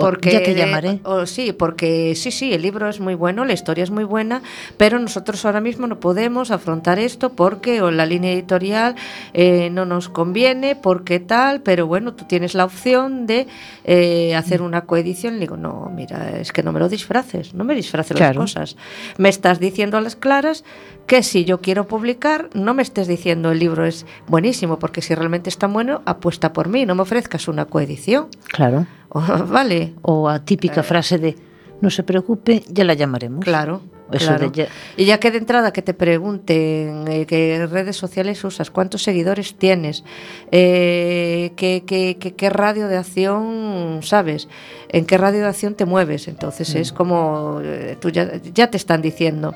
Porque 0.00 0.30
ya 0.32 0.42
te 0.42 0.54
llamaré. 0.54 1.00
sí, 1.26 1.52
porque 1.52 2.14
sí, 2.14 2.30
sí, 2.30 2.52
el 2.52 2.62
libro 2.62 2.88
es 2.88 3.00
muy 3.00 3.14
bueno, 3.14 3.44
la 3.44 3.52
historia 3.52 3.84
es 3.84 3.90
muy 3.90 4.04
buena, 4.04 4.42
pero 4.76 4.98
nosotros 4.98 5.44
ahora 5.44 5.60
mismo 5.60 5.86
no 5.86 6.00
podemos 6.00 6.50
afrontar 6.50 6.98
esto 6.98 7.30
porque 7.32 7.82
o 7.82 7.90
la 7.90 8.06
línea 8.06 8.32
editorial 8.32 8.94
eh, 9.32 9.70
no 9.70 9.84
nos 9.84 10.08
conviene, 10.08 10.76
porque 10.76 11.20
tal, 11.20 11.60
pero 11.62 11.86
bueno, 11.86 12.14
tú 12.14 12.24
tienes 12.24 12.54
la 12.54 12.64
opción 12.64 13.26
de 13.26 13.46
eh, 13.84 14.34
hacer 14.34 14.62
una 14.62 14.82
coedición. 14.82 15.34
Le 15.34 15.40
digo, 15.40 15.56
no, 15.56 15.90
mira, 15.94 16.38
es 16.38 16.52
que 16.52 16.62
no 16.62 16.72
me 16.72 16.80
lo 16.80 16.88
disfraces, 16.88 17.54
no 17.54 17.64
me 17.64 17.74
disfraces 17.74 18.16
Claro. 18.16 18.40
las 18.40 18.52
cosas. 18.52 18.76
Me 19.16 19.28
estás 19.28 19.58
diciendo 19.60 19.96
a 19.96 20.00
las 20.00 20.16
claras 20.16 20.64
que 21.06 21.22
si 21.22 21.44
yo 21.44 21.60
quiero 21.60 21.86
publicar, 21.88 22.50
no 22.54 22.74
me 22.74 22.82
estés 22.82 23.06
diciendo 23.08 23.50
el 23.50 23.58
libro 23.58 23.86
es 23.86 24.04
buenísimo, 24.26 24.78
porque 24.78 25.00
si 25.00 25.14
realmente 25.14 25.48
está 25.48 25.66
bueno, 25.66 26.02
apuesta 26.04 26.52
por 26.52 26.68
mí, 26.68 26.84
no 26.84 26.94
me 26.94 27.02
ofrezcas 27.02 27.48
una 27.48 27.64
coedición. 27.64 28.28
Claro. 28.48 28.86
O- 29.10 29.20
vale, 29.46 29.94
O 30.02 30.28
a 30.28 30.44
típica 30.44 30.82
frase 30.82 31.18
de 31.18 31.36
no 31.80 31.90
se 31.90 32.02
preocupe, 32.02 32.62
ya 32.68 32.84
la 32.84 32.94
llamaremos. 32.94 33.44
claro. 33.44 33.80
Eso 34.10 34.28
claro. 34.28 34.50
ya- 34.52 34.68
Y 34.96 35.04
ya 35.04 35.20
que 35.20 35.30
de 35.30 35.36
entrada 35.36 35.70
que 35.70 35.82
te 35.82 35.92
pregunten 35.92 37.04
eh, 37.08 37.26
qué 37.26 37.66
redes 37.70 37.94
sociales 37.96 38.42
usas, 38.42 38.70
cuántos 38.70 39.02
seguidores 39.02 39.54
tienes, 39.56 40.02
eh, 40.50 41.52
qué, 41.56 41.84
qué- 41.86 42.16
qué- 42.18 42.34
qué 42.34 42.48
radio 42.50 42.88
de 42.88 42.96
acción 42.96 44.00
sabes, 44.02 44.48
en 44.88 45.04
qué 45.04 45.18
radio 45.18 45.40
de 45.40 45.48
acción 45.48 45.74
te 45.74 45.84
mueves, 45.84 46.26
entonces 46.26 46.74
Mm. 46.74 46.78
es 46.78 46.92
como 46.92 47.60
eh, 47.62 47.98
tú 48.00 48.08
ya, 48.08 48.32
ya 48.54 48.70
te 48.70 48.78
están 48.78 49.02
diciendo, 49.02 49.54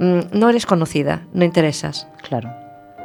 mm, 0.00 0.20
no 0.36 0.50
eres 0.50 0.66
conocida, 0.66 1.22
no 1.32 1.44
interesas. 1.44 2.08
Claro. 2.28 2.50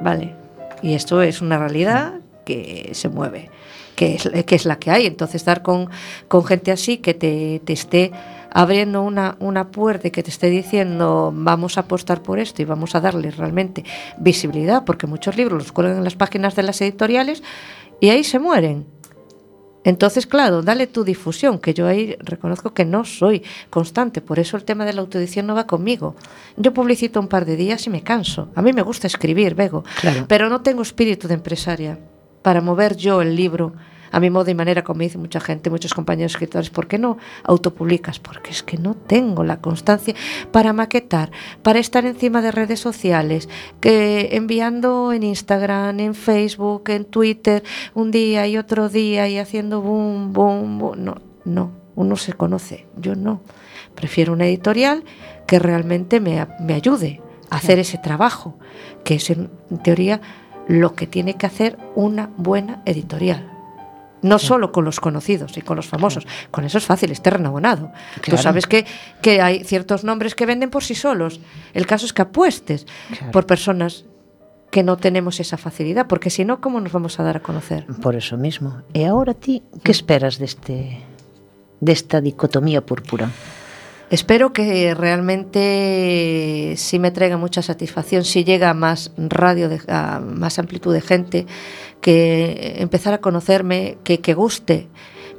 Vale. 0.02 0.34
Y 0.82 0.96
esto 0.96 1.22
es 1.22 1.42
una 1.42 1.60
realidad 1.60 2.14
que 2.46 2.90
se 2.94 3.10
mueve, 3.10 3.52
que 3.96 4.16
es, 4.16 4.30
que 4.46 4.56
es 4.56 4.66
la 4.66 4.78
que 4.78 4.92
hay. 4.92 5.06
Entonces, 5.06 5.36
estar 5.36 5.62
con, 5.62 5.90
con 6.28 6.44
gente 6.46 6.72
así 6.72 6.98
que 6.98 7.14
te, 7.14 7.62
te 7.64 7.74
esté 7.74 8.12
abriendo 8.52 9.02
una, 9.02 9.36
una 9.40 9.72
puerta 9.72 10.08
y 10.08 10.12
que 10.12 10.22
te 10.24 10.30
esté 10.30 10.50
diciendo 10.50 11.32
vamos 11.36 11.78
a 11.78 11.82
apostar 11.82 12.22
por 12.22 12.38
esto 12.40 12.62
y 12.62 12.66
vamos 12.66 12.94
a 12.94 13.02
darle 13.02 13.32
realmente 13.32 13.84
visibilidad, 14.20 14.86
porque 14.86 15.08
muchos 15.08 15.38
libros 15.38 15.58
los 15.64 15.72
cuelgan 15.72 15.98
en 15.98 16.04
las 16.04 16.16
páginas 16.16 16.56
de 16.56 16.64
las 16.64 16.80
editoriales 16.82 17.42
y 18.00 18.10
ahí 18.10 18.24
se 18.24 18.38
mueren. 18.40 18.86
Entonces, 19.86 20.26
claro, 20.28 20.62
dale 20.62 20.88
tu 20.88 21.04
difusión, 21.04 21.60
que 21.60 21.74
yo 21.74 21.88
ahí 21.88 22.16
reconozco 22.20 22.74
que 22.74 22.86
no 22.86 23.04
soy 23.04 23.44
constante, 23.70 24.22
por 24.22 24.40
eso 24.40 24.56
el 24.56 24.64
tema 24.64 24.86
de 24.86 24.94
la 24.94 25.02
autoedición 25.02 25.46
no 25.46 25.56
va 25.56 25.68
conmigo. 25.68 26.16
Yo 26.56 26.74
publicito 26.74 27.20
un 27.20 27.28
par 27.28 27.46
de 27.46 27.58
días 27.58 27.86
y 27.86 27.90
me 27.90 28.02
canso. 28.02 28.48
A 28.56 28.62
mí 28.62 28.72
me 28.72 28.82
gusta 28.82 29.08
escribir, 29.08 29.56
Claro. 29.56 30.26
pero 30.30 30.48
no 30.48 30.62
tengo 30.62 30.82
espíritu 30.84 31.28
de 31.28 31.34
empresaria 31.34 32.00
para 32.44 32.62
mover 32.62 32.96
yo 32.96 33.24
el 33.24 33.36
libro 33.36 33.74
a 34.14 34.20
mi 34.20 34.30
modo 34.30 34.52
y 34.52 34.54
manera, 34.54 34.84
como 34.84 35.02
dice 35.02 35.18
mucha 35.18 35.40
gente, 35.40 35.72
muchos 35.72 35.96
compañeros 35.96 36.34
escritores. 36.34 36.70
¿Por 36.70 36.88
qué 36.88 37.00
no 37.00 37.18
autopublicas? 37.44 38.20
Porque 38.20 38.52
es 38.52 38.62
que 38.62 38.78
no 38.78 38.94
tengo 38.94 39.44
la 39.44 39.60
constancia 39.60 40.14
para 40.52 40.72
maquetar, 40.72 41.32
para 41.64 41.80
estar 41.80 42.06
encima 42.06 42.44
de 42.44 42.52
redes 42.52 42.80
sociales, 42.80 43.50
que 43.80 44.30
enviando 44.34 45.14
en 45.14 45.24
Instagram, 45.24 46.00
en 46.00 46.14
Facebook, 46.14 46.84
en 46.90 47.06
Twitter, 47.06 47.64
un 47.96 48.12
día 48.12 48.46
y 48.46 48.58
otro 48.58 48.88
día 48.88 49.28
y 49.28 49.40
haciendo 49.40 49.82
boom, 49.82 50.32
boom, 50.32 50.78
boom. 50.78 51.04
No, 51.04 51.16
no, 51.44 51.72
uno 51.96 52.16
se 52.16 52.34
conoce, 52.34 52.86
yo 52.96 53.16
no. 53.16 53.42
Prefiero 53.96 54.32
una 54.34 54.46
editorial 54.46 55.04
que 55.48 55.58
realmente 55.58 56.20
me, 56.20 56.46
me 56.60 56.76
ayude 56.76 57.20
a 57.50 57.56
hacer 57.56 57.80
ese 57.80 57.98
trabajo, 57.98 58.60
que 59.04 59.16
es 59.16 59.28
en 59.32 59.50
teoría 59.84 60.22
lo 60.68 60.96
que 60.96 61.08
tiene 61.08 61.36
que 61.36 61.46
hacer 61.46 61.78
una 61.96 62.30
buena 62.38 62.82
editorial. 62.86 63.50
No 64.22 64.40
solo 64.40 64.72
con 64.72 64.86
los 64.86 65.02
conocidos 65.02 65.58
y 65.58 65.62
con 65.62 65.76
los 65.76 65.88
famosos, 65.88 66.26
con 66.50 66.64
eso 66.64 66.78
es 66.78 66.86
fácil, 66.86 67.12
es 67.12 67.22
terreno 67.22 67.50
abonado. 67.50 67.92
Tú 68.24 68.38
sabes 68.38 68.68
que, 68.68 68.86
que 69.22 69.42
hay 69.42 69.66
ciertos 69.66 70.06
nombres 70.06 70.34
que 70.34 70.46
venden 70.46 70.70
por 70.70 70.82
sí 70.86 70.96
solos. 70.96 71.42
El 71.74 71.86
caso 71.86 72.06
es 72.06 72.14
que 72.14 72.22
apuestes 72.22 72.86
Claro. 73.10 73.32
por 73.32 73.46
personas 73.46 74.06
que 74.72 74.82
no 74.82 74.96
tenemos 74.96 75.42
esa 75.42 75.58
facilidad, 75.58 76.08
porque 76.08 76.30
si 76.30 76.46
no, 76.46 76.62
¿cómo 76.62 76.80
nos 76.80 76.94
vamos 76.94 77.20
a 77.20 77.24
dar 77.24 77.36
a 77.38 77.40
conocer? 77.42 77.86
Por 78.02 78.16
eso 78.16 78.38
mismo. 78.38 78.82
E 78.94 79.06
agora 79.06 79.34
ti, 79.34 79.62
que 79.84 79.92
esperas 79.92 80.40
deste 80.40 81.04
desta 81.82 82.22
dicotomía 82.22 82.80
púrpura? 82.80 83.30
Espero 84.10 84.54
que 84.54 84.94
realmente 84.94 86.76
sí 86.78 87.00
me 87.00 87.10
traiga 87.10 87.38
mucha 87.38 87.62
satisfacción, 87.62 88.24
si 88.26 88.44
llega 88.44 88.70
a 88.70 88.74
más 88.74 89.12
radio, 89.18 89.70
de, 89.70 89.82
a 89.88 90.20
más 90.20 90.60
amplitud 90.60 90.94
de 90.94 91.02
gente, 91.02 91.48
que 92.00 92.76
empezar 92.78 93.14
a 93.14 93.20
conocerme, 93.20 93.98
que, 94.04 94.20
que 94.20 94.34
guste, 94.36 94.88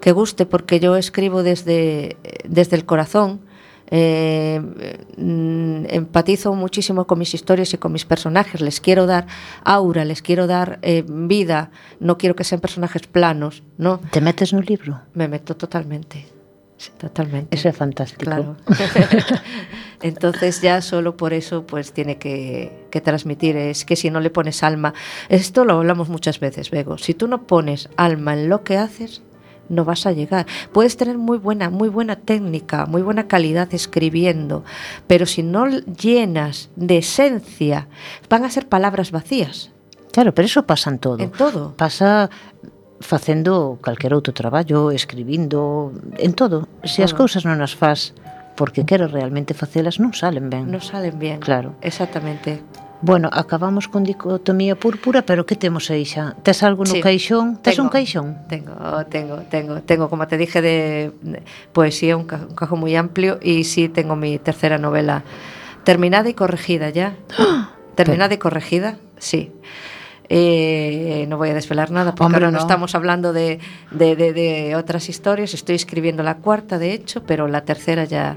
que 0.01 0.12
guste, 0.12 0.45
porque 0.45 0.81
yo 0.81 0.97
escribo 0.97 1.43
desde, 1.43 2.17
desde 2.49 2.77
el 2.77 2.85
corazón. 2.85 3.41
eh, 3.91 4.61
empatizo 5.89 6.55
muchísimo 6.55 7.07
con 7.07 7.19
mis 7.19 7.35
historias 7.35 7.75
y 7.75 7.79
con 7.79 7.93
mis 7.93 8.05
personajes, 8.05 8.61
les 8.61 8.81
quiero 8.81 9.07
dar 9.07 9.27
aura, 9.62 10.05
les 10.05 10.23
quiero 10.23 10.47
dar 10.47 10.79
eh, 10.83 11.05
vida, 11.07 11.71
no 12.01 12.17
quiero 12.17 12.35
que 12.35 12.45
sean 12.45 12.61
personajes 12.61 13.07
planos, 13.07 13.62
¿no? 13.77 14.01
Te 14.11 14.21
metes 14.21 14.53
no 14.53 14.62
libro? 14.62 15.03
Me 15.12 15.29
meto 15.29 15.55
totalmente, 15.55 16.27
sí, 16.77 16.91
totalmente. 16.99 17.55
Eso 17.55 17.68
é 17.68 17.72
fantástico. 17.72 18.25
Claro. 18.25 18.57
Entonces 20.03 20.61
ya 20.61 20.83
solo 20.83 21.16
por 21.16 21.33
eso 21.33 21.66
pues 21.66 21.93
tiene 21.93 22.18
que, 22.18 22.87
que 22.91 23.01
transmitir. 23.01 23.57
Es 23.57 23.85
que 23.85 23.97
si 23.97 24.11
no 24.11 24.20
le 24.20 24.31
pones 24.31 24.62
alma, 24.62 24.95
esto 25.29 25.64
lo 25.64 25.75
hablamos 25.75 26.09
muchas 26.09 26.41
veces, 26.41 26.70
Bego. 26.70 26.99
Si 26.99 27.14
tú 27.14 27.27
no 27.29 27.47
pones 27.47 27.89
alma 27.97 28.35
en 28.35 28.49
lo 28.49 28.64
que 28.64 28.77
haces, 28.77 29.22
no 29.68 29.85
vas 29.85 30.07
a 30.07 30.12
llegar. 30.12 30.47
Puedes 30.72 30.97
tener 30.97 31.18
muy 31.18 31.39
buena, 31.39 31.70
muy 31.70 31.89
buena 31.89 32.16
técnica, 32.16 32.87
muy 32.87 33.03
buena 33.03 33.27
calidad 33.27 33.72
escribiendo, 33.72 34.64
pero 35.07 35.27
si 35.27 35.43
no 35.43 35.68
llenas 35.68 36.70
de 36.77 36.99
esencia, 36.99 37.89
van 38.29 38.45
a 38.45 38.51
ser 38.51 38.68
palabras 38.68 39.11
vacías. 39.11 39.70
Claro, 40.12 40.33
pero 40.35 40.47
eso 40.47 40.64
pasa 40.64 40.91
en 40.91 40.99
todo. 40.99 41.18
En 41.18 41.31
todo. 41.31 41.75
Pasa 41.77 42.31
facendo 43.01 43.79
calquer 43.83 44.15
outro 44.15 44.35
traballo, 44.35 44.91
escribindo, 44.91 45.93
en 46.19 46.33
todo. 46.35 46.69
Se 46.85 47.03
as 47.03 47.13
ah. 47.13 47.19
cousas 47.19 47.43
non 47.43 47.59
as 47.63 47.75
faz 47.75 48.15
porque 48.55 48.87
queres 48.87 49.11
realmente 49.11 49.55
facelas, 49.55 49.99
non 49.99 50.15
salen 50.15 50.51
ben. 50.51 50.71
Non 50.71 50.83
salen 50.83 51.19
ben. 51.19 51.43
Claro. 51.43 51.75
Exactamente. 51.83 52.63
Bueno, 53.05 53.29
acabamos 53.33 53.89
con 53.89 54.03
dicotomía 54.05 54.77
púrpura, 54.77 55.27
pero 55.27 55.45
que 55.45 55.57
temos 55.57 55.91
aí 55.91 56.07
xa? 56.09 56.33
Tes 56.41 56.63
algo 56.63 56.89
no 56.89 56.95
sí, 56.95 57.05
caixón? 57.05 57.61
Tes 57.61 57.77
tengo, 57.77 57.85
un 57.85 57.91
caixón? 57.93 58.39
Tengo, 58.49 58.73
tengo, 59.11 59.37
tengo, 59.51 59.75
tengo, 59.83 60.09
como 60.09 60.25
te 60.27 60.39
dije 60.39 60.63
de, 60.63 61.13
de 61.21 61.43
poesía, 61.77 62.17
un, 62.17 62.25
ca 62.25 62.49
un 62.49 62.57
cajón 62.57 62.81
moi 62.81 62.97
amplio 62.97 63.37
e 63.45 63.61
sí 63.67 63.93
tengo 63.93 64.17
mi 64.17 64.41
tercera 64.41 64.81
novela 64.81 65.21
terminada 65.85 66.33
e 66.33 66.35
corregida 66.39 66.89
ya. 66.89 67.13
¡Ah! 67.37 67.77
Terminada 67.95 68.33
pero... 68.33 68.41
e 68.41 68.43
corregida, 68.43 68.91
sí. 69.21 69.53
Eh, 70.29 71.27
no 71.29 71.37
voy 71.37 71.51
a 71.51 71.55
desvelar 71.55 71.91
nada 71.91 72.12
porque 72.14 72.25
Hombre, 72.27 72.39
ahora 72.47 72.51
no 72.51 72.59
no. 72.59 72.62
estamos 72.62 72.95
hablando 72.95 73.33
de, 73.33 73.59
de- 73.91 74.16
de- 74.16 74.33
de 74.33 74.77
otras 74.77 75.09
historias. 75.09 75.55
Estoy 75.55 75.75
escribiendo 75.77 76.22
la 76.22 76.37
cuarta, 76.39 76.79
de 76.79 76.93
hecho, 76.93 77.22
pero 77.25 77.47
la 77.49 77.64
tercera 77.64 78.05
ya, 78.05 78.37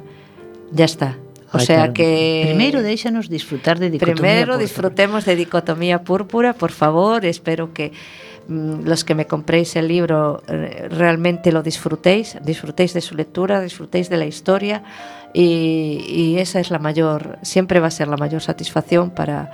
ya 0.72 0.86
está. 0.86 1.18
O 1.54 1.60
Ai, 1.60 1.66
sea 1.66 1.94
que... 1.94 2.54
Deixanos 2.84 3.30
disfrutar 3.30 3.80
de 3.80 3.90
dicotomía 3.90 4.16
Primero 4.16 4.46
púrpura. 4.48 4.58
disfrutemos 4.58 5.26
de 5.26 5.36
Dicotomía 5.38 6.04
Púrpura, 6.04 6.54
por 6.54 6.72
favor. 6.72 7.24
Espero 7.24 7.74
que 7.74 7.94
mm, 8.50 8.82
los 8.86 9.06
que 9.06 9.16
me 9.16 9.28
compréis 9.28 9.78
el 9.78 9.88
libro 9.88 10.44
eh, 10.50 10.90
realmente 10.92 11.54
lo 11.54 11.64
disfrutéis, 11.64 12.38
disfrutéis 12.44 12.94
de 12.94 13.00
su 13.00 13.16
lectura, 13.16 13.62
disfrutéis 13.62 14.10
de 14.10 14.18
la 14.18 14.26
historia 14.26 14.84
y, 15.34 16.04
y 16.10 16.38
esa 16.40 16.60
es 16.60 16.70
la 16.70 16.80
mayor, 16.80 17.40
siempre 17.44 17.80
va 17.80 17.88
a 17.88 17.92
ser 17.92 18.10
la 18.10 18.18
mayor 18.18 18.42
satisfacción 18.42 19.10
para, 19.12 19.50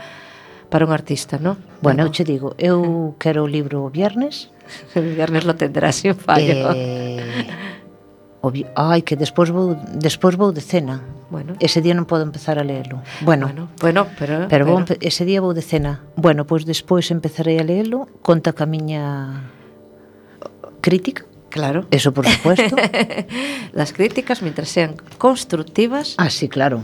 para 0.73 0.89
un 0.89 0.91
artista, 0.91 1.37
non? 1.37 1.61
Bueno, 1.85 2.01
eu 2.01 2.09
che 2.09 2.25
digo, 2.25 2.57
eu 2.57 3.13
quero 3.21 3.45
o 3.45 3.47
libro 3.47 3.85
o 3.85 3.93
viernes. 3.93 4.49
o 4.97 5.05
viernes 5.05 5.45
lo 5.45 5.53
tendrás 5.53 6.01
sin 6.01 6.17
fallo. 6.17 6.73
Eh, 6.73 7.21
o 8.41 8.49
vi... 8.49 8.65
Ai, 8.73 9.05
que 9.05 9.13
despois 9.13 9.53
vou, 9.53 9.77
despois 9.93 10.33
vou 10.33 10.49
de 10.49 10.65
cena. 10.65 11.05
Bueno. 11.29 11.53
Ese 11.61 11.77
día 11.85 11.93
non 11.93 12.09
podo 12.09 12.25
empezar 12.25 12.57
a 12.57 12.65
leelo. 12.65 13.05
Bueno, 13.21 13.53
bueno, 13.53 13.69
bueno 13.77 14.09
pero, 14.17 14.49
pero, 14.49 14.65
pero... 14.65 14.97
Ese 14.97 15.29
día 15.29 15.45
vou 15.45 15.53
de 15.53 15.61
cena. 15.61 16.01
Bueno, 16.17 16.49
pois 16.49 16.65
despois 16.65 17.05
empezarei 17.13 17.61
a 17.61 17.65
leelo, 17.69 18.09
conta 18.25 18.57
ca 18.57 18.65
miña 18.65 19.45
crítica. 20.81 21.29
Claro. 21.53 21.85
Eso 21.93 22.17
por 22.17 22.25
supuesto. 22.25 22.73
Las 23.77 23.93
críticas, 23.93 24.41
mientras 24.41 24.73
sean 24.73 24.97
constructivas. 25.21 26.17
Ah, 26.17 26.33
sí, 26.33 26.49
claro 26.49 26.81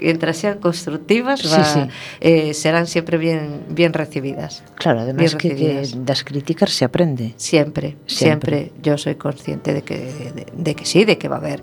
mientras 0.00 0.36
sean 0.36 0.58
constructivas 0.58 1.40
sí, 1.40 1.48
va, 1.48 1.64
sí. 1.64 1.80
Eh, 2.20 2.54
serán 2.54 2.86
siempre 2.86 3.18
bien 3.18 3.64
bien 3.68 3.92
recibidas. 3.92 4.62
Claro, 4.76 5.00
además 5.00 5.34
que, 5.36 5.54
que, 5.54 5.88
das 5.98 6.24
críticas 6.24 6.70
se 6.70 6.84
aprende. 6.84 7.34
Siempre, 7.36 7.96
siempre, 8.06 8.58
siempre, 8.58 8.72
yo 8.82 8.98
soy 8.98 9.14
consciente 9.16 9.72
de 9.72 9.82
que, 9.82 9.96
de, 9.98 10.46
de 10.52 10.74
que 10.74 10.84
sí, 10.84 11.04
de 11.04 11.18
que 11.18 11.28
va 11.28 11.36
a 11.36 11.40
haber 11.40 11.62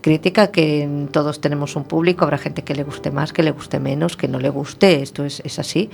crítica, 0.00 0.50
que 0.50 0.88
todos 1.12 1.40
tenemos 1.40 1.76
un 1.76 1.84
público, 1.84 2.24
habrá 2.24 2.38
gente 2.38 2.62
que 2.62 2.74
le 2.74 2.84
guste 2.84 3.10
más, 3.10 3.32
que 3.32 3.42
le 3.42 3.50
guste 3.50 3.80
menos, 3.80 4.16
que 4.16 4.28
no 4.28 4.38
le 4.38 4.48
guste, 4.50 5.02
esto 5.02 5.24
es, 5.24 5.40
es 5.44 5.58
así, 5.58 5.90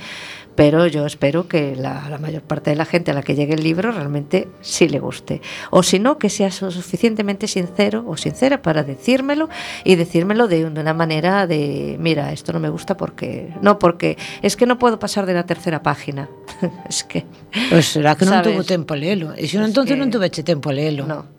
pero 0.55 0.87
yo 0.87 1.05
espero 1.05 1.47
que 1.47 1.75
la, 1.75 2.09
la 2.09 2.17
mayor 2.17 2.41
parte 2.41 2.71
de 2.71 2.75
la 2.75 2.85
gente 2.85 3.11
a 3.11 3.13
la 3.13 3.21
que 3.21 3.35
llegue 3.35 3.53
el 3.53 3.63
libro 3.63 3.91
realmente 3.91 4.47
sí 4.61 4.89
le 4.89 4.99
guste. 4.99 5.41
O 5.69 5.83
si 5.83 5.99
no, 5.99 6.17
que 6.17 6.29
sea 6.29 6.49
suficientemente 6.49 7.47
sincero 7.47 8.03
o 8.07 8.17
sincera 8.17 8.61
para 8.61 8.83
decírmelo 8.83 9.49
y 9.83 9.95
decírmelo 9.95 10.47
de 10.47 10.65
una 10.65 10.93
manera 10.93 11.45
de, 11.45 11.97
mira, 11.99 12.31
esto 12.33 12.53
no 12.53 12.59
me 12.59 12.69
gusta 12.69 12.97
porque, 12.97 13.53
no, 13.61 13.77
porque 13.77 14.17
es 14.41 14.55
que 14.55 14.65
no 14.65 14.79
puedo 14.79 14.97
pasar 14.97 15.25
de 15.27 15.33
la 15.35 15.45
tercera 15.45 15.83
página. 15.83 16.27
es 16.89 17.03
que... 17.03 17.25
Pois 17.69 17.85
será 17.85 18.15
que 18.17 18.25
non 18.25 18.41
Sabes? 18.41 18.53
tuvo 18.53 18.63
tempo 18.65 18.93
a 18.93 18.97
lelo. 18.97 19.37
E 19.37 19.45
se 19.45 19.61
non 19.61 19.69
entonces 19.69 19.93
que- 19.93 20.01
non 20.01 20.09
tuveche 20.09 20.41
tempo 20.41 20.69
a 20.69 20.73
lelo. 20.73 21.05
No, 21.05 21.36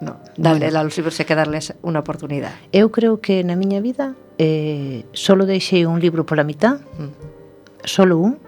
no. 0.00 0.20
Darle, 0.36 0.72
bueno. 0.72 0.84
los 0.84 0.96
libros 0.96 1.16
hai 1.20 1.26
que 1.28 1.36
darles 1.36 1.76
unha 1.84 2.00
oportunidade. 2.00 2.56
Eu 2.72 2.88
creo 2.88 3.20
que 3.20 3.44
na 3.44 3.54
miña 3.54 3.84
vida 3.84 4.16
eh, 4.40 5.04
solo 5.12 5.44
deixei 5.44 5.84
un 5.84 6.00
libro 6.00 6.24
pola 6.24 6.44
mitad, 6.44 6.80
mm. 6.80 7.84
solo 7.84 8.18
un, 8.18 8.40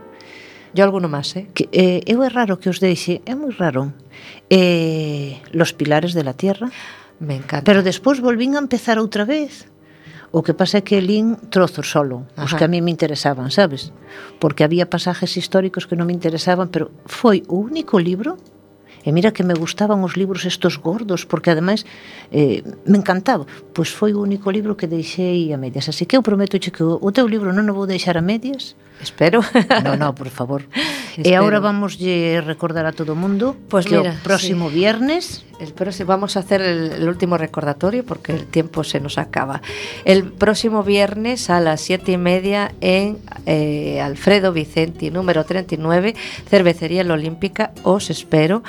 Yo 0.72 0.84
alguno 0.84 1.08
máis, 1.08 1.36
eh? 1.36 1.52
Que, 1.52 1.68
eh, 1.68 2.00
eu 2.08 2.24
é 2.24 2.32
raro 2.32 2.56
que 2.56 2.72
os 2.72 2.80
deixe, 2.80 3.20
é 3.28 3.36
moi 3.36 3.52
raro. 3.52 3.92
Eh, 4.48 5.36
los 5.52 5.76
pilares 5.76 6.16
de 6.16 6.24
la 6.24 6.32
tierra. 6.32 6.72
Me 7.20 7.36
encanta. 7.36 7.68
Pero 7.68 7.84
despois 7.84 8.24
volvín 8.24 8.56
a 8.56 8.64
empezar 8.64 8.96
outra 8.96 9.28
vez. 9.28 9.68
O 10.32 10.40
que 10.40 10.56
pasa 10.56 10.80
é 10.80 10.82
que 10.82 11.04
lín 11.04 11.36
trozos 11.52 11.92
solo, 11.92 12.24
Ajá. 12.40 12.48
os 12.48 12.52
que 12.56 12.64
a 12.64 12.72
mí 12.72 12.80
me 12.80 12.88
interesaban, 12.88 13.52
sabes? 13.52 13.92
Porque 14.40 14.64
había 14.64 14.88
pasajes 14.88 15.36
históricos 15.36 15.84
que 15.84 15.92
non 15.92 16.08
me 16.08 16.16
interesaban, 16.16 16.72
pero 16.72 16.88
foi 17.04 17.44
o 17.52 17.60
único 17.60 18.00
libro 18.00 18.40
E 19.04 19.10
mira 19.10 19.34
que 19.34 19.42
me 19.42 19.54
gustaban 19.54 20.02
os 20.06 20.14
libros 20.14 20.46
estos 20.46 20.78
gordos, 20.78 21.26
porque 21.26 21.50
ademais 21.50 21.84
eh, 22.30 22.62
me 22.86 22.98
encantaba. 22.98 23.46
Pois 23.74 23.90
foi 23.90 24.14
o 24.14 24.22
único 24.22 24.50
libro 24.50 24.78
que 24.78 24.86
deixei 24.86 25.52
a 25.52 25.58
medias. 25.58 25.90
Así 25.90 26.06
que 26.06 26.16
eu 26.16 26.22
prometo 26.22 26.56
que 26.70 26.82
o 26.82 27.10
teu 27.10 27.26
libro 27.26 27.50
non 27.50 27.66
o 27.66 27.74
vou 27.74 27.86
deixar 27.86 28.14
a 28.14 28.22
medias, 28.22 28.78
Espero. 29.00 29.40
No, 29.84 29.96
no, 29.96 30.14
por 30.14 30.28
favor. 30.28 30.62
e 31.16 31.20
Espero. 31.20 31.38
agora 31.38 31.60
vamos 31.60 31.98
recordar 32.40 32.86
a 32.86 32.92
todo 32.92 33.14
mundo 33.14 33.56
Pues 33.68 33.86
que 33.86 33.98
mira, 33.98 34.12
o 34.12 34.22
próximo 34.22 34.70
viernes 34.70 35.44
El 35.60 35.72
próximo, 35.72 36.08
vamos 36.08 36.36
a 36.36 36.40
hacer 36.40 36.60
el, 36.62 36.92
el 36.92 37.08
último 37.08 37.36
recordatorio 37.38 38.04
porque 38.04 38.32
el 38.32 38.46
tiempo 38.46 38.82
se 38.82 38.98
nos 38.98 39.18
acaba. 39.18 39.62
El 40.04 40.24
próximo 40.24 40.82
viernes 40.82 41.50
a 41.50 41.60
las 41.60 41.80
siete 41.80 42.12
y 42.12 42.16
media 42.16 42.72
en 42.80 43.18
eh, 43.46 44.00
Alfredo 44.00 44.52
Vicenti, 44.52 45.10
número 45.10 45.44
39, 45.44 46.14
Cervecería 46.48 47.04
La 47.04 47.14
Olímpica, 47.14 47.72
os 47.84 48.10
espero 48.10 48.62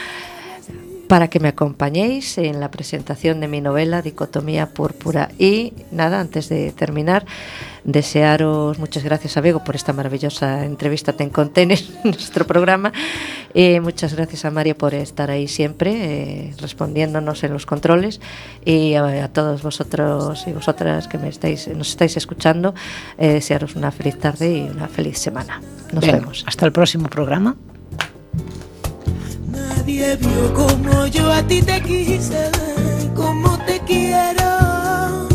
para 1.07 1.29
que 1.29 1.39
me 1.39 1.49
acompañéis 1.49 2.37
en 2.37 2.59
la 2.59 2.71
presentación 2.71 3.39
de 3.39 3.47
mi 3.47 3.61
novela 3.61 4.01
Dicotomía 4.01 4.67
Púrpura. 4.67 5.29
Y 5.37 5.73
nada, 5.91 6.19
antes 6.19 6.49
de 6.49 6.71
terminar, 6.71 7.25
desearos 7.83 8.79
muchas 8.79 9.03
gracias 9.03 9.35
a 9.37 9.41
Bego 9.41 9.63
por 9.63 9.75
esta 9.75 9.93
maravillosa 9.93 10.65
entrevista 10.65 11.13
Ten 11.13 11.29
Conten 11.29 11.71
en 11.71 11.79
nuestro 12.03 12.47
programa. 12.47 12.93
Y 13.53 13.79
muchas 13.79 14.13
gracias 14.15 14.45
a 14.45 14.51
Mario 14.51 14.77
por 14.77 14.93
estar 14.93 15.29
ahí 15.29 15.47
siempre, 15.47 15.91
eh, 15.93 16.53
respondiéndonos 16.59 17.43
en 17.43 17.53
los 17.53 17.65
controles. 17.65 18.21
Y 18.65 18.95
a, 18.95 19.25
a 19.25 19.27
todos 19.27 19.61
vosotros 19.61 20.45
y 20.47 20.51
vosotras 20.51 21.07
que 21.07 21.17
me 21.17 21.29
estáis, 21.29 21.67
nos 21.67 21.89
estáis 21.89 22.17
escuchando, 22.17 22.73
eh, 23.17 23.27
desearos 23.27 23.75
una 23.75 23.91
feliz 23.91 24.17
tarde 24.17 24.57
y 24.57 24.61
una 24.61 24.87
feliz 24.87 25.19
semana. 25.19 25.61
Nos 25.91 26.05
Ben, 26.05 26.19
vemos. 26.19 26.43
Hasta 26.47 26.65
el 26.65 26.71
próximo 26.71 27.09
programa. 27.09 27.55
Nadie 29.53 30.15
vio 30.15 30.53
como 30.53 31.05
yo 31.07 31.31
a 31.31 31.43
ti 31.43 31.61
te 31.61 31.79
quise, 31.83 32.49
como 33.15 33.57
te 33.65 33.79
quiero. 33.85 35.27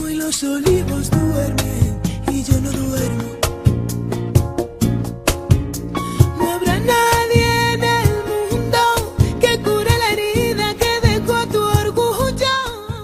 Hoy 0.00 0.14
los 0.14 0.42
olivos 0.42 1.10
duermen 1.10 2.00
y 2.32 2.42
yo 2.42 2.58
no 2.62 2.70
duermo. 2.72 3.43